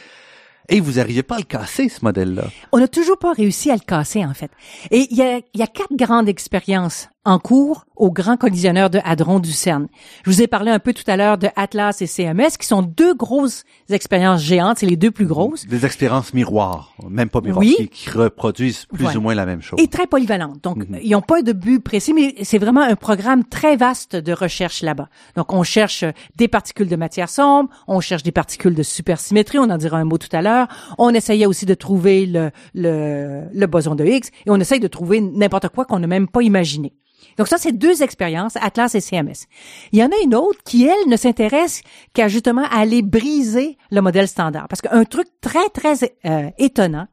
Et 0.71 0.79
vous 0.79 0.93
n'arrivez 0.93 1.21
pas 1.21 1.35
à 1.35 1.39
le 1.39 1.43
casser, 1.43 1.89
ce 1.89 2.03
modèle-là. 2.03 2.45
On 2.71 2.79
n'a 2.79 2.87
toujours 2.87 3.19
pas 3.19 3.33
réussi 3.33 3.69
à 3.69 3.75
le 3.75 3.81
casser, 3.81 4.25
en 4.25 4.33
fait. 4.33 4.49
Et 4.89 5.05
il 5.11 5.17
y 5.17 5.21
a, 5.21 5.41
y 5.53 5.61
a 5.61 5.67
quatre 5.67 5.93
grandes 5.93 6.29
expériences 6.29 7.09
en 7.23 7.37
cours 7.37 7.85
au 7.95 8.09
Grand 8.11 8.35
Collisionneur 8.35 8.89
de 8.89 8.99
Hadron 9.03 9.39
du 9.39 9.51
CERN. 9.51 9.87
Je 10.25 10.31
vous 10.31 10.41
ai 10.41 10.47
parlé 10.47 10.71
un 10.71 10.79
peu 10.79 10.91
tout 10.91 11.03
à 11.05 11.17
l'heure 11.17 11.37
de 11.37 11.49
Atlas 11.55 12.01
et 12.01 12.07
CMS, 12.07 12.57
qui 12.59 12.65
sont 12.65 12.81
deux 12.81 13.13
grosses 13.13 13.63
expériences 13.91 14.41
géantes, 14.41 14.79
c'est 14.79 14.87
les 14.87 14.95
deux 14.95 15.11
plus 15.11 15.27
grosses. 15.27 15.67
Des 15.67 15.85
expériences 15.85 16.33
miroirs, 16.33 16.95
même 17.07 17.29
pas 17.29 17.41
miroirs, 17.41 17.59
Oui. 17.59 17.75
qui, 17.77 17.89
qui 17.89 18.09
reproduisent 18.09 18.85
plus 18.87 19.05
Ouais. 19.05 19.15
ou 19.17 19.21
moins 19.21 19.35
la 19.35 19.45
même 19.45 19.61
chose. 19.61 19.79
Et 19.79 19.87
très 19.87 20.07
polyvalentes. 20.07 20.63
Donc, 20.63 20.77
Mhm. 20.77 20.97
ils 21.03 21.11
n'ont 21.11 21.21
pas 21.21 21.43
de 21.43 21.53
but 21.53 21.79
précis, 21.79 22.13
mais 22.13 22.33
c'est 22.41 22.57
vraiment 22.57 22.81
un 22.81 22.95
programme 22.95 23.43
très 23.43 23.75
vaste 23.75 24.15
de 24.15 24.33
recherche 24.33 24.81
là-bas. 24.81 25.09
Donc, 25.35 25.53
on 25.53 25.61
cherche 25.61 26.03
des 26.37 26.47
particules 26.47 26.87
de 26.89 26.95
matière 26.95 27.29
sombre, 27.29 27.69
on 27.87 27.99
cherche 27.99 28.23
des 28.23 28.31
particules 28.31 28.73
de 28.73 28.83
supersymétrie, 28.83 29.59
on 29.59 29.69
en 29.69 29.77
dira 29.77 29.97
un 29.97 30.05
mot 30.05 30.17
tout 30.17 30.35
à 30.35 30.41
l'heure. 30.41 30.67
On 30.97 31.09
essayait 31.11 31.45
aussi 31.45 31.67
de 31.67 31.75
trouver 31.75 32.25
le, 32.25 32.49
le, 32.73 33.43
le 33.53 33.67
boson 33.67 33.93
de 33.93 34.03
Higgs, 34.05 34.29
et 34.47 34.49
on 34.49 34.55
essaye 34.59 34.79
de 34.79 34.87
trouver 34.87 35.21
n'importe 35.21 35.69
quoi 35.69 35.85
qu'on 35.85 35.99
n'a 35.99 36.07
même 36.07 36.27
pas 36.27 36.41
imaginé. 36.41 36.93
Donc 37.37 37.47
ça, 37.47 37.57
c'est 37.57 37.71
deux 37.71 38.03
expériences, 38.03 38.55
Atlas 38.57 38.93
et 38.95 38.99
CMS. 38.99 39.47
Il 39.91 39.99
y 39.99 40.03
en 40.03 40.07
a 40.07 40.23
une 40.23 40.35
autre 40.35 40.59
qui, 40.63 40.85
elle, 40.85 41.09
ne 41.09 41.17
s'intéresse 41.17 41.81
qu'à 42.13 42.27
justement 42.27 42.65
aller 42.71 43.01
briser 43.01 43.77
le 43.91 44.01
modèle 44.01 44.27
standard. 44.27 44.67
Parce 44.67 44.81
qu'un 44.81 45.03
truc 45.05 45.27
très, 45.41 45.69
très 45.69 46.15
euh, 46.25 46.49
étonnant, 46.57 47.07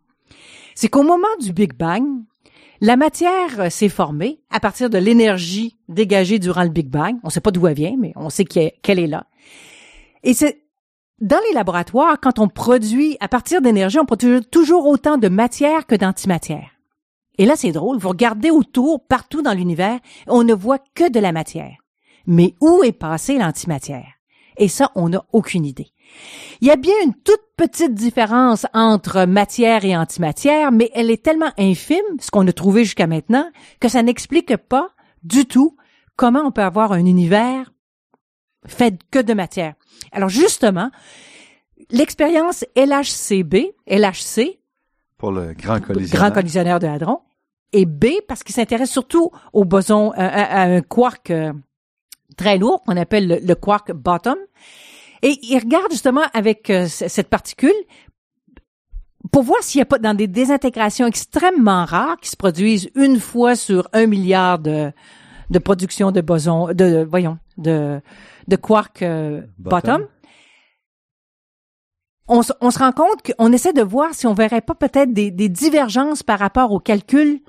c'est 0.75 0.89
qu'au 0.89 1.03
moment 1.03 1.27
du 1.41 1.53
Big 1.53 1.73
Bang, 1.75 2.05
la 2.81 2.97
matière 2.97 3.59
euh, 3.59 3.71
s'est 3.71 3.89
formée 3.89 4.41
à 4.51 4.61
partir 4.61 4.91
de 4.91 4.99
l'énergie 4.99 5.77
dégagée 5.89 6.39
durant 6.39 6.63
le 6.63 6.69
Big 6.71 6.89
Bang. 6.89 7.17
On 7.23 7.29
ne 7.29 7.33
sait 7.33 7.41
pas 7.41 7.51
d'où 7.51 7.67
elle 7.67 7.75
vient, 7.75 7.97
mais 7.99 8.13
on 8.17 8.31
sait 8.31 8.45
qu'elle 8.45 8.73
qu'elle 8.83 8.99
est 8.99 9.07
là. 9.07 9.27
Et 10.23 10.35
c'est 10.35 10.63
dans 11.21 11.41
les 11.49 11.55
laboratoires, 11.55 12.21
quand 12.21 12.39
on 12.39 12.49
produit 12.49 13.17
à 13.21 13.27
partir 13.27 13.61
d'énergie, 13.61 13.99
on 13.99 14.05
produit 14.05 14.41
toujours 14.43 14.87
autant 14.87 15.19
de 15.19 15.29
matière 15.29 15.87
que 15.87 15.97
d'antimatière. 15.97 16.78
Et 17.39 17.47
là, 17.47 17.55
c'est 17.57 17.73
drôle. 17.73 17.99
Vous 17.99 18.09
regardez 18.09 18.51
autour, 18.51 19.07
partout 19.07 19.43
dans 19.43 19.55
l'univers, 19.55 19.99
on 20.27 20.43
ne 20.45 20.55
voit 20.55 20.81
que 20.95 21.11
de 21.11 21.21
la 21.21 21.33
matière. 21.33 21.77
Mais 22.27 22.55
où 22.61 22.83
est 22.83 22.93
passée 22.93 23.39
l'antimatière? 23.39 24.07
Et 24.59 24.69
ça, 24.69 24.91
on 24.97 25.09
n'a 25.09 25.25
aucune 25.33 25.65
idée. 25.65 25.93
Il 26.61 26.67
y 26.67 26.71
a 26.71 26.77
bien 26.77 26.95
une 27.05 27.15
toute 27.15 27.43
petite 27.57 27.95
différence 27.95 28.67
entre 28.75 29.25
matière 29.25 29.85
et 29.85 29.97
antimatière, 29.97 30.73
mais 30.73 30.91
elle 30.95 31.11
est 31.11 31.23
tellement 31.23 31.53
infime, 31.59 31.99
ce 32.21 32.31
qu'on 32.31 32.47
a 32.47 32.53
trouvé 32.53 32.85
jusqu'à 32.85 33.07
maintenant, 33.07 33.49
que 33.79 33.89
ça 33.89 34.03
n'explique 34.03 34.57
pas 34.57 34.91
du 35.23 35.47
tout 35.47 35.77
comment 36.17 36.41
on 36.41 36.51
peut 36.51 36.63
avoir 36.63 36.93
un 36.93 37.05
univers 37.05 37.73
fait 38.67 38.99
que 39.11 39.21
de 39.21 39.35
matière. 39.35 39.75
Alors 40.13 40.29
justement, 40.29 40.91
l'expérience 41.91 42.65
LHCb, 42.77 43.75
LHC, 43.87 44.59
Pour 45.17 45.31
le 45.31 45.55
grand 45.55 45.81
collisionneur. 45.81 46.33
grand 46.33 46.79
de 46.81 46.87
hadron, 46.87 47.21
et 47.73 47.85
B 47.87 48.07
parce 48.27 48.43
qu'il 48.43 48.55
s'intéresse 48.55 48.91
surtout 48.91 49.31
au 49.53 49.65
boson, 49.65 50.11
à, 50.13 50.27
à- 50.27 50.63
à 50.63 50.65
un 50.67 50.81
quark 50.81 51.31
euh, 51.31 51.53
très 52.37 52.59
lourd 52.59 52.83
qu'on 52.83 52.97
appelle 52.97 53.29
le, 53.29 53.39
le 53.47 53.55
quark 53.55 53.93
bottom. 53.93 54.37
Et 55.23 55.37
il 55.43 55.59
regarde 55.59 55.91
justement 55.91 56.23
avec 56.33 56.71
euh, 56.71 56.87
cette 56.87 57.29
particule 57.29 57.75
pour 59.33 59.43
voir 59.43 59.63
s'il 59.63 59.79
n'y 59.81 59.83
a 59.83 59.87
pas 59.87 59.99
dans 59.99 60.15
des 60.15 60.29
désintégrations 60.29 61.07
extrêmement 61.07 61.85
rares 61.85 62.17
qui 62.19 62.31
se 62.31 62.37
produisent 62.37 62.89
une 62.95 63.19
fois 63.19 63.57
sur 63.57 63.89
un 63.93 64.07
milliard 64.07 64.59
de, 64.61 64.93
de 65.51 65.59
production 65.59 66.13
de 66.13 66.21
boson, 66.21 66.69
de, 66.73 67.05
voyons, 67.05 67.39
de, 67.59 68.01
de 68.47 68.57
quark 68.57 69.03
euh, 69.03 69.43
Bottom. 69.59 70.03
bottom. 70.03 70.07
On, 72.29 72.43
se- 72.43 72.53
on 72.61 72.71
se 72.71 72.79
rend 72.79 72.93
compte 72.93 73.23
qu'on 73.23 73.53
essaie 73.53 73.73
de 73.73 73.83
voir 73.83 74.15
si 74.15 74.27
on 74.27 74.35
verrait 74.35 74.61
pas 74.61 74.75
peut-être 74.75 75.13
des, 75.13 75.31
des 75.31 75.49
divergences 75.49 76.23
par 76.23 76.39
rapport 76.39 76.73
au 76.73 76.79
calcul, 76.79 77.41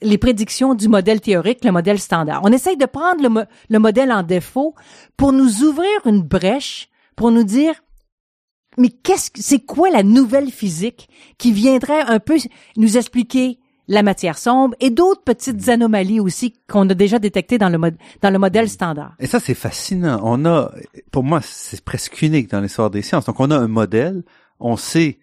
les 0.00 0.18
prédictions 0.18 0.74
du 0.74 0.88
modèle 0.88 1.20
théorique, 1.20 1.64
le 1.64 1.72
modèle 1.72 1.98
standard. 1.98 2.40
On 2.44 2.52
essaye 2.52 2.76
de 2.76 2.86
prendre 2.86 3.22
le, 3.22 3.28
mo- 3.28 3.44
le 3.68 3.78
modèle 3.78 4.12
en 4.12 4.22
défaut 4.22 4.74
pour 5.16 5.32
nous 5.32 5.62
ouvrir 5.62 5.90
une 6.06 6.22
brèche, 6.22 6.88
pour 7.16 7.30
nous 7.30 7.44
dire, 7.44 7.74
mais 8.78 8.88
qu'est-ce 8.88 9.30
que, 9.30 9.42
c'est 9.42 9.60
quoi 9.60 9.90
la 9.90 10.02
nouvelle 10.02 10.50
physique 10.50 11.08
qui 11.36 11.52
viendrait 11.52 12.00
un 12.00 12.20
peu 12.20 12.36
nous 12.76 12.96
expliquer 12.96 13.58
la 13.88 14.02
matière 14.02 14.38
sombre 14.38 14.74
et 14.80 14.90
d'autres 14.90 15.22
petites 15.24 15.68
anomalies 15.68 16.20
aussi 16.20 16.54
qu'on 16.68 16.88
a 16.88 16.94
déjà 16.94 17.18
détectées 17.18 17.58
dans 17.58 17.68
le, 17.68 17.78
dans 18.22 18.30
le 18.30 18.38
modèle 18.38 18.70
standard? 18.70 19.14
Et 19.18 19.26
ça, 19.26 19.40
c'est 19.40 19.54
fascinant. 19.54 20.20
On 20.22 20.46
a, 20.46 20.72
pour 21.10 21.24
moi, 21.24 21.40
c'est 21.42 21.84
presque 21.84 22.22
unique 22.22 22.48
dans 22.48 22.60
l'histoire 22.60 22.90
des 22.90 23.02
sciences. 23.02 23.26
Donc, 23.26 23.40
on 23.40 23.50
a 23.50 23.58
un 23.58 23.68
modèle, 23.68 24.22
on 24.60 24.76
sait 24.76 25.18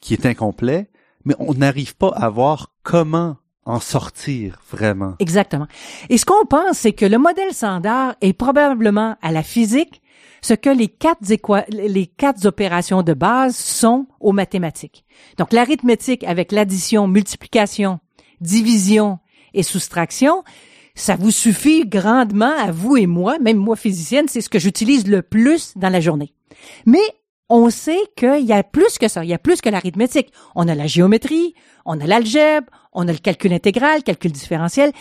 qui 0.00 0.14
est 0.14 0.26
incomplet, 0.26 0.90
mais 1.24 1.34
on 1.38 1.54
n'arrive 1.54 1.94
pas 1.94 2.08
à 2.08 2.30
voir 2.30 2.74
comment 2.82 3.36
en 3.64 3.80
sortir 3.80 4.60
vraiment. 4.70 5.14
Exactement. 5.18 5.66
Et 6.08 6.18
ce 6.18 6.24
qu'on 6.24 6.44
pense, 6.46 6.78
c'est 6.78 6.92
que 6.92 7.06
le 7.06 7.18
modèle 7.18 7.52
standard 7.52 8.14
est 8.20 8.32
probablement 8.32 9.16
à 9.22 9.32
la 9.32 9.42
physique 9.42 10.02
ce 10.42 10.54
que 10.54 10.70
les 10.70 10.88
quatre, 10.88 11.20
les 11.68 12.06
quatre 12.06 12.46
opérations 12.46 13.02
de 13.02 13.12
base 13.12 13.56
sont 13.56 14.06
aux 14.20 14.32
mathématiques. 14.32 15.04
Donc 15.38 15.52
l'arithmétique 15.52 16.24
avec 16.24 16.52
l'addition, 16.52 17.06
multiplication, 17.06 18.00
division 18.40 19.18
et 19.52 19.62
soustraction, 19.62 20.42
ça 20.94 21.16
vous 21.16 21.30
suffit 21.30 21.86
grandement 21.86 22.54
à 22.58 22.72
vous 22.72 22.96
et 22.96 23.06
moi, 23.06 23.38
même 23.38 23.58
moi 23.58 23.76
physicienne, 23.76 24.28
c'est 24.28 24.40
ce 24.40 24.48
que 24.48 24.58
j'utilise 24.58 25.06
le 25.06 25.22
plus 25.22 25.76
dans 25.76 25.88
la 25.88 26.00
journée. 26.00 26.32
Mais 26.86 27.02
on 27.50 27.68
sait 27.68 28.00
qu'il 28.16 28.46
y 28.46 28.52
a 28.52 28.62
plus 28.62 28.96
que 28.96 29.08
ça, 29.08 29.24
il 29.24 29.28
y 29.28 29.34
a 29.34 29.38
plus 29.38 29.60
que 29.60 29.68
l'arithmétique. 29.68 30.32
On 30.54 30.68
a 30.68 30.74
la 30.74 30.86
géométrie, 30.86 31.54
on 31.84 32.00
a 32.00 32.06
l'algèbre, 32.06 32.70
on 32.92 33.06
a 33.08 33.12
le 33.12 33.18
calcul 33.18 33.52
intégral, 33.52 34.02
calcul 34.04 34.32
différentiel, 34.32 34.92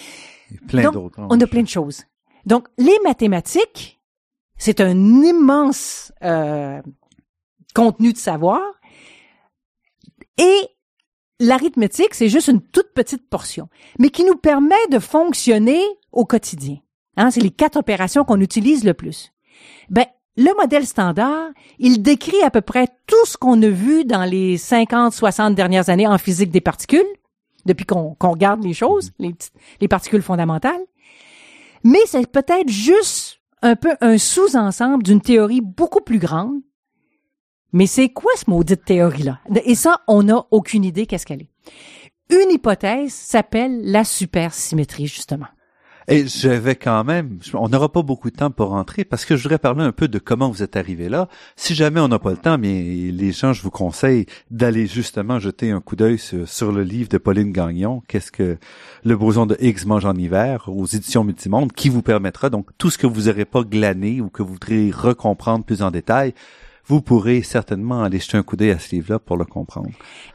plein 0.67 0.91
d'autres. 0.91 1.19
hein. 1.19 1.27
on 1.29 1.39
a 1.39 1.47
plein 1.47 1.61
de 1.61 1.67
choses. 1.67 2.03
Donc, 2.45 2.67
les 2.77 2.97
mathématiques, 3.03 4.01
c'est 4.57 4.81
un 4.81 4.97
immense 5.23 6.11
euh, 6.23 6.81
contenu 7.75 8.13
de 8.13 8.17
savoir. 8.17 8.59
Et 10.37 10.61
l'arithmétique, 11.39 12.13
c'est 12.15 12.29
juste 12.29 12.47
une 12.47 12.61
toute 12.61 12.93
petite 12.93 13.29
portion, 13.29 13.69
mais 13.99 14.09
qui 14.09 14.23
nous 14.25 14.35
permet 14.37 14.87
de 14.91 14.99
fonctionner 14.99 15.81
au 16.11 16.25
quotidien. 16.25 16.77
Hein, 17.15 17.31
c'est 17.31 17.41
les 17.41 17.51
quatre 17.51 17.77
opérations 17.77 18.23
qu'on 18.25 18.39
utilise 18.41 18.83
le 18.85 18.93
plus. 18.93 19.31
Ben, 19.89 20.05
le 20.39 20.55
modèle 20.59 20.87
standard, 20.87 21.49
il 21.79 22.01
décrit 22.01 22.41
à 22.43 22.49
peu 22.49 22.61
près 22.61 22.87
tout 23.07 23.25
ce 23.25 23.35
qu'on 23.37 23.61
a 23.61 23.67
vu 23.69 24.05
dans 24.05 24.23
les 24.23 24.57
50, 24.57 25.13
60 25.13 25.53
dernières 25.53 25.89
années 25.89 26.07
en 26.07 26.17
physique 26.17 26.49
des 26.51 26.61
particules, 26.61 27.05
depuis 27.65 27.85
qu'on 27.85 28.15
regarde 28.21 28.63
les 28.63 28.73
choses, 28.73 29.11
les, 29.19 29.33
petites- 29.33 29.53
les 29.81 29.87
particules 29.89 30.21
fondamentales. 30.21 30.81
Mais 31.83 31.99
c'est 32.05 32.25
peut-être 32.25 32.69
juste 32.69 33.41
un 33.61 33.75
peu 33.75 33.95
un 33.99 34.17
sous-ensemble 34.17 35.03
d'une 35.03 35.21
théorie 35.21 35.61
beaucoup 35.61 36.01
plus 36.01 36.19
grande. 36.19 36.61
Mais 37.73 37.85
c'est 37.85 38.09
quoi 38.09 38.31
ce 38.35 38.49
maudite 38.49 38.85
théorie-là? 38.85 39.39
Et 39.65 39.75
ça, 39.75 40.01
on 40.07 40.23
n'a 40.23 40.45
aucune 40.51 40.85
idée 40.85 41.05
qu'est-ce 41.05 41.25
qu'elle 41.25 41.41
est. 41.43 41.49
Une 42.31 42.51
hypothèse 42.51 43.11
s'appelle 43.13 43.81
la 43.83 44.03
supersymétrie, 44.03 45.07
justement. 45.07 45.47
Et 46.11 46.27
je 46.27 46.49
vais 46.49 46.75
quand 46.75 47.03
même, 47.03 47.37
on 47.53 47.69
n'aura 47.69 47.91
pas 47.91 48.01
beaucoup 48.01 48.31
de 48.31 48.35
temps 48.35 48.49
pour 48.49 48.69
rentrer 48.69 49.03
parce 49.03 49.25
que 49.25 49.37
je 49.37 49.43
voudrais 49.43 49.59
parler 49.59 49.83
un 49.83 49.91
peu 49.91 50.07
de 50.07 50.17
comment 50.17 50.49
vous 50.49 50.63
êtes 50.63 50.75
arrivé 50.75 51.07
là. 51.07 51.27
Si 51.55 51.75
jamais 51.75 51.99
on 51.99 52.07
n'a 52.07 52.17
pas 52.17 52.31
le 52.31 52.37
temps, 52.37 52.57
bien, 52.57 52.71
les 52.71 53.31
gens, 53.31 53.53
je 53.53 53.61
vous 53.61 53.69
conseille 53.69 54.25
d'aller 54.49 54.87
justement 54.87 55.37
jeter 55.37 55.69
un 55.69 55.81
coup 55.81 55.95
d'œil 55.95 56.17
sur, 56.17 56.49
sur 56.49 56.71
le 56.71 56.81
livre 56.81 57.09
de 57.09 57.19
Pauline 57.19 57.51
Gagnon, 57.51 58.01
Qu'est-ce 58.07 58.31
que 58.31 58.57
le 59.05 59.17
boson 59.17 59.45
de 59.45 59.55
Higgs 59.59 59.85
mange 59.85 60.05
en 60.05 60.15
hiver, 60.15 60.67
aux 60.67 60.87
éditions 60.87 61.23
Multimonde, 61.23 61.73
qui 61.73 61.89
vous 61.89 62.01
permettra 62.01 62.49
donc 62.49 62.69
tout 62.79 62.89
ce 62.89 62.97
que 62.97 63.05
vous 63.05 63.27
n'aurez 63.27 63.45
pas 63.45 63.61
glané 63.61 64.19
ou 64.19 64.29
que 64.29 64.41
vous 64.41 64.53
voudrez 64.53 64.89
recomprendre 64.89 65.63
plus 65.63 65.83
en 65.83 65.91
détail, 65.91 66.33
vous 66.89 67.01
pourrez 67.01 67.43
certainement 67.43 68.01
aller 68.01 68.19
jeter 68.19 68.35
un 68.35 68.43
coup 68.43 68.55
d'œil 68.57 68.71
à 68.71 68.79
ce 68.79 68.89
livre-là 68.95 69.19
pour 69.19 69.37
le 69.37 69.45
comprendre. 69.45 69.89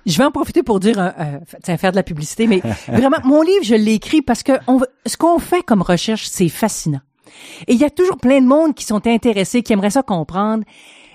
Je 0.07 0.17
vais 0.17 0.25
en 0.25 0.31
profiter 0.31 0.63
pour 0.63 0.79
dire, 0.79 0.99
euh, 1.01 1.11
euh, 1.19 1.39
tiens, 1.63 1.77
faire 1.77 1.91
de 1.91 1.97
la 1.97 2.05
publicité, 2.05 2.47
mais 2.47 2.63
vraiment, 2.89 3.19
mon 3.25 3.43
livre, 3.43 3.65
je 3.65 3.75
l'ai 3.75 3.95
écrit 3.95 4.23
parce 4.23 4.45
que 4.45 4.53
on, 4.69 4.81
ce 5.05 5.17
qu'on 5.17 5.41
fait 5.41 5.65
comme 5.65 5.83
recherche, 5.83 6.27
c'est 6.27 6.49
fascinant. 6.49 7.01
Et 7.67 7.75
il 7.75 7.81
y 7.81 7.85
a 7.85 7.91
toujours 7.91 8.19
plein 8.19 8.41
de 8.41 8.47
monde 8.47 8.75
qui 8.75 8.85
sont 8.85 9.05
intéressés, 9.09 9.63
qui 9.63 9.73
aimeraient 9.73 9.91
ça 9.91 10.05
comprendre. 10.05 10.63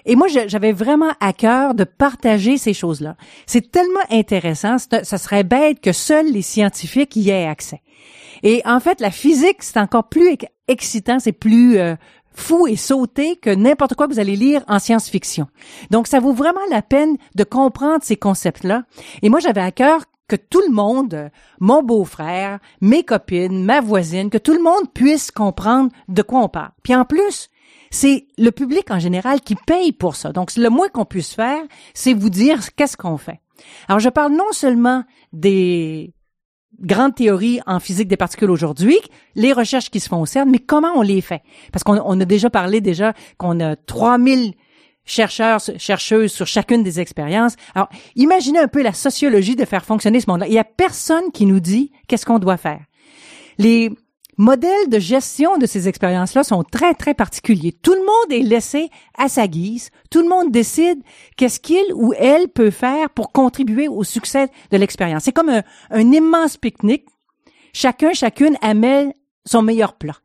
Et 0.05 0.17
moi, 0.17 0.27
j'avais 0.27 0.73
vraiment 0.73 1.13
à 1.21 1.31
cœur 1.31 1.73
de 1.73 1.85
partager 1.85 2.57
ces 2.57 2.73
choses-là. 2.73 3.15
C'est 3.45 3.71
tellement 3.71 3.99
intéressant, 4.09 4.77
ça 4.77 5.17
serait 5.17 5.43
bête 5.43 5.79
que 5.79 5.93
seuls 5.93 6.31
les 6.31 6.41
scientifiques 6.41 7.15
y 7.15 7.29
aient 7.29 7.47
accès. 7.47 7.81
Et 8.43 8.61
en 8.65 8.79
fait, 8.79 9.01
la 9.01 9.11
physique, 9.11 9.57
c'est 9.61 9.79
encore 9.79 10.09
plus 10.09 10.37
excitant, 10.67 11.19
c'est 11.19 11.33
plus 11.33 11.77
euh, 11.77 11.95
fou 12.39 12.67
et 12.67 12.75
sauté 12.75 13.35
que 13.35 13.49
n'importe 13.49 13.95
quoi 13.95 14.07
que 14.07 14.13
vous 14.13 14.19
allez 14.19 14.35
lire 14.35 14.63
en 14.67 14.79
science-fiction. 14.79 15.47
Donc, 15.91 16.07
ça 16.07 16.19
vaut 16.19 16.33
vraiment 16.33 16.59
la 16.69 16.81
peine 16.81 17.17
de 17.35 17.43
comprendre 17.43 18.03
ces 18.03 18.17
concepts-là. 18.17 18.83
Et 19.21 19.29
moi, 19.29 19.39
j'avais 19.39 19.61
à 19.61 19.71
cœur 19.71 20.05
que 20.27 20.35
tout 20.35 20.61
le 20.61 20.73
monde, 20.73 21.29
mon 21.59 21.83
beau-frère, 21.83 22.59
mes 22.81 23.03
copines, 23.03 23.63
ma 23.63 23.81
voisine, 23.81 24.29
que 24.29 24.37
tout 24.37 24.53
le 24.53 24.61
monde 24.61 24.91
puisse 24.93 25.31
comprendre 25.31 25.91
de 26.07 26.21
quoi 26.21 26.41
on 26.41 26.49
parle. 26.49 26.71
Puis 26.83 26.95
en 26.95 27.03
plus, 27.03 27.49
c'est 27.91 28.27
le 28.37 28.51
public 28.51 28.91
en 28.91 28.99
général 28.99 29.41
qui 29.41 29.55
paye 29.55 29.91
pour 29.91 30.15
ça. 30.15 30.31
Donc, 30.31 30.55
le 30.55 30.69
moins 30.69 30.89
qu'on 30.89 31.05
puisse 31.05 31.33
faire, 31.33 31.61
c'est 31.93 32.13
vous 32.13 32.29
dire 32.29 32.59
qu'est-ce 32.75 32.97
qu'on 32.97 33.17
fait. 33.17 33.41
Alors, 33.87 33.99
je 33.99 34.09
parle 34.09 34.33
non 34.33 34.51
seulement 34.51 35.03
des 35.33 36.13
grandes 36.81 37.15
théories 37.15 37.59
en 37.65 37.79
physique 37.79 38.07
des 38.07 38.17
particules 38.17 38.51
aujourd'hui, 38.51 38.97
les 39.35 39.53
recherches 39.53 39.89
qui 39.89 39.99
se 39.99 40.09
font 40.09 40.21
au 40.21 40.25
CERN, 40.25 40.49
mais 40.49 40.59
comment 40.59 40.91
on 40.95 41.01
les 41.01 41.21
fait? 41.21 41.41
Parce 41.71 41.83
qu'on 41.83 42.19
a 42.19 42.25
déjà 42.25 42.49
parlé 42.49 42.81
déjà 42.81 43.13
qu'on 43.37 43.59
a 43.59 43.75
3000 43.75 44.53
chercheurs, 45.05 45.59
chercheuses 45.77 46.31
sur 46.31 46.47
chacune 46.47 46.83
des 46.83 46.99
expériences. 46.99 47.55
Alors, 47.75 47.89
imaginez 48.15 48.59
un 48.59 48.67
peu 48.67 48.81
la 48.81 48.93
sociologie 48.93 49.55
de 49.55 49.65
faire 49.65 49.83
fonctionner 49.83 50.19
ce 50.21 50.29
monde-là. 50.29 50.47
Il 50.47 50.53
y 50.53 50.59
a 50.59 50.63
personne 50.63 51.31
qui 51.33 51.45
nous 51.45 51.59
dit 51.59 51.91
qu'est-ce 52.07 52.25
qu'on 52.25 52.39
doit 52.39 52.57
faire. 52.57 52.81
Les 53.57 53.89
modèles 54.39 54.87
de 54.87 54.99
gestion 54.99 55.57
de 55.57 55.65
ces 55.65 55.87
expériences-là 55.87 56.43
sont 56.43 56.63
très, 56.63 56.93
très 56.93 57.13
particuliers. 57.13 57.73
Tout 57.73 57.93
le 57.93 57.99
monde 57.99 58.31
est 58.31 58.47
laissé 58.47 58.89
à 59.17 59.27
sa 59.27 59.47
guise. 59.47 59.91
Tout 60.09 60.21
le 60.21 60.29
monde 60.29 60.49
décide 60.49 61.03
qu'est-ce 61.35 61.59
qu'il 61.59 61.93
ou 61.93 62.13
elle 62.17 62.47
peut 62.47 62.71
faire 62.71 63.09
pour 63.09 63.31
contribuer 63.31 63.89
au 63.89 64.03
succès 64.03 64.47
de 64.71 64.77
l'expérience. 64.77 65.23
C'est 65.23 65.33
comme 65.33 65.49
un, 65.49 66.11
immense 66.11 66.55
pique-nique. 66.55 67.05
Chacun, 67.73 68.13
chacune 68.13 68.57
amène 68.61 69.13
son 69.45 69.61
meilleur 69.61 69.93
plat. 69.93 70.15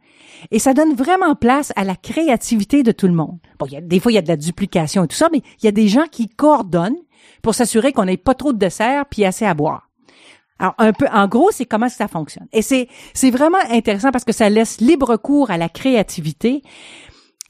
Et 0.50 0.60
ça 0.60 0.74
donne 0.74 0.94
vraiment 0.94 1.34
place 1.34 1.72
à 1.74 1.82
la 1.84 1.96
créativité 1.96 2.84
de 2.84 2.92
tout 2.92 3.08
le 3.08 3.14
monde. 3.14 3.38
Bon, 3.58 3.66
y 3.66 3.76
a, 3.76 3.80
des 3.80 3.98
fois, 3.98 4.12
il 4.12 4.14
y 4.14 4.18
a 4.18 4.22
de 4.22 4.28
la 4.28 4.36
duplication 4.36 5.04
et 5.04 5.08
tout 5.08 5.16
ça, 5.16 5.28
mais 5.32 5.42
il 5.60 5.64
y 5.64 5.68
a 5.68 5.72
des 5.72 5.88
gens 5.88 6.06
qui 6.10 6.28
coordonnent 6.28 6.96
pour 7.42 7.54
s'assurer 7.54 7.92
qu'on 7.92 8.04
n'ait 8.04 8.16
pas 8.16 8.34
trop 8.34 8.52
de 8.52 8.58
dessert 8.58 9.06
puis 9.06 9.24
assez 9.24 9.44
à 9.44 9.54
boire. 9.54 9.90
Alors, 10.58 10.74
un 10.78 10.92
peu, 10.92 11.06
en 11.12 11.26
gros, 11.26 11.50
c'est 11.50 11.66
comment 11.66 11.88
ça 11.88 12.08
fonctionne. 12.08 12.46
Et 12.52 12.62
c'est, 12.62 12.88
c'est 13.12 13.30
vraiment 13.30 13.58
intéressant 13.70 14.12
parce 14.12 14.24
que 14.24 14.32
ça 14.32 14.48
laisse 14.48 14.80
libre 14.80 15.16
cours 15.16 15.50
à 15.50 15.58
la 15.58 15.68
créativité. 15.68 16.62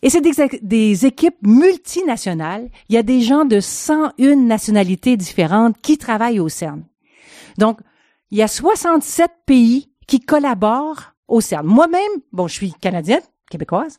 Et 0.02 0.10
c'est 0.10 0.20
des, 0.20 0.32
des, 0.62 1.06
équipes 1.06 1.36
multinationales. 1.42 2.70
Il 2.88 2.94
y 2.94 2.98
a 2.98 3.02
des 3.02 3.20
gens 3.20 3.44
de 3.44 3.60
101 3.60 4.36
nationalités 4.36 5.16
différentes 5.16 5.76
qui 5.80 5.98
travaillent 5.98 6.40
au 6.40 6.48
CERN. 6.48 6.84
Donc, 7.58 7.78
il 8.30 8.38
y 8.38 8.42
a 8.42 8.48
67 8.48 9.30
pays 9.46 9.90
qui 10.06 10.20
collaborent 10.20 11.14
au 11.28 11.40
CERN. 11.40 11.66
Moi-même, 11.66 12.02
bon, 12.32 12.48
je 12.48 12.54
suis 12.54 12.72
canadienne, 12.72 13.22
québécoise, 13.50 13.98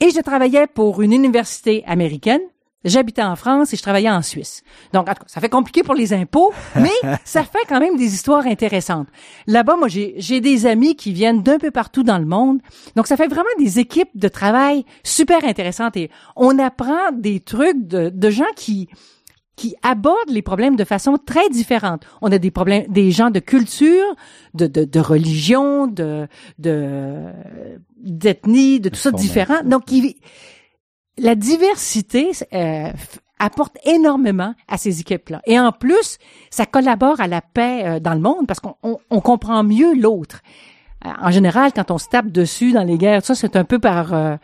et 0.00 0.10
je 0.10 0.20
travaillais 0.20 0.66
pour 0.66 1.02
une 1.02 1.12
université 1.12 1.84
américaine 1.86 2.42
J'habitais 2.84 3.22
en 3.22 3.34
France 3.34 3.72
et 3.72 3.76
je 3.76 3.82
travaillais 3.82 4.10
en 4.10 4.22
Suisse. 4.22 4.62
Donc, 4.92 5.08
en 5.08 5.14
tout 5.14 5.22
cas, 5.22 5.26
ça 5.26 5.40
fait 5.40 5.48
compliqué 5.48 5.82
pour 5.82 5.94
les 5.94 6.12
impôts, 6.12 6.52
mais 6.76 6.92
ça 7.24 7.42
fait 7.42 7.58
quand 7.68 7.80
même 7.80 7.96
des 7.96 8.14
histoires 8.14 8.46
intéressantes. 8.46 9.08
Là-bas, 9.48 9.76
moi, 9.76 9.88
j'ai 9.88 10.40
des 10.40 10.66
amis 10.66 10.94
qui 10.94 11.12
viennent 11.12 11.42
d'un 11.42 11.58
peu 11.58 11.72
partout 11.72 12.04
dans 12.04 12.18
le 12.18 12.24
monde. 12.24 12.60
Donc, 12.94 13.08
ça 13.08 13.16
fait 13.16 13.26
vraiment 13.26 13.48
des 13.58 13.80
équipes 13.80 14.10
de 14.14 14.28
travail 14.28 14.84
super 15.02 15.44
intéressantes 15.44 15.96
et 15.96 16.10
on 16.36 16.56
apprend 16.58 17.10
des 17.12 17.40
trucs 17.40 17.88
de, 17.88 18.10
de 18.10 18.30
gens 18.30 18.44
qui, 18.54 18.88
qui 19.56 19.74
abordent 19.82 20.30
les 20.30 20.42
problèmes 20.42 20.76
de 20.76 20.84
façon 20.84 21.18
très 21.18 21.48
différente. 21.48 22.06
On 22.22 22.30
a 22.30 22.38
des 22.38 22.52
problèmes, 22.52 22.86
des 22.88 23.10
gens 23.10 23.30
de 23.30 23.40
culture, 23.40 24.06
de, 24.54 24.68
de, 24.68 24.84
de 24.84 25.00
religion, 25.00 25.88
de, 25.88 26.28
de, 26.60 27.24
d'ethnie, 27.96 28.78
de 28.78 28.88
tout 28.88 29.00
ça 29.00 29.10
différent. 29.10 29.64
Donc, 29.64 29.86
qui, 29.86 30.16
la 31.18 31.34
diversité 31.34 32.30
euh, 32.52 32.90
apporte 33.38 33.76
énormément 33.84 34.54
à 34.66 34.78
ces 34.78 35.00
équipes-là. 35.00 35.42
Et 35.46 35.58
en 35.58 35.72
plus, 35.72 36.18
ça 36.50 36.66
collabore 36.66 37.20
à 37.20 37.26
la 37.26 37.40
paix 37.40 37.82
euh, 37.84 38.00
dans 38.00 38.14
le 38.14 38.20
monde 38.20 38.46
parce 38.46 38.60
qu'on 38.60 38.76
on, 38.82 39.20
comprend 39.20 39.62
mieux 39.62 39.94
l'autre. 39.94 40.40
Euh, 41.04 41.10
en 41.20 41.30
général, 41.30 41.72
quand 41.72 41.90
on 41.90 41.98
se 41.98 42.08
tape 42.08 42.28
dessus 42.28 42.72
dans 42.72 42.84
les 42.84 42.98
guerres, 42.98 43.24
ça 43.24 43.34
c'est 43.34 43.56
un 43.56 43.64
peu 43.64 43.78
par 43.78 44.12
à, 44.14 44.38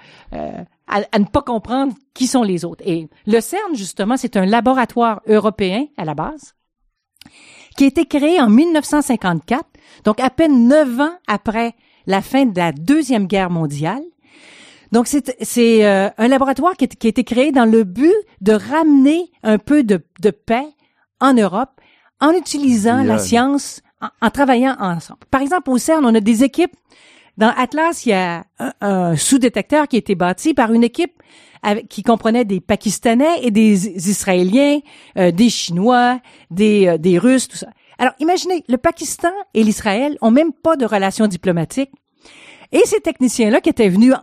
à, 0.87 1.18
ne 1.18 1.25
pas 1.25 1.43
comprendre 1.43 1.95
qui 2.12 2.27
sont 2.27 2.43
les 2.43 2.64
autres. 2.64 2.83
Et 2.87 3.09
le 3.27 3.41
CERN, 3.41 3.75
justement, 3.75 4.16
c'est 4.16 4.37
un 4.37 4.47
laboratoire 4.47 5.22
européen 5.27 5.87
à 5.97 6.05
la 6.05 6.14
base 6.14 6.55
qui 7.77 7.85
a 7.85 7.87
été 7.89 8.07
créé 8.07 8.41
en 8.41 8.49
1954, 8.49 9.64
donc 10.05 10.20
à 10.20 10.31
peine 10.31 10.68
neuf 10.68 11.01
ans 11.01 11.14
après 11.27 11.75
la 12.07 12.22
fin 12.22 12.47
de 12.47 12.57
la 12.57 12.72
Deuxième 12.72 13.27
Guerre 13.27 13.51
mondiale. 13.51 14.03
Donc, 14.95 15.09
c'est 15.09 15.85
euh, 15.85 16.09
un 16.19 16.29
laboratoire 16.29 16.77
qui, 16.77 16.85
a 16.85 17.09
été 17.09 17.25
créé 17.25 17.51
dans 17.51 17.65
le 17.65 17.83
but 17.83 18.15
de 18.41 18.53
ramener 18.53 19.29
un 19.43 19.59
peu 19.59 19.83
de, 19.83 20.01
paix 20.31 20.69
en 21.19 21.35
Europe 21.35 21.81
en 22.21 22.31
utilisant 22.31 23.03
la 23.03 23.19
science, 23.19 23.81
en, 24.23 24.31
travaillant 24.31 24.77
ensemble. 24.79 25.19
Par 25.33 25.41
exemple, 25.41 25.69
au 25.71 25.79
CERN, 25.79 26.05
on 26.05 26.15
a 26.15 26.21
des 26.21 26.45
équipes. 26.45 26.77
Dans 27.39 27.53
Atlas, 27.57 28.07
il 28.07 28.11
y 28.11 28.13
a 28.13 28.45
un, 28.81 29.17
sous-détecteur 29.17 29.89
qui 29.89 29.97
a 29.97 29.99
été 29.99 30.15
bâti 30.15 30.55
par 30.55 30.73
une 30.73 30.85
équipe 30.85 31.21
qui 31.91 32.05
comprenait 32.05 32.45
des 32.45 32.61
Pakistanais 32.61 33.41
et 33.43 33.51
des 33.51 34.09
Israéliens, 34.09 34.79
euh, 35.19 35.33
des 35.33 35.51
Chinois, 35.51 36.21
des, 36.53 36.87
euh, 36.87 36.99
des 36.99 37.19
Russes, 37.19 37.49
tout 37.49 37.57
ça. 37.57 37.67
Alors, 37.99 38.13
imaginez, 38.21 38.63
le 38.69 38.79
Pakistan 38.79 39.33
et 39.55 39.65
l'Israël 39.65 40.17
ont 40.21 40.31
même 40.31 40.53
pas 40.53 40.77
de 40.77 40.87
relations 40.87 41.27
diplomatiques. 41.27 41.91
Et 42.75 42.83
ces 42.87 43.01
techniciens-là 43.01 43.61
qui 43.61 43.71
étaient 43.71 43.89
venus 43.89 44.15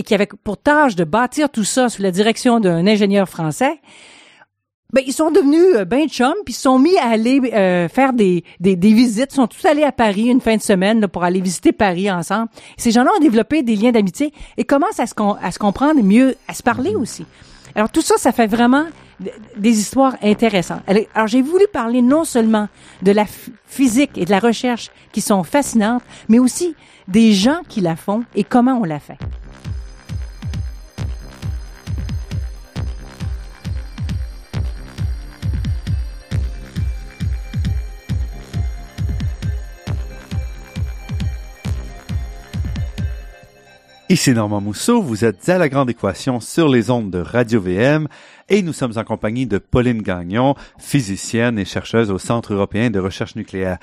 et 0.00 0.02
qui 0.02 0.14
avaient 0.14 0.26
pour 0.26 0.56
tâche 0.56 0.96
de 0.96 1.04
bâtir 1.04 1.50
tout 1.50 1.64
ça 1.64 1.90
sous 1.90 2.00
la 2.00 2.10
direction 2.10 2.58
d'un 2.58 2.86
ingénieur 2.86 3.28
français, 3.28 3.80
ben 4.94 5.04
ils 5.06 5.12
sont 5.12 5.30
devenus 5.30 5.76
euh, 5.76 5.84
ben 5.84 6.08
chums 6.08 6.42
puis 6.44 6.54
se 6.54 6.62
sont 6.62 6.78
mis 6.78 6.96
à 6.96 7.08
aller 7.08 7.38
euh, 7.52 7.86
faire 7.88 8.14
des, 8.14 8.42
des, 8.60 8.76
des, 8.76 8.92
visites, 8.94 9.32
ils 9.32 9.36
sont 9.36 9.46
tous 9.46 9.64
allés 9.66 9.84
à 9.84 9.92
Paris 9.92 10.28
une 10.28 10.40
fin 10.40 10.56
de 10.56 10.62
semaine 10.62 11.06
pour 11.06 11.22
aller 11.22 11.40
visiter 11.40 11.72
Paris 11.72 12.10
ensemble. 12.10 12.48
Ces 12.78 12.90
gens-là 12.90 13.10
ont 13.14 13.20
développé 13.20 13.62
des 13.62 13.76
liens 13.76 13.92
d'amitié 13.92 14.32
et 14.56 14.64
commencent 14.64 14.98
à 14.98 15.06
se, 15.06 15.14
à 15.42 15.52
se 15.52 15.58
comprendre 15.58 16.02
mieux, 16.02 16.34
à 16.48 16.54
se 16.54 16.62
parler 16.62 16.94
aussi? 16.96 17.26
Alors 17.74 17.90
tout 17.90 18.02
ça, 18.02 18.14
ça 18.16 18.32
fait 18.32 18.48
vraiment 18.48 18.86
des 19.56 19.78
histoires 19.78 20.16
intéressantes. 20.22 20.80
Alors 21.14 21.28
j'ai 21.28 21.42
voulu 21.42 21.66
parler 21.72 22.00
non 22.00 22.24
seulement 22.24 22.68
de 23.02 23.12
la 23.12 23.26
physique 23.66 24.16
et 24.16 24.24
de 24.24 24.30
la 24.30 24.40
recherche 24.40 24.90
qui 25.12 25.20
sont 25.20 25.44
fascinantes, 25.44 26.02
mais 26.28 26.38
aussi 26.38 26.74
des 27.06 27.32
gens 27.32 27.60
qui 27.68 27.82
la 27.82 27.96
font 27.96 28.24
et 28.34 28.44
comment 28.44 28.78
on 28.80 28.84
la 28.84 28.98
fait. 28.98 29.18
Ici 44.10 44.32
Normand 44.32 44.60
Mousseau, 44.60 45.00
vous 45.00 45.24
êtes 45.24 45.48
à 45.48 45.56
la 45.56 45.68
Grande 45.68 45.88
Équation 45.88 46.40
sur 46.40 46.68
les 46.68 46.90
ondes 46.90 47.12
de 47.12 47.20
Radio 47.20 47.60
VM 47.60 48.08
et 48.48 48.60
nous 48.60 48.72
sommes 48.72 48.94
en 48.96 49.04
compagnie 49.04 49.46
de 49.46 49.58
Pauline 49.58 50.02
Gagnon, 50.02 50.56
physicienne 50.80 51.60
et 51.60 51.64
chercheuse 51.64 52.10
au 52.10 52.18
Centre 52.18 52.52
européen 52.52 52.90
de 52.90 52.98
recherche 52.98 53.36
nucléaire. 53.36 53.78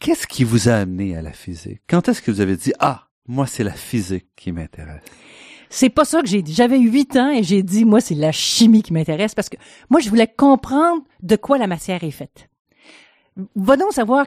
Qu'est-ce 0.00 0.26
qui 0.26 0.42
vous 0.42 0.68
a 0.68 0.72
amené 0.72 1.16
à 1.16 1.22
la 1.22 1.30
physique? 1.30 1.80
Quand 1.88 2.08
est-ce 2.08 2.22
que 2.22 2.32
vous 2.32 2.40
avez 2.40 2.56
dit, 2.56 2.72
ah, 2.80 3.06
moi, 3.28 3.46
c'est 3.46 3.62
la 3.62 3.72
physique 3.72 4.26
qui 4.34 4.50
m'intéresse? 4.50 5.04
C'est 5.70 5.90
pas 5.90 6.04
ça 6.04 6.22
que 6.22 6.28
j'ai 6.28 6.42
dit. 6.42 6.54
J'avais 6.54 6.80
huit 6.80 7.14
ans 7.14 7.30
et 7.30 7.44
j'ai 7.44 7.62
dit, 7.62 7.84
moi, 7.84 8.00
c'est 8.00 8.16
la 8.16 8.32
chimie 8.32 8.82
qui 8.82 8.92
m'intéresse 8.92 9.36
parce 9.36 9.48
que 9.48 9.58
moi, 9.90 10.00
je 10.00 10.08
voulais 10.08 10.26
comprendre 10.26 11.04
de 11.22 11.36
quoi 11.36 11.56
la 11.56 11.68
matière 11.68 12.02
est 12.02 12.10
faite. 12.10 12.48
Va 13.54 13.76
donc 13.76 13.92
savoir 13.92 14.26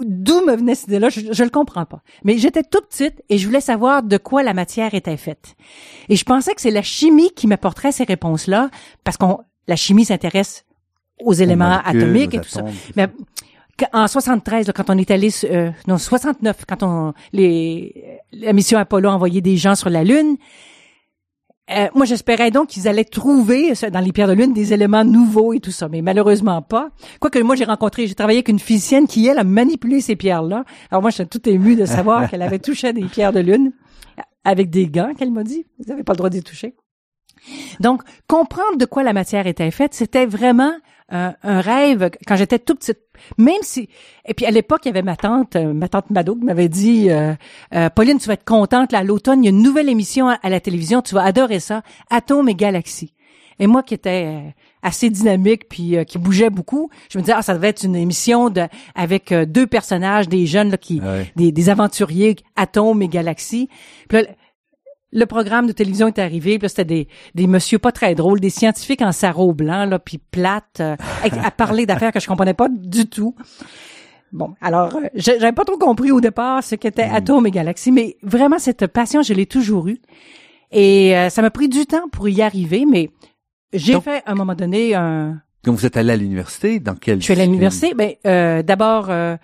d'où 0.00 0.44
me 0.44 0.56
venait 0.56 0.74
cette 0.74 0.88
idée-là, 0.88 1.08
je, 1.08 1.20
je 1.32 1.44
le 1.44 1.50
comprends 1.50 1.84
pas. 1.84 2.02
Mais 2.24 2.38
j'étais 2.38 2.62
toute 2.62 2.88
petite 2.88 3.22
et 3.28 3.38
je 3.38 3.46
voulais 3.46 3.60
savoir 3.60 4.02
de 4.02 4.16
quoi 4.16 4.42
la 4.42 4.54
matière 4.54 4.94
était 4.94 5.16
faite. 5.16 5.54
Et 6.08 6.16
je 6.16 6.24
pensais 6.24 6.54
que 6.54 6.60
c'est 6.60 6.70
la 6.70 6.82
chimie 6.82 7.30
qui 7.32 7.46
m'apporterait 7.46 7.92
ces 7.92 8.04
réponses-là 8.04 8.70
parce 9.04 9.16
qu'on, 9.16 9.38
la 9.68 9.76
chimie 9.76 10.04
s'intéresse 10.04 10.64
aux 11.20 11.32
éléments 11.32 11.80
atomiques 11.84 12.34
et 12.34 12.40
tout 12.40 12.48
ça. 12.48 12.64
Mais 12.96 13.08
en 13.92 14.06
73, 14.06 14.70
quand 14.74 14.90
on 14.90 14.98
est 14.98 15.10
allé, 15.10 15.30
euh, 15.44 15.70
non 15.86 15.98
69, 15.98 16.64
quand 16.68 16.82
on 16.82 17.14
les 17.32 18.20
la 18.32 18.52
mission 18.52 18.78
Apollo 18.78 19.08
a 19.08 19.12
envoyé 19.12 19.40
des 19.40 19.56
gens 19.56 19.74
sur 19.74 19.90
la 19.90 20.04
Lune, 20.04 20.36
euh, 21.74 21.88
moi, 21.94 22.04
j'espérais 22.06 22.50
donc 22.50 22.68
qu'ils 22.68 22.88
allaient 22.88 23.04
trouver 23.04 23.72
dans 23.92 24.00
les 24.00 24.12
pierres 24.12 24.28
de 24.28 24.32
lune 24.32 24.52
des 24.52 24.72
éléments 24.72 25.04
nouveaux 25.04 25.52
et 25.52 25.60
tout 25.60 25.70
ça, 25.70 25.88
mais 25.88 26.02
malheureusement 26.02 26.62
pas. 26.62 26.90
Quoique 27.20 27.38
moi, 27.40 27.56
j'ai 27.56 27.64
rencontré, 27.64 28.06
j'ai 28.06 28.14
travaillé 28.14 28.38
avec 28.38 28.48
une 28.48 28.58
physicienne 28.58 29.06
qui, 29.06 29.26
elle, 29.26 29.38
a 29.38 29.44
manipulé 29.44 30.00
ces 30.00 30.16
pierres-là. 30.16 30.64
Alors 30.90 31.02
moi, 31.02 31.10
j'étais 31.10 31.26
tout 31.26 31.48
ému 31.48 31.76
de 31.76 31.84
savoir 31.84 32.28
qu'elle 32.30 32.42
avait 32.42 32.58
touché 32.58 32.92
des 32.92 33.04
pierres 33.04 33.32
de 33.32 33.40
lune 33.40 33.72
avec 34.44 34.70
des 34.70 34.88
gants, 34.88 35.14
qu'elle 35.14 35.30
m'a 35.30 35.44
dit. 35.44 35.66
Vous 35.78 35.84
n'avez 35.88 36.02
pas 36.02 36.12
le 36.12 36.18
droit 36.18 36.30
d'y 36.30 36.42
toucher. 36.42 36.74
Donc, 37.80 38.02
comprendre 38.28 38.76
de 38.78 38.84
quoi 38.84 39.02
la 39.02 39.12
matière 39.12 39.46
était 39.46 39.70
faite, 39.70 39.94
c'était 39.94 40.26
vraiment 40.26 40.72
un, 41.08 41.34
un 41.42 41.60
rêve 41.60 42.10
quand 42.26 42.36
j'étais 42.36 42.58
tout 42.58 42.74
petite. 42.74 42.98
Même 43.38 43.62
si, 43.62 43.88
et 44.26 44.34
puis 44.34 44.46
à 44.46 44.50
l'époque, 44.50 44.80
il 44.84 44.88
y 44.88 44.90
avait 44.90 45.02
ma 45.02 45.16
tante, 45.16 45.56
euh, 45.56 45.72
ma 45.72 45.88
tante 45.88 46.10
Mado 46.10 46.34
qui 46.36 46.44
m'avait 46.44 46.68
dit, 46.68 47.10
euh, 47.10 47.32
euh, 47.74 47.88
Pauline, 47.90 48.18
tu 48.18 48.26
vas 48.28 48.34
être 48.34 48.44
contente, 48.44 48.92
là, 48.92 48.98
à 48.98 49.02
l'automne, 49.04 49.42
il 49.42 49.46
y 49.46 49.48
a 49.48 49.50
une 49.50 49.62
nouvelle 49.62 49.88
émission 49.88 50.28
à, 50.28 50.34
à 50.42 50.48
la 50.48 50.60
télévision, 50.60 51.02
tu 51.02 51.14
vas 51.14 51.22
adorer 51.24 51.60
ça, 51.60 51.82
Atomes 52.10 52.48
et 52.48 52.54
Galaxies. 52.54 53.12
Et 53.58 53.66
moi 53.66 53.82
qui 53.82 53.94
étais 53.94 54.54
assez 54.82 55.10
dynamique 55.10 55.68
puis 55.68 55.96
euh, 55.96 56.04
qui 56.04 56.18
bougeait 56.18 56.50
beaucoup, 56.50 56.90
je 57.12 57.18
me 57.18 57.22
disais 57.22 57.34
ah 57.36 57.42
ça 57.42 57.54
devait 57.54 57.68
être 57.68 57.84
une 57.84 57.94
émission 57.94 58.48
de 58.50 58.62
avec 58.96 59.30
euh, 59.30 59.44
deux 59.44 59.66
personnages, 59.66 60.28
des 60.28 60.46
jeunes 60.46 60.70
là, 60.70 60.78
qui 60.78 61.00
Ouais. 61.00 61.30
des, 61.36 61.52
des 61.52 61.68
aventuriers, 61.68 62.36
atomes 62.56 63.02
et 63.02 63.08
galaxies. 63.08 63.68
Puis 64.08 64.18
là, 64.22 64.24
le 65.12 65.26
programme 65.26 65.66
de 65.66 65.72
télévision 65.72 66.08
est 66.08 66.18
arrivé, 66.18 66.58
puis 66.58 66.64
là, 66.64 66.68
c'était 66.68 66.84
des 66.84 67.08
des 67.34 67.46
messieurs 67.46 67.78
pas 67.78 67.92
très 67.92 68.14
drôles, 68.14 68.40
des 68.40 68.50
scientifiques 68.50 69.02
en 69.02 69.12
sarrau 69.12 69.52
blanc 69.52 69.84
là, 69.84 69.98
puis 69.98 70.18
plates 70.18 70.80
euh, 70.80 70.96
à, 71.22 71.46
à 71.46 71.50
parler 71.50 71.84
d'affaires 71.86 72.12
que 72.12 72.20
je 72.20 72.26
comprenais 72.26 72.54
pas 72.54 72.68
du 72.70 73.06
tout. 73.06 73.34
Bon, 74.32 74.54
alors 74.62 74.96
euh, 74.96 75.00
j'ai- 75.14 75.38
j'avais 75.38 75.52
pas 75.52 75.64
trop 75.64 75.76
compris 75.76 76.10
au 76.10 76.20
départ 76.20 76.64
ce 76.64 76.74
qu'était 76.76 77.02
atomes 77.02 77.46
et 77.46 77.50
galaxies, 77.50 77.92
mais 77.92 78.16
vraiment 78.22 78.58
cette 78.58 78.86
passion, 78.86 79.20
je 79.22 79.34
l'ai 79.34 79.46
toujours 79.46 79.88
eue. 79.88 79.98
Et 80.70 81.14
euh, 81.16 81.28
ça 81.28 81.42
m'a 81.42 81.50
pris 81.50 81.68
du 81.68 81.84
temps 81.84 82.08
pour 82.10 82.28
y 82.30 82.40
arriver, 82.40 82.86
mais 82.90 83.10
j'ai 83.74 84.00
fait 84.00 84.22
à 84.24 84.32
un 84.32 84.34
moment 84.34 84.54
donné 84.54 84.94
un. 84.94 85.40
Donc 85.64 85.76
vous 85.76 85.84
êtes 85.86 85.98
allé 85.98 86.12
à 86.12 86.16
l'université, 86.16 86.80
dans 86.80 86.94
quel 86.94 87.18
Je 87.20 87.24
suis 87.24 87.32
allée 87.34 87.42
à 87.42 87.46
l'université. 87.46 87.92
Ben, 87.94 88.12
euh, 88.26 88.62
d'abord, 88.62 89.10
euh, 89.10 89.36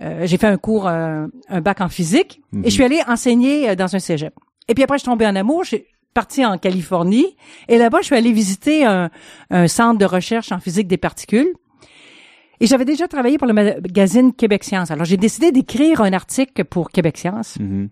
euh, 0.00 0.22
j'ai 0.26 0.38
fait 0.38 0.46
un 0.46 0.56
cours, 0.58 0.86
euh, 0.86 1.26
un 1.48 1.60
bac 1.60 1.80
en 1.80 1.88
physique, 1.88 2.40
Mhm. 2.52 2.62
et 2.64 2.68
je 2.68 2.74
suis 2.74 2.84
allée 2.84 3.00
enseigner 3.08 3.74
dans 3.74 3.94
un 3.96 3.98
cégep. 3.98 4.32
Et 4.68 4.74
puis 4.74 4.84
après, 4.84 4.98
je 4.98 5.02
suis 5.02 5.10
tombée 5.10 5.26
en 5.26 5.36
amour. 5.36 5.64
Je 5.64 5.76
suis 5.76 5.84
partie 6.14 6.46
en 6.46 6.56
Californie, 6.56 7.36
et 7.68 7.76
là-bas, 7.76 7.98
je 8.00 8.06
suis 8.06 8.14
allée 8.14 8.32
visiter 8.32 8.86
un, 8.86 9.10
un 9.50 9.68
centre 9.68 9.98
de 9.98 10.06
recherche 10.06 10.50
en 10.50 10.58
physique 10.58 10.88
des 10.88 10.96
particules. 10.96 11.52
Et 12.58 12.66
j'avais 12.66 12.86
déjà 12.86 13.06
travaillé 13.06 13.36
pour 13.36 13.46
le 13.46 13.52
magazine 13.52 14.32
Québec 14.32 14.64
Science. 14.64 14.90
Alors, 14.90 15.04
j'ai 15.04 15.18
décidé 15.18 15.52
d'écrire 15.52 16.00
un 16.00 16.14
article 16.14 16.64
pour 16.64 16.90
Québec 16.90 17.18
Science. 17.18 17.58
Mhm. 17.60 17.90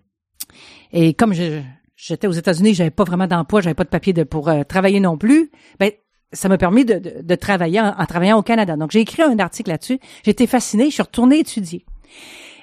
Et 0.93 1.13
comme 1.13 1.35
je, 1.35 1.61
j'étais 1.97 2.27
aux 2.27 2.33
États-Unis, 2.33 2.73
j'avais 2.73 2.91
pas 2.91 3.05
vraiment 3.05 3.27
d'emploi, 3.27 3.61
j'avais 3.61 3.75
pas 3.75 3.85
de 3.85 3.91
papier 3.91 4.15
de, 4.15 4.23
pour 4.23 4.49
euh, 4.49 4.63
travailler 4.63 5.01
non 5.01 5.19
plus. 5.19 5.51
Ben, 5.79 5.91
ça 6.33 6.49
m'a 6.49 6.57
permis 6.57 6.87
de, 6.87 6.95
de, 6.95 7.21
de 7.21 7.35
travailler 7.35 7.81
en, 7.81 7.89
en 7.89 8.07
travaillant 8.07 8.39
au 8.39 8.43
Canada. 8.43 8.77
Donc, 8.77 8.91
j'ai 8.91 9.01
écrit 9.01 9.23
un 9.23 9.39
article 9.39 9.69
là-dessus. 9.69 9.99
Été 10.25 10.47
fascinée. 10.47 10.87
Je 10.87 10.95
suis 10.95 11.03
retournée 11.03 11.41
étudier. 11.41 11.85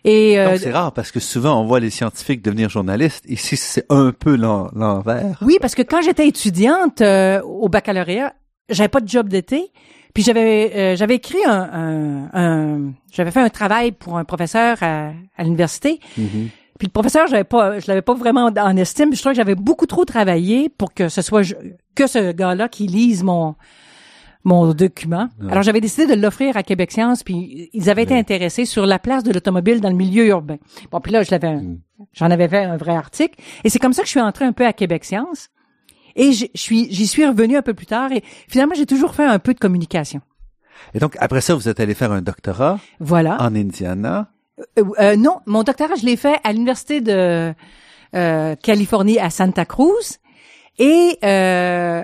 Et 0.04 0.40
euh, 0.40 0.58
c'est 0.58 0.72
rare 0.72 0.92
parce 0.94 1.12
que 1.12 1.20
souvent 1.20 1.62
on 1.62 1.66
voit 1.66 1.80
les 1.80 1.90
scientifiques 1.92 2.42
devenir 2.44 2.70
journalistes. 2.70 3.24
Ici 3.28 3.56
c'est 3.58 3.86
un 3.90 4.12
peu 4.12 4.36
l'en- 4.36 4.70
l'envers. 4.76 5.38
oui, 5.42 5.58
parce 5.62 5.76
que 5.76 5.82
quand 5.84 6.02
j'étais 6.02 6.28
étudiante 6.28 7.02
euh, 7.02 7.42
au 7.44 7.70
baccalauréat, 7.70 8.34
j'avais 8.70 8.90
pas 8.90 9.00
de 9.02 9.08
job 9.08 9.30
d'été. 9.30 9.72
Puis 10.14 10.24
j'avais 10.24 10.72
euh, 10.76 10.96
j'avais 10.96 11.16
écrit 11.16 11.38
un, 11.46 11.70
un, 11.72 12.30
un- 12.34 12.92
j'avais 13.14 13.32
fait 13.32 13.40
un 13.42 13.50
travail 13.50 13.92
pour 13.92 14.18
un 14.18 14.24
professeur 14.26 14.78
à, 14.82 15.12
à 15.38 15.44
l'université. 15.44 16.00
Mhm. 16.18 16.50
Puis 16.80 16.88
le 16.88 16.92
professeur, 16.92 17.28
j'avais 17.28 17.44
pas, 17.44 17.78
je 17.80 17.86
l'avais 17.88 18.02
pas 18.02 18.16
vraiment 18.16 18.46
en, 18.58 18.76
estime. 18.78 19.10
Puis 19.10 19.18
je 19.18 19.22
trouvais 19.22 19.34
que 19.36 19.38
j'avais 19.38 19.54
beaucoup 19.56 19.86
trop 19.86 20.04
travaillé 20.04 20.68
pour 20.68 20.94
que 20.96 21.10
ce 21.10 21.22
soit 21.22 21.44
que 21.94 22.08
ce 22.08 22.32
gars-là 22.32 22.68
qui 22.70 22.88
lise 22.88 23.22
mon 23.24 23.56
mon 24.44 24.74
document. 24.74 25.28
Ouais. 25.42 25.52
Alors 25.52 25.64
j'avais 25.64 25.82
décidé 25.82 26.08
de 26.08 26.20
l'offrir 26.20 26.58
à 26.58 26.64
Québec 26.64 26.92
Science, 26.92 27.24
puis 27.24 27.70
ils 27.74 27.90
avaient 27.90 28.04
été 28.04 28.18
intéressés 28.18 28.66
sur 28.66 28.86
la 28.86 28.98
place 29.00 29.24
de 29.24 29.32
l'automobile 29.32 29.82
dans 29.82 29.90
le 29.90 29.96
milieu 29.96 30.26
urbain. 30.28 30.58
Bon, 30.92 31.00
puis 31.00 31.12
là 31.12 31.24
je 31.24 31.32
l'avais, 31.32 31.56
Mm. 31.56 31.80
j'en 32.14 32.32
avais 32.32 32.48
fait 32.48 32.64
un 32.64 32.78
vrai 32.78 32.96
article, 32.96 33.40
et 33.64 33.70
c'est 33.70 33.80
comme 33.80 33.94
ça 33.94 34.02
que 34.02 34.08
je 34.08 34.12
suis 34.12 34.22
entrée 34.22 34.46
un 34.46 34.54
peu 34.54 34.66
à 34.66 34.74
Québec 34.74 35.04
Science. 35.06 35.50
Et 36.16 36.32
je 36.34 36.46
je 36.54 36.62
suis, 36.62 36.92
j'y 36.92 37.08
suis 37.08 37.26
revenue 37.26 37.56
un 37.58 37.62
peu 37.62 37.74
plus 37.74 37.86
tard, 37.86 38.12
et 38.12 38.24
finalement 38.48 38.74
j'ai 38.76 38.86
toujours 38.86 39.14
fait 39.16 39.24
un 39.26 39.40
peu 39.40 39.54
de 39.54 39.60
communication. 39.60 40.22
Et 40.94 41.00
donc 41.00 41.16
après 41.20 41.42
ça 41.42 41.54
vous 41.56 41.70
êtes 41.70 41.80
allé 41.80 41.94
faire 41.94 42.12
un 42.12 42.22
doctorat 42.22 42.80
Voilà. 43.00 43.38
en 43.42 43.56
Indiana. 43.56 44.30
Euh, 44.78 44.84
euh, 45.00 45.16
non, 45.16 45.38
mon 45.46 45.64
doctorat, 45.64 45.96
je 45.96 46.06
l'ai 46.06 46.18
fait 46.18 46.38
à 46.44 46.52
l'université 46.54 47.00
de 47.02 47.54
euh, 48.16 48.56
Californie 48.56 49.20
à 49.20 49.30
Santa 49.30 49.66
Cruz. 49.66 50.18
Et 50.80 51.18
euh, 51.24 52.04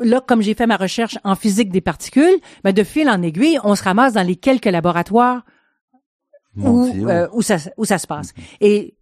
là, 0.00 0.20
comme 0.20 0.42
j'ai 0.42 0.54
fait 0.54 0.66
ma 0.66 0.76
recherche 0.76 1.18
en 1.24 1.34
physique 1.34 1.70
des 1.70 1.80
particules, 1.80 2.38
ben, 2.64 2.72
de 2.72 2.82
fil 2.82 3.08
en 3.08 3.22
aiguille, 3.22 3.58
on 3.64 3.74
se 3.74 3.82
ramasse 3.82 4.12
dans 4.14 4.26
les 4.26 4.36
quelques 4.36 4.66
laboratoires 4.66 5.44
où, 6.56 6.86
euh, 7.08 7.28
où, 7.32 7.42
ça, 7.42 7.56
où 7.76 7.84
ça 7.84 7.98
se 7.98 8.06
passe. 8.06 8.32
Et 8.60 8.94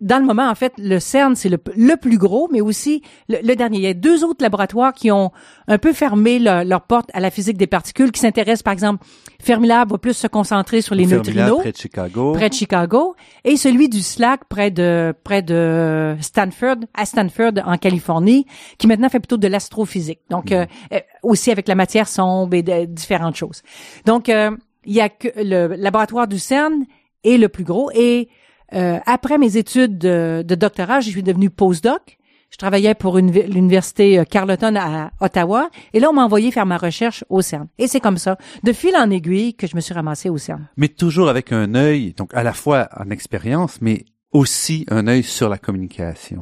dans 0.00 0.18
le 0.18 0.26
moment, 0.26 0.48
en 0.48 0.54
fait, 0.54 0.74
le 0.78 0.98
CERN, 0.98 1.34
c'est 1.36 1.48
le, 1.48 1.58
le 1.74 1.96
plus 1.96 2.18
gros, 2.18 2.48
mais 2.52 2.60
aussi 2.60 3.02
le, 3.28 3.38
le 3.42 3.56
dernier. 3.56 3.78
Il 3.78 3.82
y 3.82 3.86
a 3.86 3.94
deux 3.94 4.24
autres 4.24 4.42
laboratoires 4.42 4.92
qui 4.92 5.10
ont 5.10 5.32
un 5.68 5.78
peu 5.78 5.92
fermé 5.92 6.38
leur, 6.38 6.64
leur 6.64 6.82
porte 6.82 7.10
à 7.14 7.20
la 7.20 7.30
physique 7.30 7.56
des 7.56 7.66
particules, 7.66 8.12
qui 8.12 8.20
s'intéressent, 8.20 8.62
par 8.62 8.72
exemple, 8.72 9.04
Fermilab 9.40 9.90
va 9.90 9.98
plus 9.98 10.14
se 10.14 10.26
concentrer 10.26 10.80
sur 10.80 10.94
les 10.94 11.06
Fermilab, 11.06 11.34
neutrinos 11.36 11.60
près 11.60 11.72
de 11.72 11.76
Chicago. 11.76 12.32
près 12.32 12.48
de 12.48 12.54
Chicago, 12.54 13.16
et 13.44 13.56
celui 13.56 13.88
du 13.88 14.02
SLAC 14.02 14.44
près 14.48 14.70
de 14.70 15.14
près 15.24 15.42
de 15.42 16.16
Stanford, 16.20 16.76
à 16.94 17.06
Stanford 17.06 17.52
en 17.64 17.76
Californie, 17.78 18.46
qui 18.78 18.86
maintenant 18.86 19.08
fait 19.08 19.20
plutôt 19.20 19.36
de 19.36 19.48
l'astrophysique. 19.48 20.20
Donc 20.30 20.52
euh, 20.52 20.66
euh, 20.92 21.00
aussi 21.22 21.50
avec 21.50 21.68
la 21.68 21.74
matière 21.74 22.08
sombre 22.08 22.54
et 22.54 22.62
de, 22.62 22.84
différentes 22.86 23.36
choses. 23.36 23.62
Donc 24.04 24.28
euh, 24.28 24.50
il 24.84 24.94
y 24.94 25.00
a 25.00 25.08
que 25.08 25.28
le 25.36 25.74
laboratoire 25.76 26.28
du 26.28 26.38
CERN 26.38 26.84
est 27.24 27.38
le 27.38 27.48
plus 27.48 27.64
gros 27.64 27.90
et 27.94 28.28
euh, 28.74 28.98
après 29.06 29.38
mes 29.38 29.56
études 29.56 29.98
de, 29.98 30.44
de 30.46 30.54
doctorat, 30.54 31.00
je 31.00 31.10
suis 31.10 31.22
devenue 31.22 31.50
postdoc. 31.50 32.18
Je 32.50 32.58
travaillais 32.58 32.94
pour 32.94 33.18
une- 33.18 33.32
l'université 33.32 34.18
euh, 34.20 34.24
Carleton 34.24 34.76
à 34.76 35.10
Ottawa 35.20 35.68
et 35.92 35.98
là 36.00 36.08
on 36.10 36.12
m'a 36.12 36.24
envoyé 36.24 36.50
faire 36.52 36.64
ma 36.66 36.76
recherche 36.78 37.24
au 37.28 37.42
CERN. 37.42 37.66
Et 37.78 37.88
c'est 37.88 37.98
comme 38.00 38.18
ça, 38.18 38.38
de 38.62 38.72
fil 38.72 38.96
en 38.96 39.10
aiguille, 39.10 39.54
que 39.54 39.66
je 39.66 39.74
me 39.74 39.80
suis 39.80 39.92
ramassée 39.94 40.30
au 40.30 40.38
CERN. 40.38 40.68
Mais 40.76 40.88
toujours 40.88 41.28
avec 41.28 41.52
un 41.52 41.74
œil, 41.74 42.12
donc 42.16 42.30
à 42.34 42.42
la 42.44 42.52
fois 42.52 42.88
en 42.96 43.10
expérience, 43.10 43.78
mais 43.80 44.04
aussi 44.32 44.86
un 44.90 45.06
œil 45.08 45.22
sur 45.24 45.48
la 45.48 45.58
communication. 45.58 46.40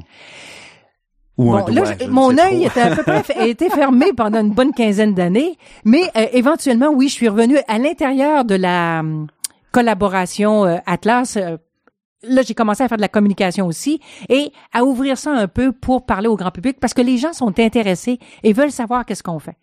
Ou 1.37 1.53
un 1.55 1.61
Bon, 1.61 1.73
doigt, 1.73 1.85
là, 1.87 1.95
je- 1.99 2.05
je 2.05 2.09
ne 2.09 2.13
mon 2.15 2.37
œil 2.39 2.65
était 2.67 2.81
à 2.83 2.95
peu 2.95 3.03
près 3.03 3.23
a 3.37 3.47
été 3.47 3.69
fermé 3.71 4.13
pendant 4.17 4.41
une 4.41 4.53
bonne 4.53 4.73
quinzaine 4.73 5.15
d'années, 5.15 5.57
mais 5.85 6.03
euh, 6.17 6.27
éventuellement, 6.33 6.89
oui, 6.91 7.09
je 7.09 7.15
suis 7.15 7.29
revenue 7.29 7.59
à 7.67 7.79
l'intérieur 7.79 8.45
de 8.45 8.55
la 8.55 9.01
hum, 9.01 9.27
collaboration 9.73 10.65
euh, 10.67 10.77
Atlas. 10.87 11.37
Là, 12.29 12.43
j'ai 12.43 12.55
commencé 12.55 12.83
à 12.83 12.89
faire 12.89 12.99
de 12.99 13.03
la 13.03 13.09
communication 13.09 13.67
aussi 13.67 14.01
et 14.29 14.53
à 14.73 14.85
ouvrir 14.85 15.19
ça 15.19 15.33
un 15.33 15.49
peu 15.49 15.73
pour 15.73 16.05
parler 16.07 16.29
au 16.29 16.37
grand 16.37 16.51
public 16.51 16.79
parce 16.81 16.95
que 16.95 17.03
les 17.03 17.19
gens 17.19 17.33
sont 17.33 17.59
intéressés 17.59 18.19
et 18.43 18.53
veulent 18.53 18.71
savoir 18.73 19.05
qu'est-ce 19.05 19.23
qu'on 19.23 19.39
fait. 19.39 19.57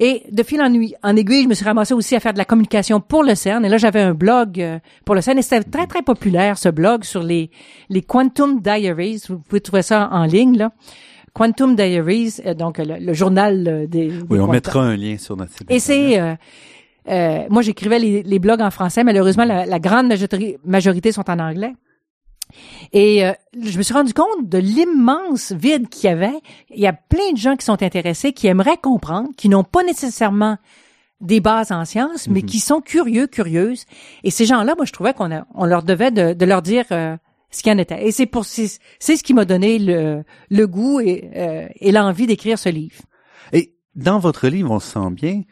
Et 0.00 0.22
de 0.30 0.42
fil 0.44 0.60
en, 0.62 0.72
aiguille- 0.72 0.94
en 1.02 1.16
aiguille, 1.16 1.42
je 1.42 1.48
me 1.48 1.54
suis 1.54 1.64
ramassée 1.64 1.92
aussi 1.92 2.14
à 2.14 2.20
faire 2.20 2.32
de 2.32 2.38
la 2.38 2.44
communication 2.44 3.00
pour 3.00 3.24
le 3.24 3.34
CERN. 3.34 3.64
Et 3.64 3.68
là, 3.68 3.78
j'avais 3.78 4.00
un 4.00 4.14
blog 4.14 4.60
euh, 4.60 4.78
pour 5.04 5.16
le 5.16 5.20
CERN. 5.20 5.38
Et 5.38 5.42
c'était 5.42 5.64
très, 5.64 5.88
très 5.88 6.02
populaire, 6.02 6.56
ce 6.56 6.68
blog, 6.68 7.02
sur 7.02 7.22
les, 7.24 7.50
les 7.88 8.02
Quantum 8.02 8.60
Diaries. 8.60 9.22
Vous 9.28 9.40
pouvez 9.40 9.60
trouver 9.60 9.82
ça 9.82 10.08
en 10.12 10.22
ligne, 10.24 10.56
là. 10.56 10.70
Quantum 11.34 11.74
Diaries, 11.74 12.34
euh, 12.46 12.54
donc 12.54 12.78
le, 12.78 12.96
le 13.04 13.12
journal 13.12 13.66
euh, 13.66 13.86
des, 13.88 14.06
des 14.06 14.22
Oui, 14.30 14.38
on 14.38 14.46
mettra 14.46 14.82
un 14.82 14.96
lien 14.96 15.18
sur 15.18 15.36
notre 15.36 15.52
site. 15.52 15.68
Et 15.68 15.80
c'est... 15.80 16.20
euh, 16.20 16.34
euh, 17.08 17.40
moi, 17.50 17.62
j'écrivais 17.62 17.98
les, 17.98 18.22
les 18.22 18.38
blogs 18.38 18.60
en 18.60 18.70
français. 18.70 19.02
Malheureusement, 19.02 19.44
la, 19.44 19.66
la 19.66 19.78
grande 19.80 20.06
majorité, 20.06 20.58
majorité 20.64 21.10
sont 21.10 21.28
en 21.28 21.40
anglais. 21.40 21.72
Et 22.92 23.24
euh, 23.26 23.32
je 23.60 23.76
me 23.78 23.82
suis 23.82 23.94
rendu 23.94 24.14
compte 24.14 24.48
de 24.48 24.58
l'immense 24.58 25.52
vide 25.52 25.88
qu'il 25.88 26.08
y 26.08 26.12
avait. 26.12 26.38
Il 26.70 26.80
y 26.80 26.86
a 26.86 26.92
plein 26.92 27.32
de 27.32 27.36
gens 27.38 27.56
qui 27.56 27.64
sont 27.64 27.82
intéressés, 27.82 28.32
qui 28.32 28.46
aimeraient 28.46 28.76
comprendre, 28.78 29.28
qui 29.36 29.48
n'ont 29.48 29.64
pas 29.64 29.82
nécessairement 29.84 30.56
des 31.20 31.40
bases 31.40 31.72
en 31.72 31.84
sciences, 31.84 32.28
mais 32.28 32.40
Mhm. 32.40 32.46
qui 32.46 32.60
sont 32.60 32.80
curieux, 32.80 33.26
curieuses. 33.26 33.84
Et 34.22 34.30
ces 34.30 34.44
gens-là, 34.46 34.74
moi, 34.76 34.84
je 34.84 34.92
trouvais 34.92 35.14
qu'on 35.14 35.30
on 35.54 35.64
leur 35.64 35.82
devait 35.82 36.10
de, 36.12 36.32
de 36.32 36.44
leur 36.44 36.62
dire 36.62 36.84
euh, 36.92 37.16
ce 37.50 37.62
qu'il 37.62 37.72
y 37.72 37.74
en 37.74 37.78
était. 37.78 38.06
Et 38.06 38.12
c'est 38.12 38.26
pour 38.26 38.44
c'est 38.44 38.68
c'est 39.00 39.16
ce 39.16 39.24
qui 39.24 39.34
m'a 39.34 39.44
donné 39.44 39.78
le, 39.80 40.22
le 40.50 40.66
goût 40.66 41.00
et, 41.00 41.28
euh, 41.34 41.66
et 41.80 41.90
l'envie 41.90 42.26
d'écrire 42.28 42.58
ce 42.58 42.68
livre. 42.68 42.94
Et 43.52 43.74
dans 43.96 44.20
votre 44.20 44.46
livre, 44.46 44.70
on 44.70 44.78
sent 44.78 45.10
bien, 45.10 45.42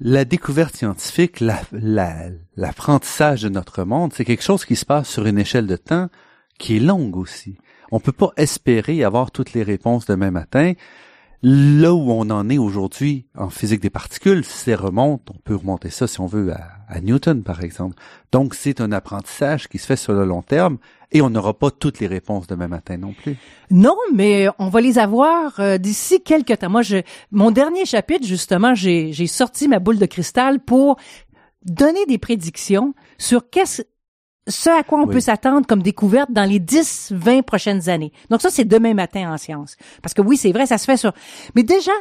la 0.00 0.24
découverte 0.24 0.76
scientifique, 0.76 1.40
la- 1.40 1.62
la- 1.72 2.30
l'apprentissage 2.56 3.42
de 3.42 3.48
notre 3.48 3.84
monde, 3.84 4.12
c'est 4.12 4.24
quelque 4.24 4.42
chose 4.42 4.64
qui 4.64 4.76
se 4.76 4.84
passe 4.84 5.08
sur 5.08 5.26
une 5.26 5.38
échelle 5.38 5.66
de 5.66 5.76
temps 5.76 6.08
qui 6.58 6.76
est 6.76 6.80
longue 6.80 7.16
aussi. 7.16 7.56
On 7.90 8.00
peut 8.00 8.12
pas 8.12 8.30
espérer 8.36 9.04
avoir 9.04 9.30
toutes 9.30 9.52
les 9.52 9.62
réponses 9.62 10.06
demain 10.06 10.30
matin. 10.30 10.72
Là 11.44 11.92
où 11.92 12.12
on 12.12 12.30
en 12.30 12.48
est 12.50 12.58
aujourd'hui 12.58 13.26
en 13.36 13.50
physique 13.50 13.80
des 13.80 13.90
particules, 13.90 14.44
c'est 14.44 14.76
remonte, 14.76 15.28
on 15.28 15.38
peut 15.42 15.56
remonter 15.56 15.90
ça 15.90 16.06
si 16.06 16.20
on 16.20 16.26
veut 16.26 16.52
à, 16.52 17.00
Newton 17.00 17.42
par 17.42 17.64
exemple. 17.64 17.96
Donc 18.30 18.54
c'est 18.54 18.80
un 18.80 18.92
apprentissage 18.92 19.68
qui 19.68 19.78
se 19.78 19.86
fait 19.86 19.96
sur 19.96 20.12
le 20.12 20.24
long 20.24 20.42
terme 20.42 20.78
et 21.10 21.20
on 21.20 21.30
n'aura 21.30 21.54
pas 21.54 21.72
toutes 21.72 21.98
les 21.98 22.06
réponses 22.06 22.46
demain 22.46 22.68
matin 22.68 22.96
non 22.96 23.12
plus. 23.12 23.36
Non, 23.70 23.96
mais 24.14 24.46
on 24.60 24.68
va 24.68 24.80
les 24.80 24.98
avoir 24.98 25.58
euh, 25.58 25.78
d'ici 25.78 26.22
quelques 26.22 26.58
temps. 26.58 26.70
Moi, 26.70 26.82
je, 26.82 26.98
mon 27.32 27.50
dernier 27.50 27.86
chapitre, 27.86 28.24
justement, 28.24 28.74
j'ai, 28.74 29.12
j'ai 29.12 29.26
sorti 29.26 29.66
ma 29.66 29.80
boule 29.80 29.98
de 29.98 30.06
cristal 30.06 30.60
pour 30.60 30.96
donner 31.64 32.06
des 32.06 32.18
prédictions 32.18 32.94
sur 33.18 33.50
qu'est-ce 33.50 33.82
ce 34.48 34.70
à 34.70 34.82
quoi 34.82 34.98
on 35.00 35.06
Oui. 35.06 35.14
peut 35.14 35.20
s'attendre 35.20 35.66
comme 35.66 35.82
découverte 35.82 36.32
dans 36.32 36.44
les 36.44 36.58
10, 36.58 37.12
20 37.14 37.42
prochaines 37.42 37.88
années. 37.88 38.12
Donc 38.30 38.42
ça, 38.42 38.50
c'est 38.50 38.64
demain 38.64 38.94
matin 38.94 39.32
en 39.32 39.38
sciences. 39.38 39.76
Parce 40.02 40.14
que 40.14 40.22
oui, 40.22 40.36
c'est 40.36 40.52
vrai, 40.52 40.66
ça 40.66 40.78
se 40.78 40.84
fait 40.84 40.96
sur... 40.96 41.12
Mais 41.54 41.62
déjà, 41.62 41.92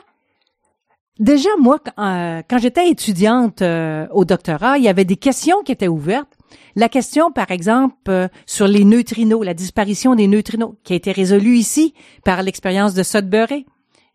déjà, 1.20 1.50
moi, 1.60 1.80
quand, 1.80 2.04
euh, 2.04 2.42
quand 2.50 2.58
j'étais 2.58 2.90
étudiante 2.90 3.62
euh, 3.62 4.08
au 4.12 4.26
doctorat, 4.26 4.78
il 4.78 4.84
y 4.84 4.88
avait 4.90 5.06
des 5.06 5.18
questions 5.18 5.62
qui 5.64 5.72
étaient 5.72 5.88
ouvertes. 5.88 6.38
La 6.76 6.90
question, 6.90 7.32
par 7.32 7.52
exemple, 7.52 7.96
euh, 8.10 8.28
sur 8.46 8.68
les 8.68 8.86
neutrinos, 8.86 9.44
la 9.46 9.54
disparition 9.54 10.16
des 10.16 10.28
neutrinos, 10.28 10.74
qui 10.84 10.94
a 10.94 10.96
été 10.96 11.12
résolue 11.12 11.56
ici 11.56 11.94
par 12.26 12.42
l'expérience 12.44 12.94
de 12.94 13.04
Sudbury. 13.04 13.66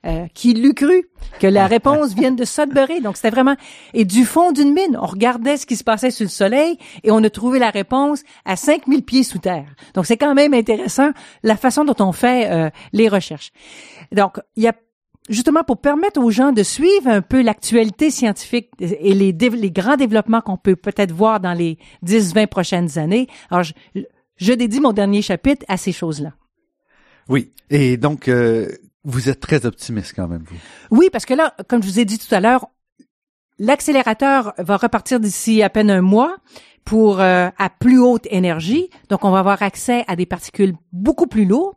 Euh, 0.07 0.27
qui 0.35 0.55
l'eût 0.55 0.75
cru 0.75 1.09
que 1.41 1.49
la 1.49 1.67
réponse 1.67 2.15
vienne 2.15 2.37
de 2.37 2.45
Sudbury. 2.45 3.01
Donc, 3.01 3.17
c'était 3.17 3.31
vraiment... 3.31 3.57
Et 3.93 4.05
du 4.05 4.25
fond 4.25 4.53
d'une 4.53 4.73
mine, 4.73 4.97
on 5.01 5.07
regardait 5.07 5.57
ce 5.57 5.67
qui 5.67 5.75
se 5.75 5.83
passait 5.83 6.13
sur 6.13 6.25
le 6.25 6.31
soleil 6.31 6.79
et 7.03 7.11
on 7.11 7.25
a 7.25 7.31
trouvé 7.31 7.59
la 7.59 7.71
réponse 7.71 8.23
à 8.45 8.55
5000 8.55 9.03
pieds 9.03 9.25
sous 9.25 9.41
terre. 9.41 9.67
Donc, 9.95 10.07
c'est 10.07 10.17
quand 10.17 10.35
même 10.35 10.55
intéressant 10.55 11.11
la 11.43 11.57
façon 11.57 11.85
dont 11.85 11.97
on 11.99 12.13
fait 12.13 12.53
euh, 12.53 12.71
les 12.93 13.09
recherches. 13.09 13.51
Donc, 14.13 14.39
il 14.55 14.63
y 14.63 14.69
a 14.69 14.75
justement 15.29 15.65
pour 15.65 15.79
permettre 15.79 16.21
aux 16.21 16.31
gens 16.31 16.53
de 16.53 16.63
suivre 16.63 17.09
un 17.09 17.23
peu 17.23 17.43
l'actualité 17.43 18.11
scientifique 18.13 18.71
et 18.79 19.13
les, 19.13 19.33
les 19.33 19.71
grands 19.73 19.97
développements 19.97 20.41
qu'on 20.41 20.57
peut 20.57 20.77
peut-être 20.77 21.11
voir 21.11 21.41
dans 21.41 21.55
les 21.55 21.79
10-20 22.05 22.47
prochaines 22.47 22.97
années. 22.97 23.27
Alors, 23.51 23.65
je, 23.65 23.73
je 24.37 24.53
dédie 24.53 24.79
mon 24.79 24.93
dernier 24.93 25.23
chapitre 25.23 25.65
à 25.67 25.77
ces 25.77 25.93
choses-là. 25.93 26.33
Oui. 27.29 27.51
Et 27.71 27.97
donc, 27.97 28.29
euh, 28.29 28.69
vous 29.07 29.29
êtes 29.29 29.41
très 29.41 29.65
optimiste 29.65 30.13
quand 30.15 30.27
même, 30.27 30.45
vous. 30.45 30.57
Oui, 30.91 31.09
parce 31.11 31.25
que 31.25 31.33
là, 31.33 31.55
comme 31.69 31.83
je 31.83 31.89
vous 31.89 32.01
ai 32.01 32.05
dit 32.05 32.19
tout 32.19 32.35
à 32.35 32.41
l'heure, 32.41 32.67
l'accélérateur 33.59 34.53
va 34.59 34.77
repartir 34.77 35.21
d'ici 35.21 35.63
à 35.63 35.71
peine 35.71 35.91
un 35.91 36.03
mois 36.03 36.37
pour 36.85 37.21
euh, 37.21 37.49
à 37.57 37.71
plus 37.71 38.01
haute 38.01 38.27
énergie. 38.31 38.91
Donc, 39.09 39.25
on 39.25 39.31
va 39.31 39.39
avoir 39.39 39.63
accès 39.63 40.05
à 40.09 40.17
des 40.17 40.27
particules 40.27 40.75
beaucoup 40.93 41.29
plus 41.29 41.47
lourdes 41.47 41.77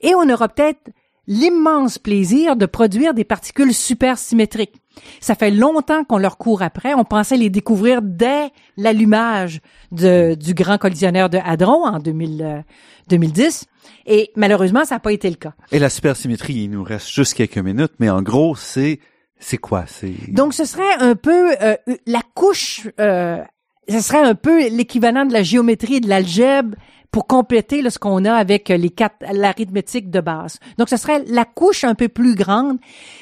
et 0.00 0.14
on 0.14 0.28
aura 0.28 0.48
peut-être 0.48 0.90
l'immense 1.26 1.98
plaisir 1.98 2.56
de 2.56 2.66
produire 2.66 3.14
des 3.14 3.24
particules 3.24 3.74
supersymétriques. 3.74 4.74
Ça 5.20 5.34
fait 5.34 5.50
longtemps 5.50 6.04
qu'on 6.04 6.18
leur 6.18 6.38
court 6.38 6.62
après. 6.62 6.94
On 6.94 7.04
pensait 7.04 7.36
les 7.36 7.50
découvrir 7.50 8.00
dès 8.02 8.50
l'allumage 8.76 9.60
du 9.90 10.54
grand 10.54 10.78
collisionneur 10.78 11.30
de 11.30 11.38
Hadron 11.38 11.84
en 11.86 11.98
2000, 11.98 12.42
euh, 12.42 12.60
2010. 13.08 13.66
Et 14.06 14.30
malheureusement, 14.36 14.84
ça 14.84 14.96
n'a 14.96 15.00
pas 15.00 15.12
été 15.12 15.28
le 15.28 15.36
cas. 15.36 15.54
Et 15.72 15.78
la 15.78 15.90
supersymétrie, 15.90 16.54
il 16.54 16.70
nous 16.70 16.84
reste 16.84 17.10
juste 17.10 17.34
quelques 17.34 17.58
minutes, 17.58 17.92
mais 17.98 18.10
en 18.10 18.22
gros, 18.22 18.54
c'est 18.54 19.00
c'est 19.38 19.58
quoi? 19.58 19.84
C'est 19.86 20.32
Donc, 20.32 20.54
ce 20.54 20.64
serait 20.64 20.94
un 21.00 21.16
peu 21.16 21.54
euh, 21.60 21.76
la 22.06 22.22
couche, 22.34 22.88
euh, 23.00 23.42
ce 23.88 24.00
serait 24.00 24.22
un 24.22 24.34
peu 24.34 24.68
l'équivalent 24.68 25.26
de 25.26 25.32
la 25.32 25.42
géométrie 25.42 25.96
et 25.96 26.00
de 26.00 26.08
l'algèbre 26.08 26.76
pour 27.14 27.28
compléter 27.28 27.80
là, 27.80 27.90
ce 27.90 28.00
qu'on 28.00 28.24
a 28.24 28.32
avec 28.34 28.70
euh, 28.72 28.76
les 28.76 28.90
quatre 28.90 29.14
l'arithmétique 29.32 30.10
de 30.10 30.20
base. 30.20 30.58
Donc, 30.78 30.88
ce 30.88 30.96
serait 30.96 31.22
la 31.28 31.44
couche 31.44 31.84
un 31.84 31.94
peu 31.94 32.08
plus 32.08 32.34
grande. 32.34 32.78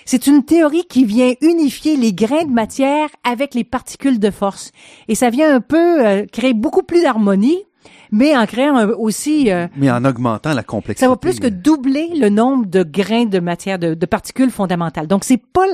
C'est 0.06 0.26
une 0.26 0.44
théorie 0.44 0.86
qui 0.88 1.04
vient 1.04 1.34
unifier 1.42 1.96
les 1.98 2.14
grains 2.14 2.46
de 2.46 2.50
matière 2.52 3.08
avec 3.22 3.54
les 3.54 3.64
particules 3.64 4.18
de 4.18 4.30
force. 4.30 4.72
Et 5.08 5.14
ça 5.14 5.28
vient 5.28 5.54
un 5.54 5.60
peu 5.60 5.86
euh, 6.06 6.24
créer 6.32 6.54
beaucoup 6.54 6.82
plus 6.82 7.02
d'harmonie, 7.02 7.58
mais 8.10 8.34
en 8.34 8.46
créant 8.46 8.78
euh, 8.78 8.94
aussi... 8.96 9.50
euh, 9.52 9.66
mais 9.76 9.90
en 9.90 10.06
augmentant 10.06 10.54
la 10.54 10.62
complexité. 10.62 11.04
ça 11.04 11.10
va 11.10 11.16
plus 11.18 11.38
que 11.38 11.48
doubler 11.48 12.08
le 12.16 12.30
nombre 12.30 12.64
de 12.64 12.82
grains 12.84 13.26
de 13.26 13.40
matière, 13.40 13.78
de, 13.78 13.92
de 13.92 14.06
particules 14.06 14.50
fondamentales. 14.50 15.06
Donc, 15.06 15.22
c'est 15.22 15.36
pas 15.52 15.66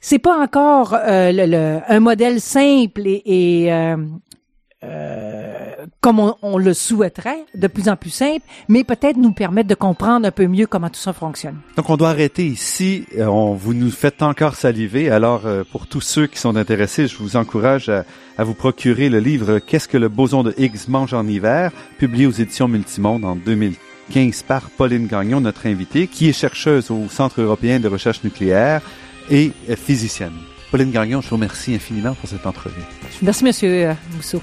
c'est 0.00 0.18
pas 0.18 0.38
encore 0.38 0.94
euh, 0.94 1.30
le- 1.30 1.46
le- 1.46 1.80
un 1.86 2.00
modèle 2.00 2.40
simple 2.40 3.02
et, 3.06 3.22
et, 3.66 3.72
euh, 3.72 3.96
euh, 4.82 5.71
comme 6.00 6.20
on, 6.20 6.34
on 6.42 6.58
le 6.58 6.74
souhaiterait, 6.74 7.44
de 7.54 7.66
plus 7.66 7.88
en 7.88 7.96
plus 7.96 8.10
simple, 8.10 8.44
mais 8.68 8.84
peut-être 8.84 9.16
nous 9.16 9.32
permettre 9.32 9.68
de 9.68 9.74
comprendre 9.74 10.26
un 10.26 10.30
peu 10.30 10.46
mieux 10.46 10.66
comment 10.66 10.88
tout 10.88 11.00
ça 11.00 11.12
fonctionne. 11.12 11.56
Donc, 11.76 11.90
on 11.90 11.96
doit 11.96 12.10
arrêter 12.10 12.46
ici. 12.46 13.06
Euh, 13.18 13.26
On, 13.26 13.54
vous 13.54 13.74
nous 13.74 13.90
faites 13.90 14.22
encore 14.22 14.54
saliver. 14.54 15.10
Alors, 15.10 15.46
euh, 15.46 15.64
pour 15.70 15.86
tous 15.86 16.00
ceux 16.00 16.26
qui 16.26 16.38
sont 16.38 16.56
intéressés, 16.56 17.06
je 17.06 17.16
vous 17.16 17.36
encourage 17.36 17.88
à, 17.88 18.04
à 18.38 18.44
vous 18.44 18.54
procurer 18.54 19.08
le 19.08 19.18
livre 19.18 19.58
Qu'est-ce 19.58 19.88
que 19.88 19.98
le 19.98 20.08
boson 20.08 20.42
de 20.42 20.54
Higgs 20.58 20.88
mange 20.88 21.14
en 21.14 21.26
hiver, 21.26 21.72
publié 21.98 22.26
aux 22.26 22.32
éditions 22.32 22.68
Multimonde 22.68 23.24
en 23.24 23.36
2015 23.36 24.42
par 24.42 24.70
Pauline 24.70 25.06
Gagnon, 25.06 25.40
notre 25.40 25.66
invitée, 25.66 26.06
qui 26.06 26.28
est 26.28 26.32
chercheuse 26.32 26.90
au 26.90 27.08
Centre 27.08 27.40
européen 27.40 27.80
de 27.80 27.88
recherche 27.88 28.22
nucléaire 28.24 28.82
et 29.30 29.52
physicienne. 29.76 30.32
Pauline 30.70 30.90
Gagnon, 30.90 31.20
je 31.20 31.28
vous 31.28 31.36
remercie 31.36 31.74
infiniment 31.74 32.14
pour 32.14 32.28
cette 32.28 32.46
entrevue. 32.46 32.80
Merci, 33.20 33.44
Monsieur 33.44 33.88
euh, 33.88 33.94
Mousseau. 34.16 34.42